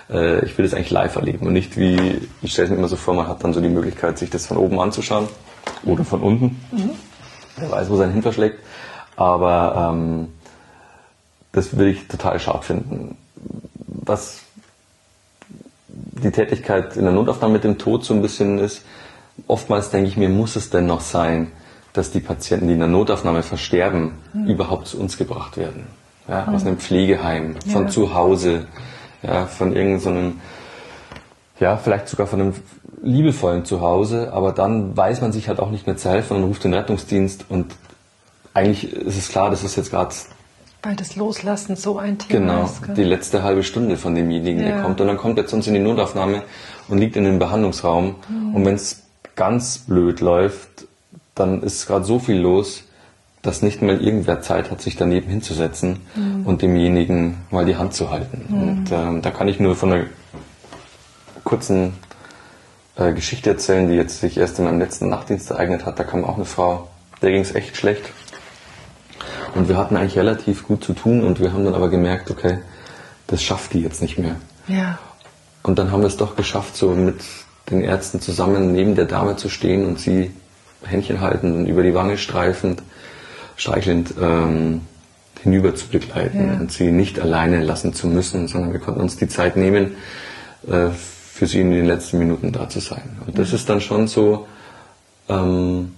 Äh, 0.10 0.46
ich 0.46 0.58
will 0.58 0.66
das 0.66 0.74
eigentlich 0.74 0.92
live 0.92 1.16
erleben 1.16 1.48
und 1.48 1.54
nicht 1.54 1.78
wie, 1.78 2.22
ich 2.42 2.52
stelle 2.52 2.66
es 2.66 2.72
mir 2.72 2.78
immer 2.78 2.88
so 2.90 2.98
vor, 2.98 3.14
man 3.14 3.28
hat 3.28 3.44
dann 3.44 3.54
so 3.54 3.62
die 3.62 3.70
Möglichkeit, 3.70 4.18
sich 4.18 4.30
das 4.30 4.46
von 4.46 4.58
oben 4.58 4.80
anzuschauen 4.80 5.28
oder 5.86 6.04
von 6.04 6.22
unten. 6.22 6.60
Mhm. 6.72 6.92
Wer 7.56 7.72
weiß, 7.72 7.90
wo 7.90 7.96
sein 7.96 8.12
Hin 8.12 8.22
verschlägt. 8.22 8.60
Aber 9.16 9.94
ähm, 9.94 10.28
das 11.58 11.76
würde 11.76 11.90
ich 11.92 12.08
total 12.08 12.40
scharf 12.40 12.66
finden. 12.66 13.18
Was 13.88 14.42
die 15.88 16.32
Tätigkeit 16.32 16.96
in 16.96 17.04
der 17.04 17.14
Notaufnahme 17.14 17.54
mit 17.54 17.64
dem 17.64 17.78
Tod 17.78 18.06
so 18.06 18.14
ein 18.14 18.22
bisschen 18.22 18.60
ist, 18.60 18.84
oftmals 19.48 19.90
denke 19.90 20.08
ich 20.08 20.18
mir, 20.18 20.30
muss 20.30 20.56
es 20.56 20.70
denn 20.70 20.86
noch 20.86 21.02
sein, 21.02 21.52
dass 21.94 22.12
die 22.12 22.20
Patienten, 22.20 22.68
die 22.68 22.74
in 22.74 22.80
der 22.80 22.88
Notaufnahme 22.88 23.42
versterben, 23.42 24.14
mhm. 24.34 24.48
überhaupt 24.48 24.88
zu 24.88 25.00
uns 25.00 25.18
gebracht 25.18 25.58
werden. 25.58 25.88
Ja, 26.28 26.46
mhm. 26.46 26.56
Aus 26.56 26.66
einem 26.66 26.78
Pflegeheim, 26.78 27.56
von 27.72 27.84
ja. 27.84 27.90
zu 27.90 28.14
Hause, 28.14 28.68
ja, 29.24 29.48
von 29.48 29.76
irgendeinem, 29.76 30.40
so 31.60 31.66
ja, 31.66 31.78
vielleicht 31.78 32.08
sogar 32.08 32.28
von 32.28 32.40
einem 32.40 32.54
liebevollen 33.02 33.66
Zuhause, 33.66 34.32
aber 34.32 34.52
dann 34.52 34.96
weiß 34.96 35.22
man 35.22 35.32
sich 35.32 35.48
halt 35.48 35.60
auch 35.60 35.72
nicht 35.72 35.88
mehr 35.88 35.98
zu 35.98 36.10
helfen 36.10 36.38
und 36.38 36.44
ruft 36.44 36.64
den 36.64 36.74
Rettungsdienst 36.74 37.46
und 37.50 37.74
eigentlich 38.54 38.92
ist 38.92 39.18
es 39.18 39.30
klar, 39.30 39.50
das 39.50 39.64
ist 39.64 39.76
jetzt 39.76 39.90
gerade 39.90 40.14
weil 40.84 40.96
das 40.96 41.16
Loslassen 41.16 41.76
so 41.76 41.98
ein 41.98 42.18
Thema 42.18 42.40
genau, 42.40 42.66
ist. 42.66 42.82
Genau, 42.82 42.94
die 42.94 43.04
letzte 43.04 43.44
halbe 43.44 43.64
Stunde 43.64 43.98
von 43.98 44.16
demjenigen, 44.16 44.62
ja. 44.62 44.68
der 44.70 44.82
kommt. 44.84 45.02
Und 45.02 45.08
dann 45.08 45.18
kommt 45.18 45.38
er 45.38 45.48
zu 45.48 45.56
uns 45.56 45.68
in 45.68 45.74
die 45.74 45.80
Notaufnahme 45.80 46.44
und 46.88 46.98
liegt 46.98 47.16
in 47.16 47.24
den 47.24 47.40
Behandlungsraum. 47.40 48.16
Mhm. 48.30 48.56
Und 48.56 48.66
wenn 48.66 48.76
es 48.76 49.04
ganz 49.36 49.80
blöd 49.80 50.22
läuft, 50.22 50.88
dann 51.36 51.62
ist 51.62 51.88
gerade 51.88 52.06
so 52.06 52.20
viel 52.20 52.38
los, 52.38 52.84
dass 53.42 53.62
nicht 53.62 53.82
mehr 53.82 54.00
irgendwer 54.02 54.42
Zeit 54.42 54.72
hat, 54.72 54.82
sich 54.82 54.96
daneben 54.96 55.30
hinzusetzen 55.30 56.00
mhm. 56.16 56.46
und 56.46 56.62
demjenigen 56.62 57.38
mal 57.52 57.66
die 57.66 57.78
Hand 57.78 57.94
zu 57.94 58.10
halten. 58.10 58.46
Mhm. 58.48 58.62
Und 58.62 58.92
ähm, 58.92 59.22
da 59.22 59.32
kann 59.32 59.48
ich 59.48 59.60
nur 59.60 59.76
von 59.76 59.94
einer 59.94 60.06
kurzen 61.44 61.94
äh, 62.98 63.14
Geschichte 63.14 63.50
erzählen, 63.52 63.88
die 63.88 63.96
jetzt 63.96 64.20
sich 64.20 64.38
erst 64.38 64.60
in 64.60 64.66
meinem 64.66 64.80
letzten 64.80 65.10
Nachtdienst 65.10 65.52
ereignet 65.52 65.86
hat. 65.86 66.00
Da 66.00 66.04
kam 66.04 66.26
auch 66.26 66.36
eine 66.36 66.46
Frau, 66.46 66.88
der 67.22 67.32
ging 67.32 67.42
es 67.42 67.56
echt 67.56 67.78
schlecht. 67.78 68.04
Und 69.56 69.70
wir 69.70 69.78
hatten 69.78 69.96
eigentlich 69.96 70.18
relativ 70.18 70.64
gut 70.68 70.84
zu 70.84 70.94
tun 70.94 71.24
und 71.24 71.40
wir 71.40 71.54
haben 71.54 71.66
dann 71.66 71.76
aber 71.76 71.90
gemerkt, 71.90 72.30
okay, 72.32 72.60
das 73.28 73.44
schafft 73.44 73.74
die 73.74 73.82
jetzt 73.82 74.02
nicht 74.02 74.18
mehr. 74.18 74.36
Ja. 74.68 75.00
Und 75.64 75.80
dann 75.80 75.92
haben 75.92 76.02
wir 76.02 76.08
es 76.08 76.18
doch 76.18 76.36
geschafft, 76.36 76.76
so 76.76 76.92
mit 76.92 77.22
den 77.70 77.82
Ärzten 77.82 78.22
zusammen 78.22 78.72
neben 78.72 78.96
der 78.96 79.06
Dame 79.06 79.36
zu 79.36 79.50
stehen 79.50 79.86
und 79.86 80.00
sie 80.00 80.32
Händchen 80.84 81.22
haltend 81.22 81.56
und 81.56 81.66
über 81.66 81.84
die 81.84 81.94
Wange 81.94 82.18
streifend, 82.18 82.82
streichelnd 83.58 84.14
ähm, 84.22 84.82
hinüber 85.42 85.76
zu 85.76 85.88
begleiten 85.88 86.48
ja. 86.48 86.54
und 86.60 86.72
sie 86.72 86.92
nicht 86.92 87.20
alleine 87.20 87.62
lassen 87.62 87.94
zu 87.94 88.08
müssen, 88.08 88.48
sondern 88.48 88.74
wir 88.74 88.80
konnten 88.80 89.02
uns 89.02 89.18
die 89.18 89.28
Zeit 89.28 89.58
nehmen, 89.58 89.96
äh, 90.68 90.90
für 90.90 91.46
sie 91.46 91.62
in 91.62 91.72
den 91.72 91.86
letzten 91.86 92.20
Minuten 92.20 92.52
da 92.52 92.70
zu 92.70 92.80
sein. 92.80 93.18
Und 93.26 93.38
das 93.38 93.54
ist 93.54 93.70
dann 93.70 93.82
schon 93.82 94.08
so, 94.08 94.48
ähm, 95.30 95.94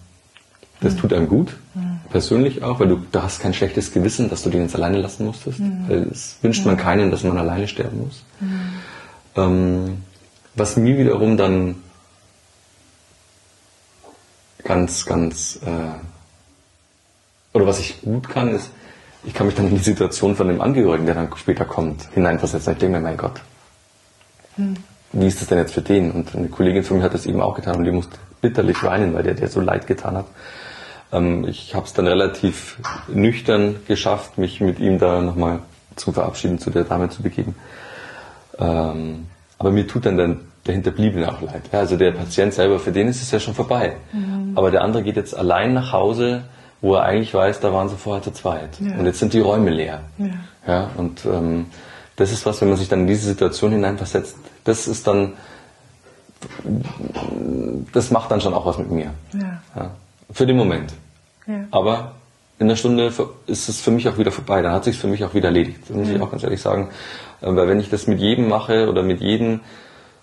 das 0.82 0.96
tut 0.96 1.14
einem 1.14 1.28
gut, 1.28 1.56
mhm. 1.76 1.89
Persönlich 2.10 2.64
auch, 2.64 2.80
weil 2.80 2.88
du, 2.88 2.98
du 3.12 3.22
hast 3.22 3.42
kein 3.42 3.54
schlechtes 3.54 3.92
Gewissen, 3.92 4.30
dass 4.30 4.44
du 4.44 4.50
den 4.50 4.64
jetzt 4.64 4.76
alleine 4.76 4.98
lassen 4.98 5.26
musstest. 5.26 5.60
Mhm. 5.60 6.10
Es 6.12 6.38
wünscht 6.42 6.66
man 6.66 6.78
keinen, 6.78 7.12
dass 7.12 7.24
man 7.24 7.38
alleine 7.38 7.68
sterben 7.68 8.06
muss. 8.06 8.24
Mhm. 8.40 8.62
Ähm, 9.36 10.04
was 10.56 10.76
mir 10.78 10.98
wiederum 10.98 11.38
dann 11.38 11.76
ganz, 14.64 15.06
ganz, 15.06 15.60
äh, 15.66 17.56
oder 17.56 17.66
was 17.66 17.80
ich 17.80 18.02
gut 18.02 18.30
kann, 18.30 18.50
ist, 18.50 18.72
ich 19.24 19.34
kann 19.34 19.48
mich 19.48 19.56
dann 19.56 19.68
in 19.68 19.78
die 19.78 19.84
Situation 19.84 20.36
von 20.36 20.48
dem 20.48 20.62
Angehörigen, 20.62 21.06
der 21.06 21.16
dann 21.16 21.30
später 21.36 21.66
kommt, 21.66 22.08
hineinversetzen. 22.14 22.74
Ich 22.74 22.80
denke 22.80 22.98
mir, 22.98 23.04
mein 23.04 23.18
Gott, 23.18 23.42
mhm 24.58 24.78
wie 25.12 25.28
ist 25.28 25.42
das 25.42 25.48
denn 25.48 25.58
jetzt 25.58 25.74
für 25.74 25.82
den? 25.82 26.12
Und 26.12 26.36
eine 26.36 26.50
Kollegin 26.50 26.84
von 26.84 26.98
mir 26.98 27.04
hat 27.04 27.14
das 27.14 27.26
eben 27.26 27.42
auch 27.42 27.56
getan 27.56 27.78
und 27.78 27.84
die 27.84 27.92
musste 27.92 28.18
bitterlich 28.42 28.84
weinen, 28.84 29.14
weil 29.14 29.24
der 29.24 29.34
der 29.34 29.50
so 29.50 29.60
leid 29.60 29.88
getan 29.88 30.18
hat. 30.18 30.26
Ähm, 31.12 31.46
ich 31.48 31.76
habe 31.76 31.86
es 31.86 31.94
dann 31.94 32.08
relativ 32.08 32.78
nüchtern 33.08 33.76
geschafft, 33.88 34.38
mich 34.38 34.62
mit 34.62 34.80
ihm 34.80 35.00
da 35.00 35.22
nochmal 35.22 35.60
zum 35.96 36.14
Verabschieden 36.14 36.60
zu 36.60 36.70
der 36.70 36.84
Dame 36.84 37.10
zu 37.10 37.22
begeben. 37.22 37.56
Ähm, 38.58 39.28
aber 39.58 39.72
mir 39.72 39.88
tut 39.88 40.06
dann 40.06 40.18
der, 40.18 40.38
der 40.66 40.74
Hinterbliebene 40.76 41.28
auch 41.30 41.42
leid. 41.42 41.64
Ja, 41.72 41.80
also 41.80 41.98
der 41.98 42.12
Patient 42.12 42.54
selber, 42.54 42.80
für 42.80 42.92
den 42.92 43.08
ist 43.08 43.22
es 43.22 43.32
ja 43.32 43.40
schon 43.40 43.54
vorbei. 43.54 43.96
Mhm. 44.14 44.54
Aber 44.56 44.72
der 44.72 44.82
andere 44.82 45.04
geht 45.04 45.16
jetzt 45.16 45.36
allein 45.36 45.74
nach 45.74 45.92
Hause, 45.92 46.44
wo 46.82 46.96
er 46.96 47.04
eigentlich 47.04 47.34
weiß, 47.34 47.60
da 47.60 47.74
waren 47.74 47.90
sie 47.90 47.98
vorher 47.98 48.24
zu 48.24 48.32
zweit. 48.32 48.80
Ja. 48.80 48.96
Und 48.98 49.06
jetzt 49.06 49.20
sind 49.20 49.34
die 49.34 49.42
Räume 49.42 49.70
leer. 49.70 50.02
Ja. 50.18 50.28
ja 50.68 50.90
und 50.96 51.26
ähm, 51.26 51.66
das 52.16 52.32
ist 52.32 52.46
was, 52.46 52.62
wenn 52.62 52.70
man 52.70 52.78
sich 52.78 52.88
dann 52.88 53.02
in 53.02 53.08
diese 53.08 53.28
Situation 53.28 53.72
hineinversetzt, 53.72 54.38
das 54.64 54.88
ist 54.88 55.08
dann, 55.08 55.34
das 57.94 58.12
macht 58.12 58.32
dann 58.32 58.42
schon 58.42 58.54
auch 58.54 58.66
was 58.66 58.78
mit 58.78 58.92
mir. 58.92 59.12
Ja. 59.34 59.92
Für 60.32 60.46
den 60.46 60.58
Moment. 60.58 60.94
Ja. 61.48 61.66
Aber 61.72 62.16
in 62.60 62.68
der 62.68 62.76
Stunde 62.76 63.12
ist 63.48 63.70
es 63.70 63.82
für 63.82 63.92
mich 63.92 64.08
auch 64.08 64.18
wieder 64.18 64.32
vorbei. 64.32 64.62
Dann 64.62 64.74
hat 64.74 64.84
sich 64.84 64.98
für 64.98 65.08
mich 65.08 65.24
auch 65.24 65.34
wieder 65.34 65.48
erledigt. 65.48 65.80
Das 65.88 65.96
muss 65.96 66.10
ich 66.10 66.22
auch 66.22 66.30
ganz 66.30 66.44
ehrlich 66.44 66.62
sagen. 66.62 66.90
Äh, 67.42 67.56
weil 67.56 67.68
wenn 67.68 67.80
ich 67.80 67.90
das 67.90 68.08
mit 68.08 68.20
jedem 68.20 68.48
mache 68.48 68.90
oder 68.90 69.04
mit 69.04 69.22
jedem 69.22 69.62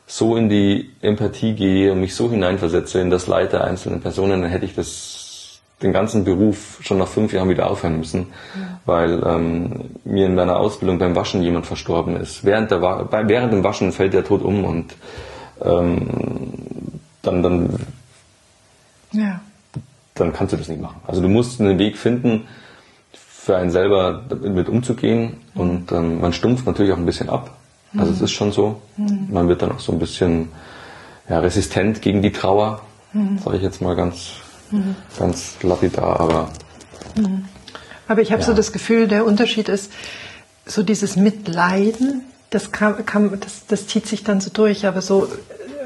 so 0.07 0.37
in 0.37 0.49
die 0.49 0.91
Empathie 1.01 1.55
gehe 1.55 1.93
und 1.93 2.01
mich 2.01 2.15
so 2.15 2.31
hineinversetze 2.31 3.01
in 3.01 3.11
das 3.11 3.27
Leid 3.27 3.53
der 3.53 3.65
einzelnen 3.65 4.01
Personen, 4.01 4.43
dann 4.43 4.51
hätte 4.51 4.65
ich 4.65 4.75
das 4.75 5.61
den 5.83 5.93
ganzen 5.93 6.25
Beruf 6.25 6.79
schon 6.81 6.99
nach 6.99 7.09
fünf 7.09 7.33
Jahren 7.33 7.51
wieder 7.51 7.69
aufhören 7.69 7.99
müssen, 7.99 8.29
ja. 8.55 8.81
weil 8.87 9.23
ähm, 9.27 9.91
mir 10.05 10.27
in 10.27 10.35
meiner 10.35 10.57
Ausbildung 10.57 10.99
beim 10.99 11.15
Waschen 11.15 11.43
jemand 11.43 11.67
verstorben 11.67 12.17
ist. 12.17 12.45
Während, 12.45 12.71
der, 12.71 12.81
während 12.81 13.53
dem 13.53 13.63
Waschen 13.63 13.93
fällt 13.93 14.15
der 14.15 14.25
tot 14.25 14.43
um 14.43 14.65
und 14.65 14.95
ähm, 15.63 16.09
dann, 17.23 17.43
dann, 17.43 17.87
ja. 19.13 19.41
Dann 20.17 20.33
kannst 20.33 20.53
du 20.53 20.57
das 20.57 20.69
nicht 20.69 20.81
machen. 20.81 21.01
Also 21.07 21.21
du 21.21 21.29
musst 21.29 21.61
einen 21.61 21.79
Weg 21.79 21.97
finden, 21.97 22.47
für 23.13 23.57
einen 23.57 23.71
selber 23.71 24.25
damit 24.29 24.69
umzugehen 24.69 25.37
mhm. 25.55 25.61
und 25.61 25.93
ähm, 25.93 26.21
man 26.21 26.33
stumpft 26.33 26.67
natürlich 26.67 26.93
auch 26.93 26.99
ein 26.99 27.07
bisschen 27.07 27.29
ab. 27.29 27.57
Also 27.97 28.11
mhm. 28.11 28.17
es 28.17 28.21
ist 28.23 28.33
schon 28.33 28.53
so. 28.53 28.83
Mhm. 28.97 29.29
Man 29.31 29.49
wird 29.49 29.63
dann 29.63 29.73
auch 29.73 29.81
so 29.81 29.93
ein 29.93 29.99
bisschen 29.99 30.49
ja, 31.29 31.39
resistent 31.39 32.03
gegen 32.03 32.23
die 32.23 32.33
Trauer, 32.33 32.83
mhm. 33.13 33.39
sage 33.39 33.57
ich 33.57 33.63
jetzt 33.63 33.81
mal 33.81 33.95
ganz 33.95 34.41
Mhm. 34.71 34.97
Ganz 35.19 35.57
lapidar, 35.63 36.21
aber. 36.21 36.49
Mhm. 37.17 37.45
Aber 38.09 38.23
ich 38.23 38.33
habe 38.33 38.41
ja. 38.41 38.47
so 38.47 38.55
das 38.55 38.73
Gefühl, 38.73 39.09
der 39.09 39.27
Unterschied 39.27 39.69
ist, 39.69 39.93
so 40.65 40.83
dieses 40.83 41.17
Mitleiden, 41.17 42.23
das, 42.51 42.73
kann, 42.73 43.05
kann, 43.07 43.39
das, 43.41 43.67
das 43.67 43.87
zieht 43.87 44.07
sich 44.07 44.25
dann 44.25 44.41
so 44.41 44.51
durch, 44.51 44.87
aber 44.87 45.03
so, 45.03 45.29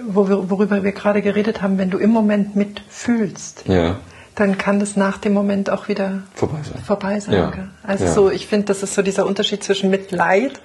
wo 0.07 0.29
wir, 0.29 0.51
worüber 0.51 0.83
wir 0.83 0.93
gerade 0.93 1.23
geredet 1.23 1.63
haben, 1.63 1.79
wenn 1.79 1.91
du 1.91 1.99
im 1.99 2.11
Moment 2.11 2.57
mitfühlst, 2.57 3.65
ja. 3.67 3.99
Dann 4.41 4.57
kann 4.57 4.81
das 4.81 4.97
nach 4.97 5.19
dem 5.19 5.35
Moment 5.35 5.69
auch 5.69 5.89
wieder 5.89 6.23
vorbei 6.35 6.59
sein. 6.63 6.83
Vorbei 6.83 7.21
sein 7.21 7.35
ja. 7.35 7.53
Also 7.83 8.07
so, 8.07 8.31
ich 8.31 8.47
finde, 8.47 8.67
das 8.67 8.83
ist 8.83 8.95
so 8.95 9.03
dieser 9.03 9.27
Unterschied 9.27 9.63
zwischen 9.63 9.91
Mitleid 9.91 10.61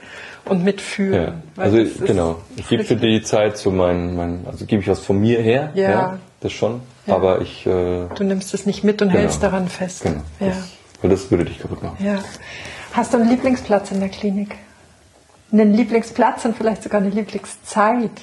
und 0.45 0.63
Mitfühlen. 0.63 1.41
Ja. 1.57 1.63
Also 1.63 1.83
genau, 2.05 2.37
ich 2.55 2.67
gebe 2.69 2.83
für 2.85 2.95
die 2.95 3.21
Zeit 3.21 3.57
so 3.57 3.71
mein, 3.71 4.15
mein 4.15 4.45
also 4.47 4.65
gebe 4.65 4.81
ich 4.81 4.87
was 4.87 4.99
von 4.99 5.19
mir 5.19 5.41
her, 5.41 5.71
ja. 5.75 6.19
das 6.39 6.53
schon. 6.53 6.81
Ja. 7.05 7.15
Aber 7.15 7.41
ich. 7.41 7.65
Äh, 7.65 8.07
du 8.15 8.23
nimmst 8.23 8.53
es 8.53 8.65
nicht 8.65 8.83
mit 8.83 9.01
und 9.01 9.09
genau. 9.09 9.21
hältst 9.21 9.43
daran 9.43 9.67
fest. 9.67 10.03
Genau. 10.03 10.21
Ja. 10.39 10.47
Das, 10.47 10.69
weil 11.01 11.09
das 11.09 11.29
würde 11.29 11.45
dich 11.45 11.59
kaputt 11.59 11.83
machen. 11.83 11.97
Ja. 11.99 12.19
Hast 12.93 13.13
du 13.13 13.17
einen 13.17 13.29
Lieblingsplatz 13.29 13.91
in 13.91 13.99
der 13.99 14.09
Klinik? 14.09 14.55
Einen 15.51 15.73
Lieblingsplatz 15.73 16.45
und 16.45 16.55
vielleicht 16.55 16.81
sogar 16.81 17.01
eine 17.01 17.09
Lieblingszeit, 17.09 18.21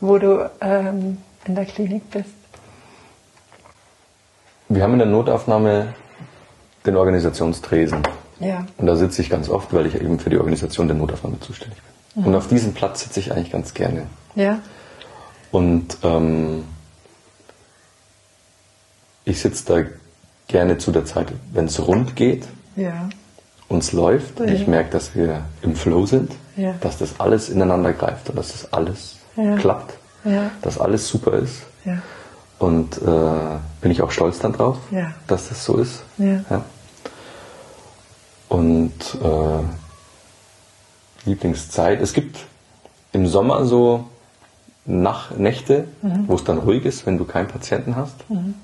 wo 0.00 0.18
du 0.18 0.50
ähm, 0.60 1.18
in 1.46 1.54
der 1.54 1.64
Klinik 1.64 2.10
bist? 2.10 2.28
Wir 4.68 4.82
haben 4.82 4.94
in 4.94 4.98
der 4.98 5.08
Notaufnahme 5.08 5.94
den 6.84 6.96
Organisationstresen. 6.96 8.02
Ja. 8.40 8.66
Und 8.76 8.86
da 8.86 8.96
sitze 8.96 9.22
ich 9.22 9.30
ganz 9.30 9.48
oft, 9.48 9.72
weil 9.72 9.86
ich 9.86 9.94
eben 9.94 10.18
für 10.18 10.30
die 10.30 10.38
Organisation 10.38 10.88
der 10.88 10.96
Notaufnahme 10.96 11.40
zuständig 11.40 11.78
bin. 11.82 12.22
Mhm. 12.22 12.28
Und 12.28 12.34
auf 12.34 12.48
diesem 12.48 12.74
Platz 12.74 13.02
sitze 13.02 13.20
ich 13.20 13.32
eigentlich 13.32 13.52
ganz 13.52 13.74
gerne. 13.74 14.06
Ja. 14.34 14.58
Und 15.52 15.98
ähm, 16.02 16.64
ich 19.24 19.40
sitze 19.40 19.64
da 19.66 19.88
gerne 20.48 20.78
zu 20.78 20.92
der 20.92 21.04
Zeit, 21.04 21.28
wenn 21.52 21.66
es 21.66 21.86
rund 21.86 22.14
geht, 22.16 22.46
ja. 22.76 23.08
uns 23.68 23.92
läuft, 23.92 24.40
ja. 24.40 24.46
ich 24.46 24.66
merke, 24.66 24.90
dass 24.90 25.14
wir 25.14 25.42
im 25.62 25.74
Flow 25.74 26.06
sind, 26.06 26.32
ja. 26.56 26.74
dass 26.80 26.98
das 26.98 27.18
alles 27.20 27.48
ineinander 27.48 27.92
greift 27.92 28.28
und 28.30 28.36
dass 28.36 28.52
das 28.52 28.72
alles 28.72 29.16
klappt, 29.58 29.94
dass 30.62 30.78
alles 30.78 31.08
super 31.08 31.34
ist. 31.34 31.62
Und 32.58 32.98
äh, 32.98 33.58
bin 33.80 33.90
ich 33.90 34.02
auch 34.02 34.10
stolz 34.10 34.38
dann 34.38 34.52
drauf, 34.52 34.78
dass 35.26 35.48
das 35.48 35.64
so 35.64 35.76
ist. 35.76 36.02
Und 38.48 38.92
äh, 39.22 39.62
Lieblingszeit, 41.28 42.00
es 42.00 42.12
gibt 42.12 42.38
im 43.12 43.26
Sommer 43.26 43.66
so 43.66 44.04
Nach 44.86 45.32
Nächte, 45.36 45.88
mhm. 46.00 46.28
wo 46.28 46.34
es 46.34 46.44
dann 46.44 46.58
ruhig 46.58 46.84
ist, 46.84 47.06
wenn 47.06 47.18
du 47.18 47.24
keinen 47.24 47.48
Patienten 47.48 47.96
hast. 47.96 48.28
Mhm. 48.30 48.54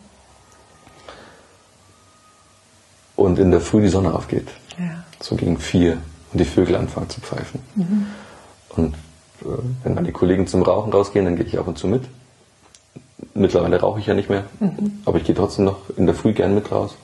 und 3.22 3.38
in 3.38 3.50
der 3.50 3.60
Früh 3.60 3.82
die 3.82 3.88
Sonne 3.88 4.12
aufgeht. 4.14 4.48
Ja. 4.78 5.04
So 5.20 5.36
gegen 5.36 5.58
vier 5.58 5.98
und 6.32 6.40
die 6.40 6.44
Vögel 6.44 6.76
anfangen 6.76 7.08
zu 7.08 7.20
pfeifen. 7.20 7.60
Mhm. 7.76 8.06
Und 8.70 8.94
äh, 9.42 9.62
wenn 9.84 9.94
dann 9.94 10.04
die 10.04 10.12
Kollegen 10.12 10.46
zum 10.46 10.62
Rauchen 10.62 10.92
rausgehen, 10.92 11.24
dann 11.24 11.36
gehe 11.36 11.44
ich 11.44 11.58
ab 11.58 11.68
und 11.68 11.78
zu 11.78 11.86
mit. 11.86 12.04
Mittlerweile 13.34 13.80
rauche 13.80 14.00
ich 14.00 14.06
ja 14.06 14.14
nicht 14.14 14.28
mehr, 14.28 14.44
mhm. 14.60 15.00
aber 15.04 15.18
ich 15.18 15.24
gehe 15.24 15.34
trotzdem 15.34 15.64
noch 15.64 15.78
in 15.96 16.06
der 16.06 16.14
Früh 16.14 16.32
gern 16.32 16.54
mit 16.54 16.70
raus 16.70 16.96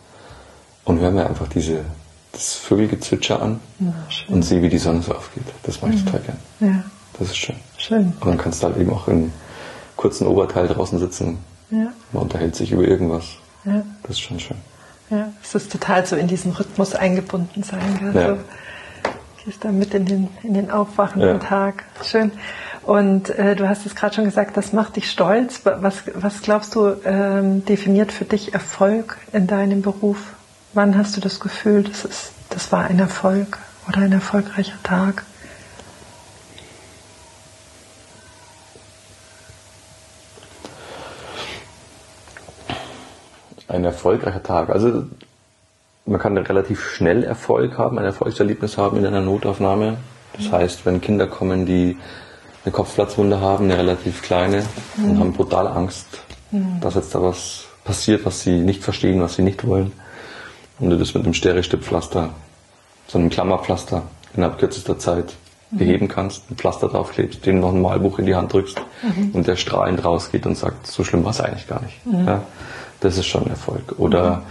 und 0.85 1.01
höre 1.01 1.11
mir 1.11 1.27
einfach 1.27 1.49
diese, 1.49 1.85
das 2.33 2.55
Vögelgezwitscher 2.55 3.41
an 3.41 3.61
ja, 3.79 3.95
und 4.29 4.43
sehe, 4.43 4.63
wie 4.63 4.69
die 4.69 4.79
Sonne 4.79 5.03
so 5.03 5.15
aufgeht. 5.15 5.45
Das 5.63 5.81
mache 5.81 5.93
ich 5.93 6.01
mhm. 6.01 6.07
total 6.07 6.21
gern. 6.21 6.39
Ja. 6.61 6.85
Das 7.19 7.29
ist 7.29 7.37
schön. 7.37 7.57
Schön. 7.77 8.13
Und 8.21 8.27
dann 8.27 8.39
kannst 8.39 8.63
du 8.63 8.67
halt 8.67 8.77
eben 8.77 8.93
auch 8.93 9.09
im 9.09 9.33
kurzen 9.97 10.27
Oberteil 10.27 10.69
draußen 10.69 10.99
sitzen. 10.99 11.39
Ja. 11.71 11.93
Man 12.13 12.23
unterhält 12.25 12.57
sich 12.57 12.73
über 12.73 12.83
irgendwas. 12.83 13.25
Ja. 13.65 13.83
Das 14.03 14.13
ist 14.13 14.21
schon 14.21 14.39
schön. 14.39 14.57
Ja, 15.11 15.33
es 15.43 15.55
ist 15.55 15.73
total 15.73 16.05
so 16.05 16.17
in 16.17 16.27
diesen 16.27 16.53
Rhythmus 16.53 16.95
eingebunden 16.95 17.63
sein. 17.63 17.99
Gell? 17.99 18.15
Ja. 18.15 18.35
So, 18.35 18.41
gehst 19.45 19.65
da 19.65 19.73
mit 19.73 19.95
in 19.95 20.05
den, 20.05 20.29
in 20.43 20.55
den 20.55 20.71
aufwachenden 20.71 21.29
Ja. 21.29 21.39
Tag. 21.39 21.85
Schön. 22.05 22.31
Und 22.89 23.29
äh, 23.29 23.55
du 23.55 23.69
hast 23.69 23.85
es 23.85 23.95
gerade 23.95 24.15
schon 24.15 24.25
gesagt, 24.25 24.57
das 24.57 24.73
macht 24.73 24.97
dich 24.97 25.11
stolz. 25.11 25.67
Wa- 25.67 25.77
Was, 25.83 26.05
was 26.15 26.41
glaubst 26.41 26.75
du, 26.75 26.95
ähm, 27.05 27.63
definiert 27.67 28.13
für 28.13 28.25
dich 28.25 28.55
Erfolg 28.55 29.19
in 29.31 29.47
deinem 29.47 29.83
Beruf? 29.83 30.17
Wann 30.73 30.97
hast 30.97 31.15
du 31.15 31.21
das 31.21 31.39
Gefühl, 31.39 31.83
das, 31.83 32.07
ist, 32.07 32.33
das 32.49 32.73
war 32.73 32.85
ein 32.85 32.99
Erfolg 32.99 33.59
oder 33.87 33.99
ein 33.99 34.13
erfolgreicher 34.13 34.83
Tag? 34.85 35.23
Ein 43.69 43.85
erfolgreicher 43.85 44.43
Tag. 44.43 44.71
Also 44.71 45.05
man 46.07 46.19
kann 46.19 46.39
relativ 46.39 46.83
schnell 46.89 47.23
Erfolg 47.23 47.77
haben, 47.77 47.99
ein 47.99 48.05
Erfolgserlebnis 48.07 48.79
haben 48.79 48.97
in 48.97 49.05
einer 49.05 49.21
Notaufnahme. 49.21 49.99
Das 50.35 50.51
heißt, 50.51 50.87
wenn 50.87 51.03
Kinder 51.03 51.27
kommen, 51.27 51.67
die 51.67 51.99
eine 52.69 52.73
Kopfplatzwunde 52.75 53.41
haben, 53.41 53.65
eine 53.65 53.79
relativ 53.79 54.23
kleine, 54.23 54.63
und 54.99 55.19
haben 55.19 55.33
brutal 55.33 55.67
Angst, 55.67 56.07
dass 56.81 56.95
jetzt 56.95 57.15
da 57.15 57.23
was 57.23 57.65
passiert, 57.85 58.27
was 58.27 58.43
sie 58.43 58.61
nicht 58.61 58.83
verstehen, 58.85 59.23
was 59.23 59.37
sie 59.37 59.43
nicht 59.43 59.67
wollen. 59.67 59.93
Und 60.79 60.91
du 60.91 60.99
das 60.99 61.15
mit 61.15 61.25
einem 61.25 61.33
Stereo-Stützpflaster, 61.33 62.31
so 63.07 63.19
einem 63.19 63.31
Klammerpflaster 63.31 64.03
innerhalb 64.37 64.59
kürzester 64.59 64.99
Zeit 64.99 65.33
beheben 65.71 66.09
kannst, 66.09 66.51
ein 66.51 66.57
Pflaster 66.57 66.89
draufklebst, 66.89 67.45
dem 67.47 67.61
noch 67.61 67.73
ein 67.73 67.81
Malbuch 67.81 68.19
in 68.19 68.27
die 68.27 68.35
Hand 68.35 68.53
drückst 68.53 68.81
und 69.33 69.47
der 69.47 69.57
strahlend 69.57 70.05
rausgeht 70.05 70.45
und 70.45 70.57
sagt, 70.57 70.87
so 70.87 71.05
schlimm 71.05 71.25
war 71.25 71.31
es 71.31 71.41
eigentlich 71.41 71.67
gar 71.67 71.83
nicht. 71.83 71.97
Ja, 72.05 72.43
das 73.01 73.17
ist 73.17 73.27
schon 73.27 73.45
ein 73.45 73.51
Erfolg. 73.51 73.95
Oder 73.99 74.43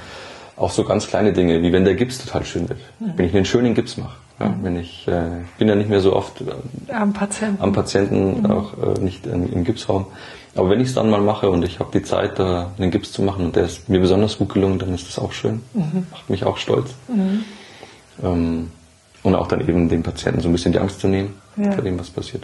auch 0.55 0.71
so 0.71 0.83
ganz 0.83 1.07
kleine 1.07 1.33
Dinge, 1.33 1.61
wie 1.61 1.71
wenn 1.71 1.85
der 1.85 1.93
Gips 1.93 2.17
total 2.17 2.45
schön 2.45 2.67
wird. 2.67 2.79
Wenn 2.99 3.27
ich 3.27 3.35
einen 3.35 3.45
schönen 3.45 3.75
Gips 3.75 3.97
mache. 3.97 4.15
Ja, 4.39 4.53
wenn 4.61 4.77
ich, 4.77 5.07
äh, 5.07 5.41
ich 5.41 5.51
bin 5.57 5.67
ja 5.67 5.73
nicht 5.75 5.89
mehr 5.89 5.99
so 6.01 6.15
oft 6.15 6.41
äh, 6.41 6.91
Am 6.93 7.11
Patienten. 7.13 7.61
am 7.61 7.73
Patienten, 7.73 8.45
auch 8.45 8.73
äh, 8.77 8.99
nicht 8.99 9.25
im, 9.25 9.51
im 9.51 9.63
Gipsraum. 9.63 10.05
Aber 10.55 10.69
wenn 10.69 10.79
ich 10.79 10.89
es 10.89 10.93
dann 10.95 11.09
mal 11.09 11.21
mache 11.21 11.49
und 11.49 11.63
ich 11.63 11.79
habe 11.79 11.89
die 11.91 12.03
Zeit, 12.03 12.37
da 12.39 12.71
einen 12.77 12.91
Gips 12.91 13.11
zu 13.11 13.21
machen 13.23 13.45
und 13.45 13.55
der 13.55 13.65
ist 13.65 13.89
mir 13.89 13.99
besonders 13.99 14.37
gut 14.37 14.53
gelungen, 14.53 14.77
dann 14.79 14.93
ist 14.93 15.07
das 15.07 15.17
auch 15.19 15.31
schön. 15.31 15.61
Macht 16.11 16.29
mich 16.29 16.43
auch 16.45 16.57
stolz. 16.57 16.91
Ähm, 18.23 18.71
und 19.23 19.35
auch 19.35 19.47
dann 19.47 19.61
eben 19.67 19.89
dem 19.89 20.03
Patienten 20.03 20.41
so 20.41 20.49
ein 20.49 20.51
bisschen 20.51 20.71
die 20.71 20.79
Angst 20.79 20.99
zu 20.99 21.07
nehmen 21.07 21.35
Ja. 21.57 21.71
vor 21.71 21.83
dem, 21.83 21.99
was 21.99 22.09
passiert. 22.09 22.43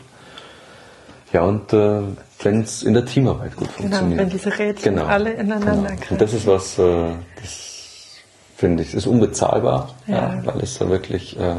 Ja, 1.32 1.41
und 1.44 1.74
äh, 1.74 2.02
wenn 2.44 2.62
es 2.62 2.84
in 2.84 2.94
der 2.94 3.06
Teamarbeit 3.06 3.56
gut 3.56 3.70
Genau, 3.78 3.89
funktioniert. 3.98 4.20
wenn 4.20 4.30
diese 4.30 4.58
Rädchen 4.60 5.00
alle 5.00 5.32
ineinander 5.34 5.89
genau. 5.91 6.12
Und 6.12 6.22
das 6.22 6.34
ist 6.34 6.46
was, 6.46 6.78
äh, 6.78 7.10
das 7.41 8.18
finde 8.58 8.84
ich, 8.84 8.94
ist 8.94 9.08
unbezahlbar, 9.08 9.89
Ja. 10.08 10.16
ja. 10.36 10.41
weil 10.46 10.60
es 10.62 10.78
da 10.78 10.88
wirklich, 10.89 11.39
äh, 11.39 11.56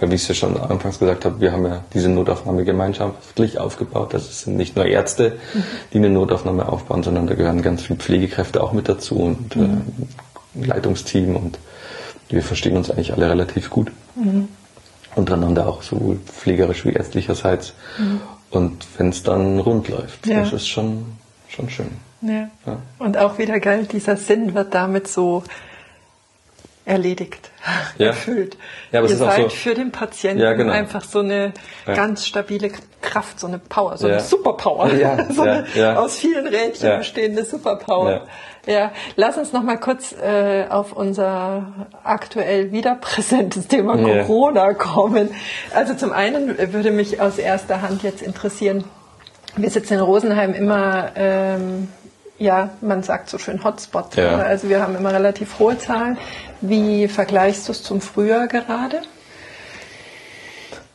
wie 0.00 0.14
ich 0.14 0.22
es 0.22 0.28
ja 0.28 0.34
schon 0.34 0.56
anfangs 0.60 0.98
gesagt 0.98 1.24
habe, 1.24 1.40
wir 1.40 1.50
haben 1.52 1.66
ja 1.66 1.82
diese 1.92 2.08
Notaufnahme 2.08 2.64
gemeinschaftlich 2.64 3.58
aufgebaut. 3.58 4.14
Das 4.14 4.42
sind 4.42 4.56
nicht 4.56 4.76
nur 4.76 4.86
Ärzte, 4.86 5.38
Mhm. 5.54 5.62
die 5.92 5.98
eine 5.98 6.10
Notaufnahme 6.10 6.68
aufbauen, 6.68 7.02
sondern 7.02 7.26
da 7.26 7.34
gehören 7.34 7.62
ganz 7.62 7.82
viele 7.82 7.98
Pflegekräfte 7.98 8.62
auch 8.62 8.72
mit 8.72 8.88
dazu 8.88 9.16
und 9.16 9.56
äh, 9.56 9.60
Mhm. 9.60 9.82
ein 10.54 10.64
Leitungsteam 10.64 11.34
und 11.36 11.58
wir 12.28 12.42
verstehen 12.42 12.76
uns 12.76 12.90
eigentlich 12.90 13.12
alle 13.12 13.28
relativ 13.30 13.70
gut. 13.70 13.90
Mhm. 14.14 14.48
Untereinander 15.16 15.66
auch 15.66 15.82
sowohl 15.82 16.16
pflegerisch 16.26 16.84
wie 16.84 16.90
ärztlicherseits. 16.92 17.72
Und 18.50 18.86
wenn 18.98 19.08
es 19.08 19.22
dann 19.22 19.58
rund 19.58 19.88
läuft, 19.88 20.26
Mhm. 20.26 20.32
Ja. 20.32 20.40
das 20.42 20.52
ist 20.52 20.68
schon, 20.68 21.06
schon 21.48 21.70
schön. 21.70 21.88
Ja. 22.20 22.48
Ja. 22.66 22.76
Und 22.98 23.16
auch 23.16 23.38
wieder 23.38 23.58
geil, 23.60 23.86
dieser 23.90 24.16
Sinn 24.16 24.54
wird 24.54 24.74
damit 24.74 25.08
so 25.08 25.42
erledigt, 26.88 27.50
Ja. 27.98 28.08
erfüllt. 28.08 28.56
Ja, 28.90 28.98
aber 29.00 29.06
es 29.06 29.12
Ihr 29.12 29.16
ist 29.16 29.22
auch 29.22 29.30
seid 29.32 29.42
so- 29.44 29.48
für 29.50 29.74
den 29.74 29.92
Patienten 29.92 30.42
Ja, 30.42 30.52
genau. 30.54 30.72
einfach 30.72 31.04
so 31.04 31.20
eine 31.20 31.52
Ja. 31.86 31.94
ganz 31.94 32.26
stabile 32.26 32.70
Kraft, 33.02 33.38
so 33.38 33.46
eine 33.46 33.58
Power, 33.58 33.96
so 33.98 34.06
eine 34.08 34.20
Superpower, 34.20 34.92
Ja, 34.94 35.18
so 35.32 35.42
eine 35.42 35.98
aus 35.98 36.18
vielen 36.18 36.46
Rädchen 36.46 36.98
bestehende 36.98 37.44
Superpower. 37.44 38.26
Ja. 38.66 38.90
lass 39.16 39.36
uns 39.38 39.52
noch 39.52 39.62
mal 39.62 39.78
kurz 39.78 40.12
äh, 40.12 40.66
auf 40.68 40.92
unser 40.92 41.72
aktuell 42.04 42.72
wieder 42.72 42.96
präsentes 42.96 43.68
Thema. 43.68 43.96
Corona 43.96 44.74
kommen. 44.74 45.30
Also 45.74 45.94
zum 45.94 46.12
einen 46.12 46.56
würde 46.72 46.90
mich 46.90 47.20
aus 47.20 47.38
erster 47.38 47.80
Hand 47.82 48.02
jetzt 48.02 48.20
interessieren, 48.22 48.84
wir 49.56 49.70
sitzen 49.70 49.94
in 49.94 50.00
Rosenheim 50.00 50.52
immer, 50.54 51.12
ähm, 51.16 51.88
ja, 52.38 52.70
man 52.80 53.02
sagt 53.02 53.30
so 53.30 53.38
schön 53.38 53.64
Hotspot. 53.64 54.14
Ja. 54.16 54.34
oder? 54.36 54.46
Also 54.46 54.68
wir 54.68 54.80
haben 54.82 54.94
immer 54.94 55.12
relativ 55.12 55.58
hohe 55.58 55.76
Zahlen. 55.78 56.16
Wie 56.60 57.08
vergleichst 57.08 57.68
du 57.68 57.72
es 57.72 57.82
zum 57.82 58.00
Frühjahr 58.00 58.48
gerade? 58.48 59.02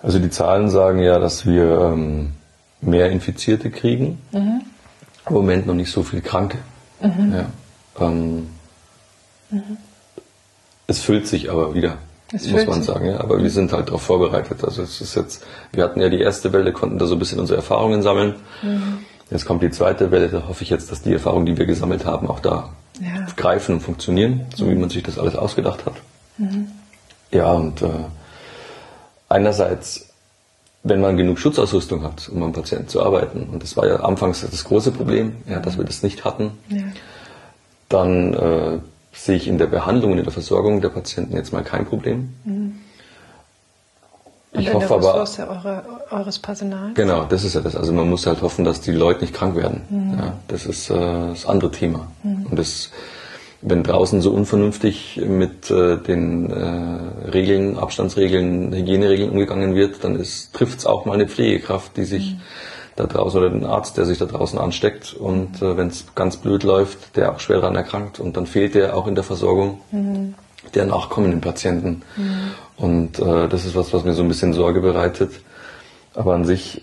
Also 0.02 0.20
die 0.20 0.30
Zahlen 0.30 0.70
sagen 0.70 1.00
ja, 1.00 1.20
dass 1.20 1.46
wir 1.46 1.64
ähm, 1.94 2.34
mehr 2.82 3.10
Infizierte 3.10 3.72
kriegen, 3.72 4.20
Mhm. 4.32 4.62
im 5.28 5.34
Moment 5.34 5.66
noch 5.68 5.74
nicht 5.76 5.92
so 5.92 6.04
viel 6.04 6.22
Kranke. 6.22 6.58
Ja. 7.02 7.46
Ähm, 8.00 8.50
Es 10.88 11.00
füllt 11.00 11.28
sich 11.28 11.50
aber 11.50 11.74
wieder, 11.74 11.98
Es 12.34 12.48
muss 12.48 12.66
man 12.66 12.76
sich. 12.82 12.86
sagen. 12.86 13.06
Ja. 13.12 13.20
Aber 13.22 13.42
wir 13.42 13.50
sind 13.50 13.72
halt 13.72 13.88
darauf 13.88 14.02
vorbereitet. 14.02 14.64
Also 14.64 14.82
es 14.82 15.00
ist 15.00 15.16
jetzt, 15.16 15.44
wir 15.72 15.84
hatten 15.86 16.02
ja 16.02 16.10
die 16.10 16.20
erste 16.20 16.52
Welle, 16.52 16.74
konnten 16.74 17.00
da 17.00 17.06
so 17.06 17.16
ein 17.16 17.20
bisschen 17.20 17.40
unsere 17.40 17.58
Erfahrungen 17.58 18.02
sammeln. 18.02 18.36
Mhm. 18.62 19.00
Jetzt 19.34 19.46
kommt 19.46 19.64
die 19.64 19.72
zweite 19.72 20.12
Welle, 20.12 20.30
da 20.30 20.48
hoffe 20.48 20.64
ich 20.64 20.70
jetzt, 20.70 20.92
dass 20.92 21.02
die 21.02 21.12
Erfahrungen, 21.12 21.46
die 21.48 21.58
wir 21.58 21.66
gesammelt 21.66 22.06
haben, 22.06 22.28
auch 22.30 22.40
da 22.40 22.70
Ja. 23.02 23.26
greifen 23.36 23.76
und 23.76 23.82
funktionieren, 23.82 24.42
so 24.56 24.70
wie 24.70 24.76
man 24.76 24.90
sich 24.92 25.02
das 25.04 25.18
alles 25.18 25.36
ausgedacht 25.36 25.86
hat. 25.88 25.96
Mhm. 26.38 26.68
Ja, 27.32 27.52
und 27.52 27.82
äh, 27.82 27.88
einerseits, 29.30 30.10
wenn 30.84 31.02
man 31.02 31.18
genug 31.18 31.40
Schutzausrüstung 31.40 32.04
hat, 32.04 32.30
um 32.30 32.44
am 32.44 32.54
Patienten 32.54 32.88
zu 32.88 33.04
arbeiten, 33.04 33.50
und 33.52 33.64
das 33.64 33.76
war 33.76 33.88
ja 33.88 33.96
anfangs 34.02 34.42
das 34.42 34.64
große 34.66 34.92
Problem, 34.92 35.36
ja, 35.50 35.60
dass 35.60 35.78
wir 35.78 35.84
das 35.86 36.04
nicht 36.04 36.24
hatten, 36.26 36.52
Ja. 36.70 36.84
dann 37.90 38.34
äh, 38.36 38.78
sehe 39.14 39.38
ich 39.38 39.48
in 39.48 39.58
der 39.58 39.68
Behandlung 39.68 40.12
und 40.12 40.18
in 40.20 40.24
der 40.26 40.34
Versorgung 40.34 40.82
der 40.82 40.90
Patienten 40.90 41.36
jetzt 41.36 41.54
mal 41.54 41.64
kein 41.64 41.86
Problem. 41.86 42.34
Und 42.46 42.80
Ich 44.56 44.68
in 44.68 44.74
hoffe 44.74 44.94
aber, 44.96 45.16
eure, 45.16 45.84
eures 46.12 46.38
Personals? 46.40 46.94
Genau, 46.96 47.26
das 47.26 47.44
ist 47.44 47.56
ja 47.56 47.62
das. 47.62 47.76
Also 47.76 47.92
man 47.92 48.10
muss 48.10 48.26
halt 48.28 48.42
hoffen, 48.42 48.64
dass 48.66 48.82
die 48.82 48.92
Leute 48.92 49.22
nicht 49.22 49.34
krank 49.34 49.56
werden. 49.56 49.82
Mhm. 49.90 50.18
Ja, 50.20 50.34
das 50.48 50.66
ist 50.66 50.90
äh, 50.90 50.94
das 50.94 51.46
andere 51.48 51.72
Thema. 51.72 52.08
Und 52.24 52.58
das, 52.60 52.92
wenn 53.62 53.82
draußen 53.84 54.22
so 54.22 54.32
unvernünftig 54.32 55.20
mit 55.26 55.72
äh, 55.72 55.98
den 55.98 56.52
äh, 56.52 57.30
Regeln, 57.32 57.80
Abstandsregeln, 57.80 58.74
Hygieneregeln 58.74 59.32
umgegangen 59.32 59.74
wird, 59.74 60.04
dann 60.04 60.24
trifft 60.54 60.80
es 60.80 60.86
auch 60.86 61.06
mal 61.06 61.14
eine 61.16 61.28
Pflegekraft, 61.28 61.98
die 61.98 62.04
sich 62.06 62.34
Mhm. 62.34 62.42
da 62.96 63.08
draußen 63.08 63.40
oder 63.40 63.50
den 63.50 63.66
Arzt, 63.66 63.98
der 63.98 64.06
sich 64.06 64.20
da 64.20 64.26
draußen 64.26 64.60
ansteckt. 64.60 65.16
Und 65.16 65.64
äh, 65.64 65.78
wenn 65.78 65.88
es 65.88 66.06
ganz 66.14 66.38
blöd 66.38 66.62
läuft, 66.64 67.16
der 67.16 67.32
auch 67.32 67.40
schwer 67.40 67.60
daran 67.60 67.76
erkrankt 67.76 68.20
und 68.20 68.38
dann 68.38 68.46
fehlt 68.46 68.76
der 68.76 68.96
auch 68.96 69.08
in 69.08 69.16
der 69.16 69.24
Versorgung 69.24 69.80
Mhm. 69.92 70.36
Der 70.74 70.86
nachkommenden 70.86 71.42
Patienten. 71.42 72.02
Und 72.78 73.20
äh, 73.20 73.48
das 73.48 73.66
ist 73.66 73.76
was, 73.76 73.94
was 73.94 74.04
mir 74.04 74.14
so 74.14 74.24
ein 74.24 74.28
bisschen 74.28 74.54
Sorge 74.54 74.82
bereitet. 74.82 75.32
Aber 76.16 76.34
an 76.34 76.46
sich, 76.46 76.82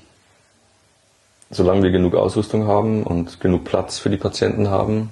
solange 1.51 1.83
wir 1.83 1.91
genug 1.91 2.15
Ausrüstung 2.15 2.67
haben 2.67 3.03
und 3.03 3.41
genug 3.41 3.65
Platz 3.65 3.99
für 3.99 4.11
die 4.11 4.17
Patienten 4.17 4.71
haben, 4.71 5.11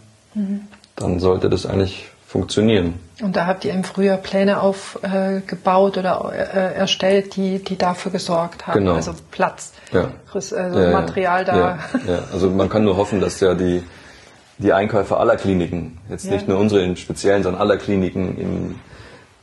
dann 0.97 1.21
sollte 1.21 1.49
das 1.49 1.67
eigentlich 1.67 2.09
funktionieren. 2.27 3.01
Und 3.23 3.37
da 3.37 3.47
habt 3.47 3.65
ihr 3.65 3.73
im 3.73 3.85
Frühjahr 3.85 4.19
Pläne 4.19 4.61
aufgebaut 4.61 5.97
äh, 5.97 6.01
oder 6.01 6.31
äh, 6.33 6.75
erstellt, 6.75 7.37
die, 7.37 7.59
die 7.59 7.79
dafür 7.79 8.13
gesorgt 8.13 8.67
haben. 8.67 8.81
Genau. 8.81 8.95
Also 8.95 9.15
Platz, 9.31 9.73
Ja. 9.93 10.11
Also 10.35 10.57
Ja, 10.57 10.83
ja. 10.83 10.91
Material 10.93 11.45
da. 11.47 11.57
Ja, 11.57 11.79
ja. 12.07 12.19
Also 12.31 12.51
man 12.51 12.69
kann 12.69 12.85
nur 12.85 12.99
hoffen, 12.99 13.21
dass 13.21 13.41
ja 13.41 13.55
die, 13.55 13.83
die 14.59 14.73
Einkäufer 14.73 15.21
aller 15.21 15.37
Kliniken, 15.37 15.99
jetzt 16.11 16.27
Ja. 16.27 16.33
nicht 16.33 16.49
nur 16.49 16.59
unsere 16.59 16.83
im 16.85 16.97
Speziellen, 16.97 17.43
sondern 17.43 17.61
aller 17.63 17.77
Kliniken, 17.77 18.37
im, 18.39 18.75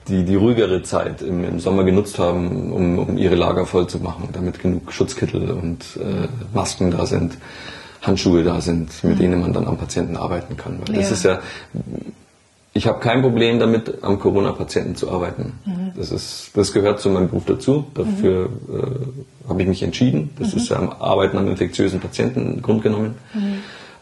die 0.08 0.24
die 0.24 0.36
ruhigere 0.36 0.84
Zeit 0.84 1.22
im, 1.22 1.44
im 1.44 1.60
Sommer 1.60 1.84
genutzt 1.84 2.20
haben, 2.20 2.72
um, 2.72 3.00
um 3.00 3.18
ihre 3.18 3.36
Lager 3.36 3.66
voll 3.66 3.88
zu 3.88 4.00
machen, 4.00 4.30
damit 4.34 4.60
genug 4.60 4.92
Schutzkittel 4.92 5.50
und 5.52 5.84
äh, 5.98 6.28
Masken 6.54 6.92
da 6.92 7.06
sind, 7.06 7.38
Handschuhe 8.02 8.44
da 8.44 8.62
sind, 8.62 9.04
mit 9.04 9.18
denen 9.20 9.42
man 9.42 9.52
dann 9.54 9.68
am 9.68 9.78
Patienten 9.78 10.16
arbeiten 10.16 10.58
kann. 10.58 10.80
Weil 10.86 10.96
das 10.96 11.10
Ja. 11.10 11.14
ist 11.16 11.24
ja, 11.24 11.40
ich 12.74 12.86
habe 12.88 13.00
kein 13.00 13.22
Problem 13.22 13.58
damit, 13.58 14.04
am 14.04 14.20
Corona-Patienten 14.20 14.96
zu 14.96 15.10
arbeiten. 15.10 15.54
Das, 15.96 16.12
ist, 16.12 16.52
das 16.54 16.74
gehört 16.74 17.00
zu 17.00 17.10
meinem 17.10 17.30
Beruf 17.30 17.46
dazu. 17.46 17.86
Dafür 17.94 18.50
äh, 18.70 19.50
habe 19.50 19.62
ich 19.62 19.68
mich 19.68 19.82
entschieden. 19.82 20.30
Das 20.38 20.54
ist 20.54 20.68
ja 20.70 20.76
am 20.76 20.90
Arbeiten 20.90 21.38
am 21.38 21.48
infektiösen 21.48 22.00
Patienten 22.02 22.62
grundgenommen. 22.62 23.16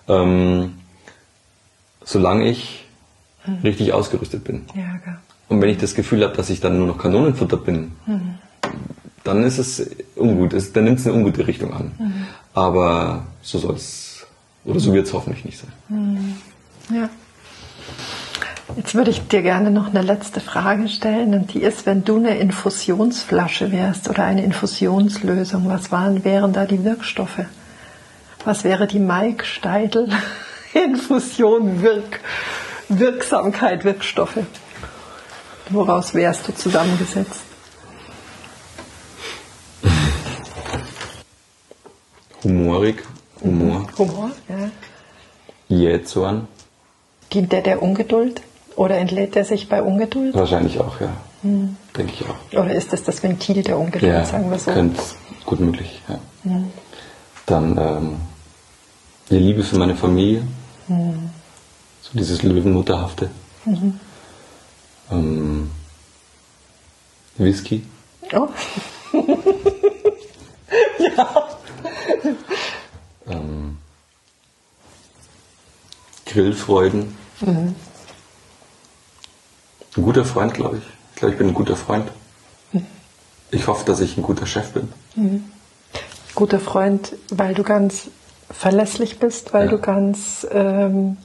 Ähm, 0.09 0.73
solange 2.03 2.49
ich 2.49 2.85
richtig 3.63 3.93
ausgerüstet 3.93 4.43
bin. 4.43 4.63
Ja, 4.73 4.81
ja. 4.81 5.17
Und 5.49 5.61
wenn 5.61 5.69
ich 5.69 5.77
das 5.77 5.95
Gefühl 5.95 6.23
habe, 6.23 6.35
dass 6.35 6.49
ich 6.49 6.61
dann 6.61 6.77
nur 6.77 6.87
noch 6.87 6.97
Kanonenfutter 6.97 7.57
bin, 7.57 7.91
dann 9.23 9.43
ist 9.43 9.57
es 9.57 9.89
ungut, 10.15 10.53
es, 10.53 10.73
dann 10.73 10.85
nimmt 10.85 10.99
es 10.99 11.07
eine 11.07 11.15
ungute 11.15 11.47
Richtung 11.47 11.73
an. 11.73 11.91
Mhm. 11.97 12.13
Aber 12.53 13.25
so 13.41 13.57
soll 13.57 13.75
es, 13.75 14.25
oder 14.65 14.79
so 14.79 14.93
wird 14.93 15.07
es 15.07 15.13
hoffentlich 15.13 15.45
nicht 15.45 15.59
sein. 15.59 15.71
Mhm. 15.89 16.35
Ja. 16.93 17.09
Jetzt 18.75 18.95
würde 18.95 19.11
ich 19.11 19.27
dir 19.27 19.41
gerne 19.41 19.69
noch 19.69 19.89
eine 19.89 20.01
letzte 20.01 20.39
Frage 20.39 20.87
stellen 20.87 21.33
und 21.33 21.53
die 21.53 21.61
ist, 21.61 21.85
wenn 21.85 22.03
du 22.03 22.17
eine 22.17 22.37
Infusionsflasche 22.37 23.71
wärst 23.71 24.09
oder 24.09 24.23
eine 24.23 24.43
Infusionslösung, 24.43 25.67
was 25.67 25.91
waren, 25.91 26.23
wären 26.23 26.53
da 26.53 26.65
die 26.65 26.83
Wirkstoffe? 26.83 27.45
Was 28.45 28.63
wäre 28.63 28.87
die 28.87 28.99
Mike 28.99 29.45
Steidel 29.45 30.09
Infusion 30.73 31.81
Wirk 31.81 32.19
Wirksamkeit 32.89 33.85
Wirkstoffe? 33.85 34.39
Woraus 35.69 36.13
wärst 36.13 36.47
du 36.47 36.53
zusammengesetzt? 36.53 37.41
Humorig, 42.43 43.03
Humor. 43.41 43.87
Humor, 43.97 44.31
ja. 44.49 44.69
Jähzorn. 45.69 46.47
Dient 47.31 47.51
der 47.51 47.61
der 47.61 47.81
Ungeduld? 47.81 48.41
Oder 48.75 48.97
entlädt 48.97 49.35
er 49.35 49.45
sich 49.45 49.69
bei 49.69 49.81
Ungeduld? 49.81 50.33
Wahrscheinlich 50.33 50.79
auch, 50.79 50.99
ja. 50.99 51.13
Mhm. 51.43 51.77
Denke 51.95 52.13
ich 52.13 52.25
auch. 52.27 52.59
Oder 52.59 52.73
ist 52.73 52.91
das 52.91 53.03
das 53.03 53.21
Ventil 53.21 53.63
der 53.63 53.77
Ungeduld, 53.77 54.11
ja, 54.11 54.25
sagen 54.25 54.49
wir 54.49 54.59
so? 54.59 54.71
Könnte, 54.71 55.01
gut 55.45 55.59
möglich, 55.59 56.01
ja. 56.09 56.19
Mhm. 56.43 56.71
Dann 57.45 57.77
ähm, 57.77 58.15
die 59.29 59.37
Liebe 59.37 59.63
für 59.63 59.77
meine 59.77 59.95
Familie. 59.95 60.43
Mhm. 60.87 61.29
So 62.01 62.09
dieses 62.13 62.43
Löwenmutterhafte. 62.43 63.29
Mhm. 63.65 63.99
Ähm, 65.11 65.71
Whisky. 67.37 67.85
Oh. 68.33 68.49
ja. 70.99 71.49
Ähm, 73.27 73.77
Grillfreuden. 76.25 77.15
Mhm. 77.41 77.75
Ein 79.95 80.03
guter 80.03 80.25
Freund, 80.25 80.53
glaube 80.53 80.77
ich. 80.77 80.83
Ich 81.13 81.19
glaube, 81.19 81.33
ich 81.33 81.37
bin 81.37 81.49
ein 81.49 81.53
guter 81.53 81.75
Freund. 81.75 82.09
Mhm. 82.71 82.85
Ich 83.51 83.67
hoffe, 83.67 83.85
dass 83.85 83.99
ich 83.99 84.17
ein 84.17 84.23
guter 84.23 84.47
Chef 84.47 84.71
bin. 84.71 84.91
Mhm. 85.15 85.43
Guter 86.35 86.59
Freund, 86.59 87.13
weil 87.29 87.53
du 87.53 87.61
ganz 87.63 88.07
verlässlich 88.51 89.19
bist, 89.19 89.53
weil 89.53 89.65
ja. 89.65 89.71
du 89.71 89.77
ganz, 89.79 90.47
ähm, 90.51 91.17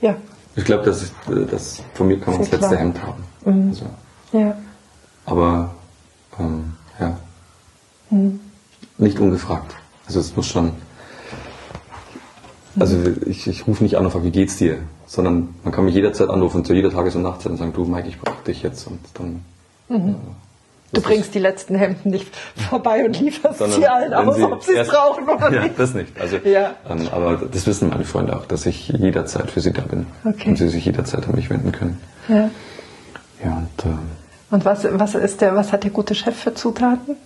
ja. 0.00 0.16
Ich 0.54 0.64
glaube, 0.64 0.84
dass, 0.84 1.12
dass 1.50 1.82
von 1.94 2.08
mir 2.08 2.18
kann 2.18 2.34
man 2.34 2.42
das 2.42 2.50
letzte 2.50 2.68
klar. 2.68 2.80
Hemd 2.80 3.02
haben. 3.02 3.24
Mhm. 3.44 3.68
Also. 3.68 3.86
Ja. 4.32 4.56
Aber, 5.26 5.74
ähm, 6.38 6.72
ja. 6.98 7.16
Mhm. 8.10 8.40
Nicht 8.98 9.18
ungefragt. 9.18 9.74
Also 10.06 10.20
es 10.20 10.34
muss 10.36 10.46
schon. 10.46 10.72
Also 12.78 12.96
ich, 13.26 13.46
ich 13.46 13.66
rufe 13.66 13.82
nicht 13.82 13.96
an 13.96 14.04
und 14.04 14.12
frage, 14.12 14.24
wie 14.26 14.30
geht's 14.30 14.56
dir? 14.56 14.78
Sondern 15.06 15.54
man 15.64 15.72
kann 15.72 15.84
mich 15.84 15.94
jederzeit 15.94 16.28
anrufen, 16.28 16.64
zu 16.64 16.74
jeder 16.74 16.90
Tages- 16.90 17.16
und 17.16 17.22
Nachtzeit 17.22 17.52
und 17.52 17.58
sagen, 17.58 17.72
du 17.72 17.84
Mike, 17.84 18.08
ich 18.08 18.20
brauche 18.20 18.42
dich 18.44 18.62
jetzt. 18.62 18.86
Und 18.86 19.00
dann. 19.14 19.44
Mhm. 19.88 20.08
Äh, 20.10 20.14
du 20.92 21.00
bringst 21.00 21.34
die 21.34 21.38
letzten 21.38 21.74
Hemden 21.74 22.10
nicht 22.10 22.34
vorbei 22.68 23.04
und 23.04 23.18
lieferst 23.18 23.58
sie 23.72 23.86
allen 23.86 24.14
aus, 24.14 24.40
ob 24.40 24.62
sie 24.62 24.74
es 24.74 24.88
brauchen 24.88 25.28
oder 25.28 25.52
ja, 25.52 25.62
nicht. 25.64 25.78
das 25.78 25.94
nicht. 25.94 26.18
Also, 26.20 26.36
ja. 26.38 26.74
ähm, 26.88 27.08
aber 27.12 27.36
das 27.50 27.66
wissen 27.66 27.88
meine 27.88 28.04
Freunde 28.04 28.36
auch, 28.36 28.46
dass 28.46 28.66
ich 28.66 28.88
jederzeit 28.88 29.50
für 29.50 29.60
sie 29.60 29.72
da 29.72 29.82
bin. 29.82 30.06
Okay. 30.24 30.50
Und 30.50 30.56
sie 30.56 30.68
sich 30.68 30.84
jederzeit 30.84 31.26
an 31.26 31.34
mich 31.34 31.50
wenden 31.50 31.72
können. 31.72 32.00
Ja. 32.28 32.50
Ja, 33.44 33.56
und, 33.58 33.90
äh, 33.90 33.96
und 34.50 34.64
was, 34.64 34.86
was, 34.90 35.14
ist 35.14 35.40
der, 35.40 35.54
was 35.54 35.72
hat 35.72 35.84
der 35.84 35.90
gute 35.90 36.14
Chef 36.14 36.36
für 36.36 36.54
Zutaten? 36.54 37.16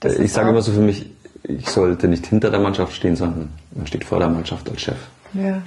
Das 0.00 0.18
ich 0.18 0.32
sage 0.32 0.50
immer 0.50 0.62
so 0.62 0.72
für 0.72 0.80
mich, 0.80 1.10
ich 1.42 1.68
sollte 1.68 2.08
nicht 2.08 2.26
hinter 2.26 2.50
der 2.50 2.60
Mannschaft 2.60 2.94
stehen, 2.94 3.16
sondern 3.16 3.50
man 3.72 3.86
steht 3.86 4.04
vor 4.04 4.18
der 4.18 4.28
Mannschaft 4.28 4.68
als 4.68 4.80
Chef. 4.80 4.98
Ja. 5.32 5.62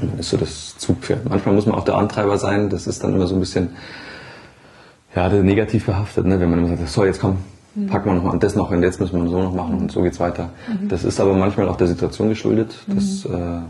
Und 0.00 0.12
dann 0.12 0.18
ist 0.18 0.30
so 0.30 0.36
das 0.36 0.76
Zugpferd. 0.78 1.28
Manchmal 1.28 1.54
muss 1.54 1.66
man 1.66 1.74
auch 1.74 1.84
der 1.84 1.96
Antreiber 1.96 2.38
sein. 2.38 2.68
Das 2.68 2.86
ist 2.86 3.02
dann 3.02 3.14
immer 3.14 3.26
so 3.26 3.34
ein 3.34 3.40
bisschen 3.40 3.76
ja, 5.14 5.28
negativ 5.28 5.86
behaftet, 5.86 6.26
ne? 6.26 6.38
wenn 6.40 6.50
man 6.50 6.58
immer 6.60 6.76
sagt, 6.76 6.88
so 6.88 7.04
jetzt 7.04 7.20
komm, 7.20 7.38
mhm. 7.74 7.86
packen 7.86 8.10
wir 8.10 8.14
noch 8.14 8.24
mal 8.24 8.30
und 8.30 8.42
das 8.42 8.54
noch 8.54 8.70
und 8.70 8.82
jetzt 8.82 9.00
müssen 9.00 9.22
wir 9.22 9.28
so 9.28 9.42
noch 9.42 9.54
machen 9.54 9.78
und 9.78 9.92
so 9.92 10.02
geht's 10.02 10.20
weiter. 10.20 10.50
Mhm. 10.68 10.88
Das 10.88 11.04
ist 11.04 11.20
aber 11.20 11.34
manchmal 11.34 11.68
auch 11.68 11.76
der 11.76 11.86
Situation 11.86 12.28
geschuldet. 12.28 12.78
Das, 12.86 13.24
mhm. 13.24 13.34
äh, 13.34 13.60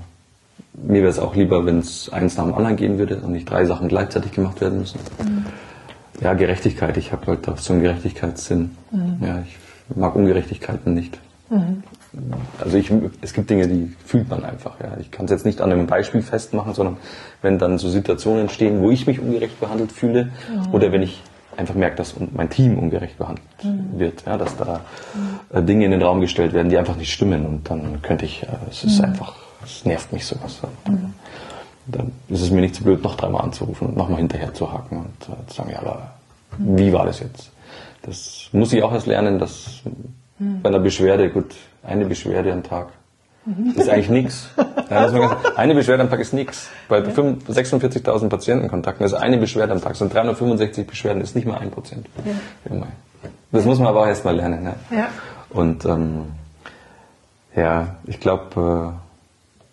mir 0.87 1.01
wäre 1.01 1.11
es 1.11 1.19
auch 1.19 1.35
lieber, 1.35 1.67
wenn 1.67 1.79
es 1.79 2.11
eins 2.13 2.37
nach 2.37 2.45
dem 2.45 2.55
anderen 2.55 2.77
gehen 2.77 2.99
würde 2.99 3.17
und 3.17 3.33
nicht 3.33 3.51
drei 3.51 3.65
Sachen 3.65 3.89
gleichzeitig 3.89 4.33
gemacht 4.33 4.61
werden 4.61 4.79
müssen. 4.79 4.99
Mhm. 5.23 5.45
Ja, 6.21 6.35
Gerechtigkeit. 6.35 6.97
Ich 6.97 7.13
habe 7.13 7.27
halt 7.27 7.49
auch 7.49 7.59
so 7.59 7.73
einen 7.73 7.83
Gerechtigkeitssinn. 7.83 8.71
Mhm. 8.91 9.19
Ja, 9.21 9.43
ich 9.45 9.57
mag 9.97 10.17
Ungerechtigkeiten 10.17 10.95
nicht. 10.95 11.19
Mhm. 11.51 11.83
Also 12.59 12.77
ich, 12.79 12.91
es 13.21 13.33
gibt 13.33 13.51
Dinge, 13.51 13.69
die 13.69 13.95
fühlt 14.05 14.29
man 14.29 14.45
einfach. 14.45 14.81
Ja. 14.81 14.97
Ich 15.01 15.11
kann 15.11 15.27
es 15.27 15.31
jetzt 15.31 15.47
nicht 15.47 15.61
an 15.61 15.71
einem 15.71 15.87
Beispiel 15.87 16.23
festmachen, 16.23 16.75
sondern 16.75 16.97
wenn 17.43 17.59
dann 17.59 17.79
so 17.79 17.89
Situationen 17.89 18.43
entstehen, 18.43 18.81
wo 18.81 18.91
ich 18.91 19.07
mich 19.07 19.21
ungerecht 19.21 19.61
behandelt 19.61 19.93
fühle 19.93 20.31
oder 20.73 20.91
wenn 20.91 21.03
ich 21.03 21.23
einfach 21.59 21.75
merke, 21.75 21.97
dass 21.97 22.15
mein 22.33 22.49
Team 22.49 22.79
ungerecht 22.79 23.19
behandelt 23.19 23.47
mhm. 23.63 23.99
wird, 23.99 24.25
ja, 24.25 24.37
dass 24.39 24.57
da 24.57 24.81
äh, 25.53 25.63
Dinge 25.63 25.85
in 25.85 25.91
den 25.91 26.03
Raum 26.03 26.21
gestellt 26.21 26.53
werden, 26.53 26.69
die 26.71 26.79
einfach 26.79 26.97
nicht 26.97 27.13
stimmen 27.13 27.45
und 27.45 27.69
dann 27.69 28.01
könnte 28.01 28.25
ich, 28.25 28.45
äh, 28.45 28.47
es 28.71 28.85
ist 28.85 28.99
mhm. 28.99 29.07
einfach, 29.07 29.35
es 29.65 29.85
nervt 29.85 30.13
mich 30.13 30.25
sowas. 30.25 30.61
Dann, 30.85 30.95
mhm. 30.95 31.15
dann 31.87 32.13
ist 32.29 32.43
es 32.43 32.51
mir 32.51 32.61
nicht 32.61 32.77
zu 32.77 32.85
blöd, 32.85 33.03
noch 33.03 33.17
dreimal 33.17 33.43
anzurufen 33.43 33.89
und 33.89 33.97
nochmal 33.97 34.19
hinterher 34.19 34.55
zu 34.55 34.73
haken 34.73 34.99
und 34.99 35.35
äh, 35.35 35.47
zu 35.49 35.57
sagen, 35.57 35.71
ja, 35.71 35.81
aber 35.81 36.13
wie 36.59 36.93
war 36.93 37.05
das 37.05 37.21
jetzt? 37.21 37.51
Das 38.03 38.49
muss 38.53 38.73
ich 38.73 38.83
auch 38.83 38.93
erst 38.93 39.07
lernen, 39.07 39.39
dass 39.39 39.83
hm. 40.39 40.63
bei 40.63 40.69
einer 40.69 40.79
Beschwerde, 40.79 41.29
gut, 41.29 41.55
eine 41.83 42.07
Beschwerde 42.07 42.53
am 42.53 42.63
Tag 42.63 42.89
ist 43.75 43.89
eigentlich 43.89 44.11
nichts. 44.11 44.49
eine 45.57 45.75
Beschwerde 45.75 46.03
am 46.03 46.11
Tag 46.11 46.21
ist 46.21 46.33
nichts. 46.33 46.69
Bei 46.89 47.01
46.000 47.01 48.29
Patientenkontakten 48.29 49.05
ist 49.05 49.15
eine 49.15 49.39
Beschwerde 49.39 49.73
am 49.73 49.81
Tag. 49.81 49.97
sind 49.97 50.13
365 50.13 50.87
Beschwerden, 50.87 51.23
ist 51.23 51.35
nicht 51.35 51.47
mal 51.47 51.59
ein 51.59 51.71
Prozent. 51.71 52.07
Ja. 52.25 52.87
Das 53.53 53.65
muss 53.65 53.79
man 53.79 53.89
aber 53.89 54.03
auch 54.03 54.07
erst 54.07 54.25
mal 54.25 54.35
lernen. 54.35 54.63
Ne? 54.63 54.75
Ja. 54.91 55.09
Und 55.51 55.85
ähm, 55.85 56.27
ja, 57.57 57.97
ich 58.05 58.21
glaube, 58.21 58.95
äh, 58.95 59.69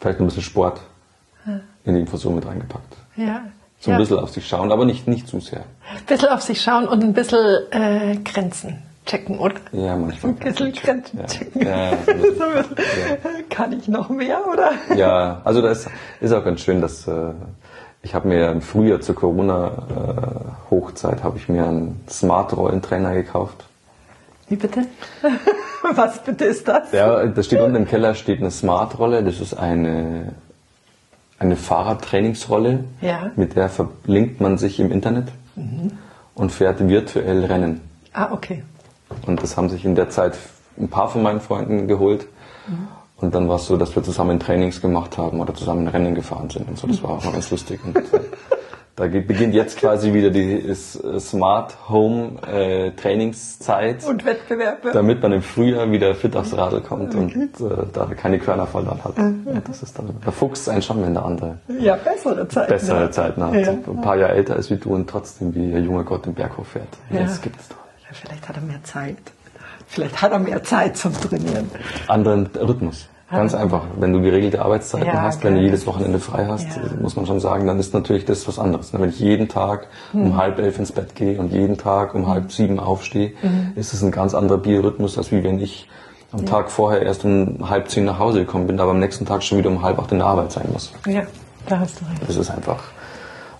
vielleicht 0.00 0.20
ein 0.20 0.26
bisschen 0.26 0.42
Sport 0.42 0.80
in 1.84 1.94
die 1.94 2.00
Infusion 2.00 2.34
mit 2.34 2.46
reingepackt. 2.46 2.96
Ja. 3.16 3.42
So 3.80 3.90
ein 3.90 3.94
ja. 3.94 3.98
bisschen 3.98 4.18
auf 4.18 4.30
sich 4.30 4.46
schauen, 4.46 4.70
aber 4.70 4.84
nicht, 4.84 5.08
nicht 5.08 5.26
zu 5.26 5.40
sehr. 5.40 5.64
Ein 5.90 6.06
bisschen 6.06 6.28
auf 6.28 6.42
sich 6.42 6.62
schauen 6.62 6.86
und 6.86 7.02
ein 7.02 7.12
bisschen 7.12 7.72
äh, 7.72 8.16
Grenzen 8.24 8.78
checken, 9.06 9.38
oder? 9.38 9.56
Ja, 9.72 9.96
manchmal. 9.96 10.32
Ein 10.32 10.38
bisschen 10.38 10.72
Grenzen 10.72 11.20
ja. 11.20 11.26
checken. 11.26 11.62
Ja, 11.62 11.90
ja, 11.90 12.64
Kann 13.50 13.72
ich 13.72 13.88
noch 13.88 14.08
mehr, 14.08 14.40
oder? 14.50 14.72
Ja, 14.96 15.40
also 15.44 15.62
das 15.62 15.88
ist 16.20 16.32
auch 16.32 16.44
ganz 16.44 16.60
schön, 16.60 16.80
dass 16.80 17.06
äh, 17.08 17.32
ich 18.02 18.14
habe 18.14 18.28
mir 18.28 18.50
im 18.50 18.62
Frühjahr 18.62 19.00
zur 19.00 19.14
Corona-Hochzeit 19.14 21.20
äh, 21.20 21.22
habe 21.22 21.38
ich 21.38 21.48
mir 21.48 21.66
einen 21.66 22.00
Smart-Rollentrainer 22.08 23.14
gekauft. 23.14 23.64
Wie 24.48 24.56
bitte? 24.56 24.86
Was 25.94 26.22
bitte 26.22 26.44
ist 26.44 26.68
das? 26.68 26.92
Ja, 26.92 27.26
da 27.26 27.42
steht 27.42 27.60
unten 27.60 27.76
im 27.76 27.86
Keller 27.86 28.14
steht 28.14 28.40
eine 28.40 28.50
Smart-Rolle. 28.50 29.24
Das 29.24 29.40
ist 29.40 29.54
eine 29.54 30.32
eine 31.42 31.56
Fahrradtrainingsrolle, 31.56 32.84
ja. 33.00 33.32
mit 33.36 33.56
der 33.56 33.68
verlinkt 33.68 34.40
man 34.40 34.58
sich 34.58 34.78
im 34.78 34.92
Internet 34.92 35.28
mhm. 35.56 35.92
und 36.34 36.52
fährt 36.52 36.88
virtuell 36.88 37.44
Rennen. 37.44 37.80
Ah, 38.12 38.32
okay. 38.32 38.62
Und 39.26 39.42
das 39.42 39.56
haben 39.56 39.68
sich 39.68 39.84
in 39.84 39.94
der 39.94 40.10
Zeit 40.10 40.38
ein 40.78 40.88
paar 40.88 41.08
von 41.08 41.22
meinen 41.22 41.40
Freunden 41.40 41.88
geholt. 41.88 42.26
Mhm. 42.66 42.88
Und 43.18 43.34
dann 43.34 43.48
war 43.48 43.56
es 43.56 43.66
so, 43.66 43.76
dass 43.76 43.94
wir 43.94 44.02
zusammen 44.02 44.40
Trainings 44.40 44.80
gemacht 44.80 45.16
haben 45.16 45.40
oder 45.40 45.54
zusammen 45.54 45.86
Rennen 45.86 46.14
gefahren 46.14 46.50
sind 46.50 46.68
und 46.68 46.78
so. 46.78 46.88
Das 46.88 47.02
war 47.02 47.10
auch 47.10 47.24
mal 47.24 47.32
ganz 47.32 47.50
lustig. 47.50 47.80
Und, 47.84 47.96
äh, 47.96 48.20
Da 48.94 49.06
beginnt 49.06 49.54
jetzt 49.54 49.78
quasi 49.78 50.12
wieder 50.12 50.28
die 50.28 50.62
Smart 50.74 51.74
Home 51.88 52.32
äh, 52.46 52.90
Trainingszeit. 52.90 54.04
Und 54.04 54.26
Wettbewerbe. 54.26 54.90
Damit 54.92 55.22
man 55.22 55.32
im 55.32 55.40
Frühjahr 55.40 55.90
wieder 55.90 56.14
fit 56.14 56.36
aufs 56.36 56.54
Radl 56.54 56.82
kommt 56.82 57.14
okay. 57.14 57.48
und 57.58 57.60
äh, 57.60 57.86
da 57.90 58.04
keine 58.14 58.38
Körner 58.38 58.66
verloren 58.66 59.02
hat. 59.02 59.16
Mhm. 59.16 59.46
Und 59.46 59.66
das 59.66 59.82
ist 59.82 59.98
dann, 59.98 60.10
der 60.22 60.32
Fuchs 60.32 60.68
ein 60.68 60.82
schon, 60.82 61.02
wenn 61.02 61.14
der 61.14 61.24
andere 61.24 61.58
ja, 61.80 61.96
bessere 61.96 62.46
Zeiten 62.48 62.70
bessere. 62.70 63.10
Zeiten 63.10 63.42
hat. 63.42 63.54
Ja. 63.54 63.70
Ein 63.70 64.02
paar 64.02 64.16
Jahre 64.16 64.34
älter 64.34 64.56
ist 64.56 64.70
wie 64.70 64.76
du 64.76 64.94
und 64.94 65.08
trotzdem 65.08 65.54
wie 65.54 65.74
ein 65.74 65.84
junger 65.84 66.04
Gott 66.04 66.26
im 66.26 66.34
Berghof 66.34 66.68
fährt. 66.68 66.88
Ja. 67.10 67.20
Das 67.22 67.40
gibt's 67.40 67.68
doch 67.68 67.81
vielleicht 68.12 68.48
hat 68.48 68.56
er 68.56 68.62
mehr 68.62 68.82
Zeit. 68.84 69.18
Vielleicht 69.86 70.22
hat 70.22 70.32
er 70.32 70.38
mehr 70.38 70.62
Zeit 70.62 70.96
zum 70.96 71.12
Trainieren. 71.12 71.70
Anderen 72.08 72.46
Rhythmus. 72.46 73.08
Ganz 73.30 73.54
einfach. 73.54 73.84
Wenn 73.98 74.12
du 74.12 74.20
geregelte 74.20 74.60
Arbeitszeiten 74.60 75.06
ja, 75.06 75.22
hast, 75.22 75.42
wenn 75.42 75.54
du 75.54 75.62
jedes 75.62 75.86
Wochenende 75.86 76.18
frei 76.18 76.46
hast, 76.46 76.68
ja. 76.76 76.82
muss 77.00 77.16
man 77.16 77.26
schon 77.26 77.40
sagen, 77.40 77.66
dann 77.66 77.78
ist 77.78 77.94
natürlich 77.94 78.26
das 78.26 78.46
was 78.46 78.58
anderes. 78.58 78.92
Wenn 78.92 79.08
ich 79.08 79.18
jeden 79.20 79.48
Tag 79.48 79.86
um 80.12 80.24
hm. 80.24 80.36
halb 80.36 80.58
elf 80.58 80.78
ins 80.78 80.92
Bett 80.92 81.14
gehe 81.14 81.38
und 81.40 81.50
jeden 81.50 81.78
Tag 81.78 82.14
um 82.14 82.28
halb 82.28 82.52
sieben 82.52 82.78
aufstehe, 82.78 83.32
mhm. 83.40 83.72
ist 83.74 83.94
es 83.94 84.02
ein 84.02 84.10
ganz 84.10 84.34
anderer 84.34 84.58
Biorhythmus, 84.58 85.16
als 85.16 85.32
wie 85.32 85.42
wenn 85.42 85.60
ich 85.60 85.88
am 86.32 86.40
ja. 86.40 86.46
Tag 86.46 86.70
vorher 86.70 87.02
erst 87.02 87.24
um 87.24 87.70
halb 87.70 87.88
zehn 87.88 88.04
nach 88.04 88.18
Hause 88.18 88.40
gekommen 88.40 88.66
bin, 88.66 88.80
aber 88.80 88.90
am 88.90 88.98
nächsten 88.98 89.24
Tag 89.24 89.42
schon 89.42 89.58
wieder 89.58 89.70
um 89.70 89.82
halb 89.82 89.98
acht 89.98 90.12
in 90.12 90.18
der 90.18 90.26
Arbeit 90.26 90.52
sein 90.52 90.68
muss. 90.70 90.92
Ja, 91.06 91.22
da 91.66 91.78
hast 91.78 92.00
du 92.00 92.04
recht. 92.06 92.22
Das 92.26 92.36
ist 92.36 92.50
einfach, 92.50 92.82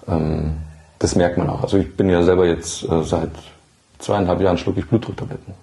ähm, 0.06 0.56
das 0.98 1.14
merkt 1.14 1.38
man 1.38 1.48
auch. 1.48 1.62
Also 1.62 1.78
ich 1.78 1.96
bin 1.96 2.10
ja 2.10 2.22
selber 2.22 2.46
jetzt 2.46 2.84
äh, 2.84 3.02
seit 3.04 3.30
zweieinhalb 4.02 4.40
Jahren 4.40 4.58
schlucke 4.58 4.80
ich 4.80 4.86
Blutdrucktabletten. 4.86 5.54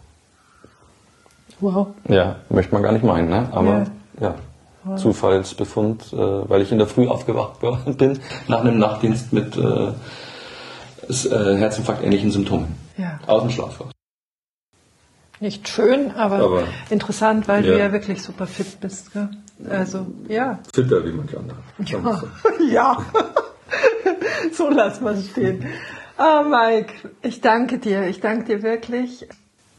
Wow. 1.60 1.88
Ja, 2.08 2.38
möchte 2.50 2.74
man 2.74 2.84
gar 2.84 2.94
nicht 2.94 3.04
meinen, 3.04 3.30
ne? 3.30 3.50
Aber 3.52 3.88
ja. 4.22 4.36
ja. 4.86 4.96
Zufallsbefund, 4.96 6.14
äh, 6.14 6.50
weil 6.50 6.62
ich 6.62 6.72
in 6.72 6.78
der 6.78 6.88
Früh 6.88 7.08
aufgewacht 7.08 7.60
bin 7.98 8.20
nach 8.48 8.62
einem 8.62 8.80
Nachtdienst 8.80 9.34
mit 9.34 9.58
äh, 9.58 9.92
äh, 11.10 11.58
Herzinfarkt 11.58 12.04
ähnlichen 12.04 12.32
Symptomen. 12.32 12.76
Ja. 12.98 13.20
Aus 13.28 13.42
dem 13.42 13.52
Schlaf 13.52 13.80
raus. 13.80 13.92
Nicht 15.42 15.70
schön, 15.70 16.12
aber, 16.12 16.40
aber 16.40 16.64
interessant, 16.90 17.48
weil 17.48 17.66
ja. 17.66 17.72
du 17.72 17.80
ja 17.80 17.92
wirklich 17.94 18.22
super 18.22 18.46
fit 18.46 18.80
bist. 18.82 19.14
Gell? 19.14 19.30
Also, 19.70 20.06
ja. 20.28 20.60
Fitter 20.74 21.06
wie 21.06 21.12
manche 21.12 21.38
andere. 21.38 21.58
Ja. 21.86 22.22
ja. 22.70 22.98
so 24.54 24.70
lassen 24.70 25.06
wir 25.06 25.12
es 25.12 25.30
stehen. 25.30 25.66
Oh, 26.22 26.44
Mike, 26.44 27.12
ich 27.22 27.40
danke 27.40 27.78
dir. 27.78 28.04
Ich 28.08 28.20
danke 28.20 28.44
dir 28.44 28.62
wirklich. 28.62 29.26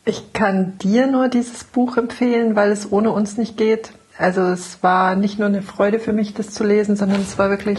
Ich 0.07 0.33
kann 0.33 0.79
dir 0.79 1.07
nur 1.07 1.29
dieses 1.29 1.65
Buch 1.65 1.99
empfehlen, 1.99 2.57
weil 2.57 2.73
es 2.73 2.91
ohne 2.91 3.11
uns 3.11 3.37
nicht 3.37 3.59
geht. 3.59 3.93
Also 4.17 4.41
es 4.41 4.83
war 4.83 5.17
nicht 5.17 5.39
nur 5.39 5.49
eine 5.49 5.61
Freude 5.61 5.99
für 5.99 6.15
mich, 6.15 6.33
das 6.33 6.49
zu 6.51 6.65
lesen, 6.65 6.97
sondern 6.97 7.21
es 7.21 7.37
war 7.37 7.51
wirklich 7.51 7.79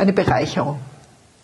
eine 0.00 0.12
Bereicherung. 0.12 0.80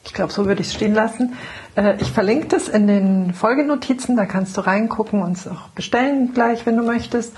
Ich 0.04 0.14
glaube, 0.14 0.32
so 0.32 0.46
würde 0.46 0.62
ich 0.62 0.66
es 0.66 0.74
stehen 0.74 0.94
lassen. 0.94 1.34
Äh, 1.76 1.94
ich 2.00 2.10
verlinke 2.10 2.48
das 2.48 2.66
in 2.66 2.88
den 2.88 3.34
Folgenotizen, 3.34 4.16
da 4.16 4.26
kannst 4.26 4.56
du 4.56 4.62
reingucken 4.62 5.22
und 5.22 5.36
es 5.36 5.46
auch 5.46 5.68
bestellen 5.76 6.34
gleich, 6.34 6.66
wenn 6.66 6.76
du 6.76 6.82
möchtest. 6.82 7.34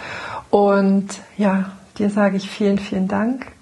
Und 0.49 1.09
ja, 1.37 1.73
dir 1.99 2.09
sage 2.09 2.39
ich 2.39 2.49
vielen, 2.49 2.79
vielen 2.79 3.09
Dank. 3.09 3.54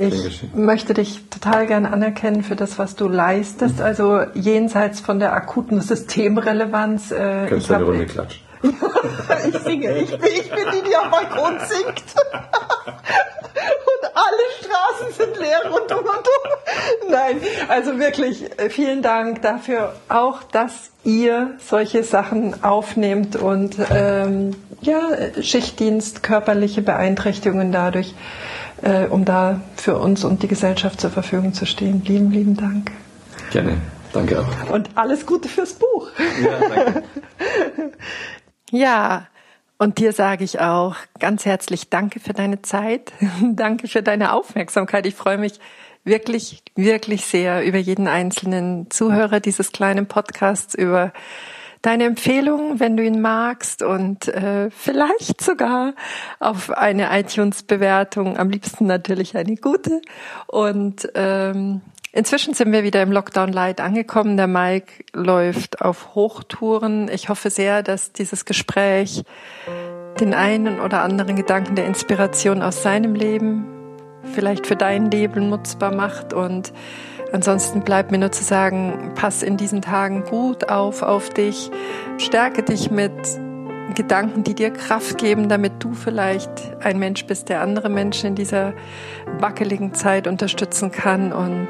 Ich 0.00 0.42
möchte 0.54 0.94
dich 0.94 1.28
total 1.28 1.66
gern 1.66 1.84
anerkennen 1.84 2.42
für 2.42 2.56
das, 2.56 2.78
was 2.78 2.96
du 2.96 3.06
leistest, 3.06 3.82
also 3.82 4.22
jenseits 4.34 5.00
von 5.00 5.18
der 5.18 5.34
akuten 5.34 5.80
Systemrelevanz. 5.82 7.10
Äh, 7.10 7.46
Kannst 7.48 7.68
du 7.68 7.74
eine 7.74 7.84
Runde 7.84 8.06
klatschen? 8.06 8.40
ich 8.62 9.58
singe, 9.58 9.98
ich 9.98 10.10
bin, 10.10 10.30
ich 10.32 10.50
bin 10.50 10.64
die, 10.72 10.88
die 10.88 10.96
am 10.96 11.10
Balkon 11.10 11.58
singt. 11.60 12.02
und 13.90 14.10
alle 14.14 14.44
Straßen 14.60 15.12
sind 15.18 15.38
leer 15.38 15.70
rund 15.70 15.92
um 15.92 15.98
und 15.98 16.06
um. 16.08 17.10
Nein, 17.10 17.40
also 17.68 17.98
wirklich 17.98 18.58
äh, 18.58 18.70
vielen 18.70 19.02
Dank 19.02 19.42
dafür 19.42 19.94
auch, 20.08 20.42
dass 20.44 20.90
ihr 21.04 21.56
solche 21.58 22.04
Sachen 22.04 22.62
aufnehmt 22.64 23.36
und 23.36 23.76
ähm, 23.90 24.56
ja, 24.82 25.00
Schichtdienst, 25.40 26.22
körperliche 26.22 26.80
Beeinträchtigungen 26.80 27.70
dadurch 27.72 28.14
äh, 28.82 29.06
um 29.06 29.24
da 29.24 29.60
für 29.76 29.98
uns 29.98 30.24
und 30.24 30.42
die 30.42 30.48
Gesellschaft 30.48 31.00
zur 31.00 31.10
Verfügung 31.10 31.52
zu 31.52 31.66
stehen. 31.66 32.02
Lieben, 32.04 32.30
lieben 32.30 32.56
Dank. 32.56 32.90
Gerne. 33.50 33.78
Danke 34.12 34.40
auch. 34.40 34.70
Und 34.72 34.90
alles 34.96 35.26
Gute 35.26 35.48
fürs 35.48 35.74
Buch. 35.74 36.08
Ja, 36.42 36.68
danke. 36.68 37.02
ja. 38.70 39.26
Und 39.78 39.98
dir 39.98 40.12
sage 40.12 40.44
ich 40.44 40.60
auch 40.60 40.96
ganz 41.18 41.46
herzlich 41.46 41.88
Danke 41.88 42.20
für 42.20 42.34
deine 42.34 42.60
Zeit. 42.60 43.12
danke 43.52 43.88
für 43.88 44.02
deine 44.02 44.32
Aufmerksamkeit. 44.32 45.06
Ich 45.06 45.14
freue 45.14 45.38
mich 45.38 45.58
wirklich, 46.04 46.62
wirklich 46.76 47.24
sehr 47.24 47.64
über 47.64 47.78
jeden 47.78 48.08
einzelnen 48.08 48.90
Zuhörer 48.90 49.40
dieses 49.40 49.72
kleinen 49.72 50.06
Podcasts, 50.06 50.74
über 50.74 51.12
deine 51.82 52.04
Empfehlung, 52.04 52.78
wenn 52.78 52.96
du 52.96 53.04
ihn 53.04 53.20
magst 53.20 53.82
und 53.82 54.28
äh, 54.28 54.70
vielleicht 54.70 55.40
sogar 55.40 55.94
auf 56.38 56.70
eine 56.70 57.08
iTunes-Bewertung, 57.18 58.36
am 58.36 58.50
liebsten 58.50 58.86
natürlich 58.86 59.36
eine 59.36 59.56
gute. 59.56 60.02
Und 60.46 61.08
ähm, 61.14 61.80
inzwischen 62.12 62.54
sind 62.54 62.72
wir 62.72 62.82
wieder 62.82 63.02
im 63.02 63.12
Lockdown 63.12 63.52
Light 63.52 63.80
angekommen. 63.80 64.36
Der 64.36 64.46
Mike 64.46 65.04
läuft 65.12 65.80
auf 65.80 66.14
Hochtouren. 66.14 67.08
Ich 67.08 67.28
hoffe 67.28 67.50
sehr, 67.50 67.82
dass 67.82 68.12
dieses 68.12 68.44
Gespräch 68.44 69.24
den 70.20 70.34
einen 70.34 70.80
oder 70.80 71.02
anderen 71.02 71.36
Gedanken 71.36 71.76
der 71.76 71.86
Inspiration 71.86 72.62
aus 72.62 72.82
seinem 72.82 73.14
Leben 73.14 73.64
vielleicht 74.34 74.66
für 74.66 74.76
dein 74.76 75.10
Leben 75.10 75.48
nutzbar 75.48 75.94
macht 75.94 76.34
und 76.34 76.72
Ansonsten 77.32 77.82
bleibt 77.82 78.10
mir 78.10 78.18
nur 78.18 78.32
zu 78.32 78.42
sagen, 78.42 79.12
pass 79.14 79.42
in 79.42 79.56
diesen 79.56 79.82
Tagen 79.82 80.24
gut 80.24 80.68
auf 80.68 81.02
auf 81.02 81.30
dich, 81.30 81.70
stärke 82.18 82.62
dich 82.62 82.90
mit 82.90 83.12
Gedanken, 83.94 84.44
die 84.44 84.54
dir 84.54 84.70
Kraft 84.70 85.18
geben, 85.18 85.48
damit 85.48 85.72
du 85.80 85.94
vielleicht 85.94 86.50
ein 86.80 86.98
Mensch 86.98 87.26
bist, 87.26 87.48
der 87.48 87.60
andere 87.60 87.88
Menschen 87.88 88.28
in 88.28 88.34
dieser 88.34 88.72
wackeligen 89.38 89.94
Zeit 89.94 90.26
unterstützen 90.26 90.90
kann. 90.90 91.32
Und 91.32 91.68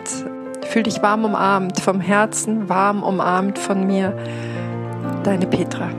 fühl 0.67 0.83
dich 0.83 1.03
warm 1.03 1.25
umarmt, 1.25 1.81
vom 1.81 2.01
Herzen 2.01 2.69
warm 2.69 3.03
umarmt 3.03 3.59
von 3.59 3.87
mir, 3.87 4.17
deine 5.25 5.47
Petra. 5.47 5.91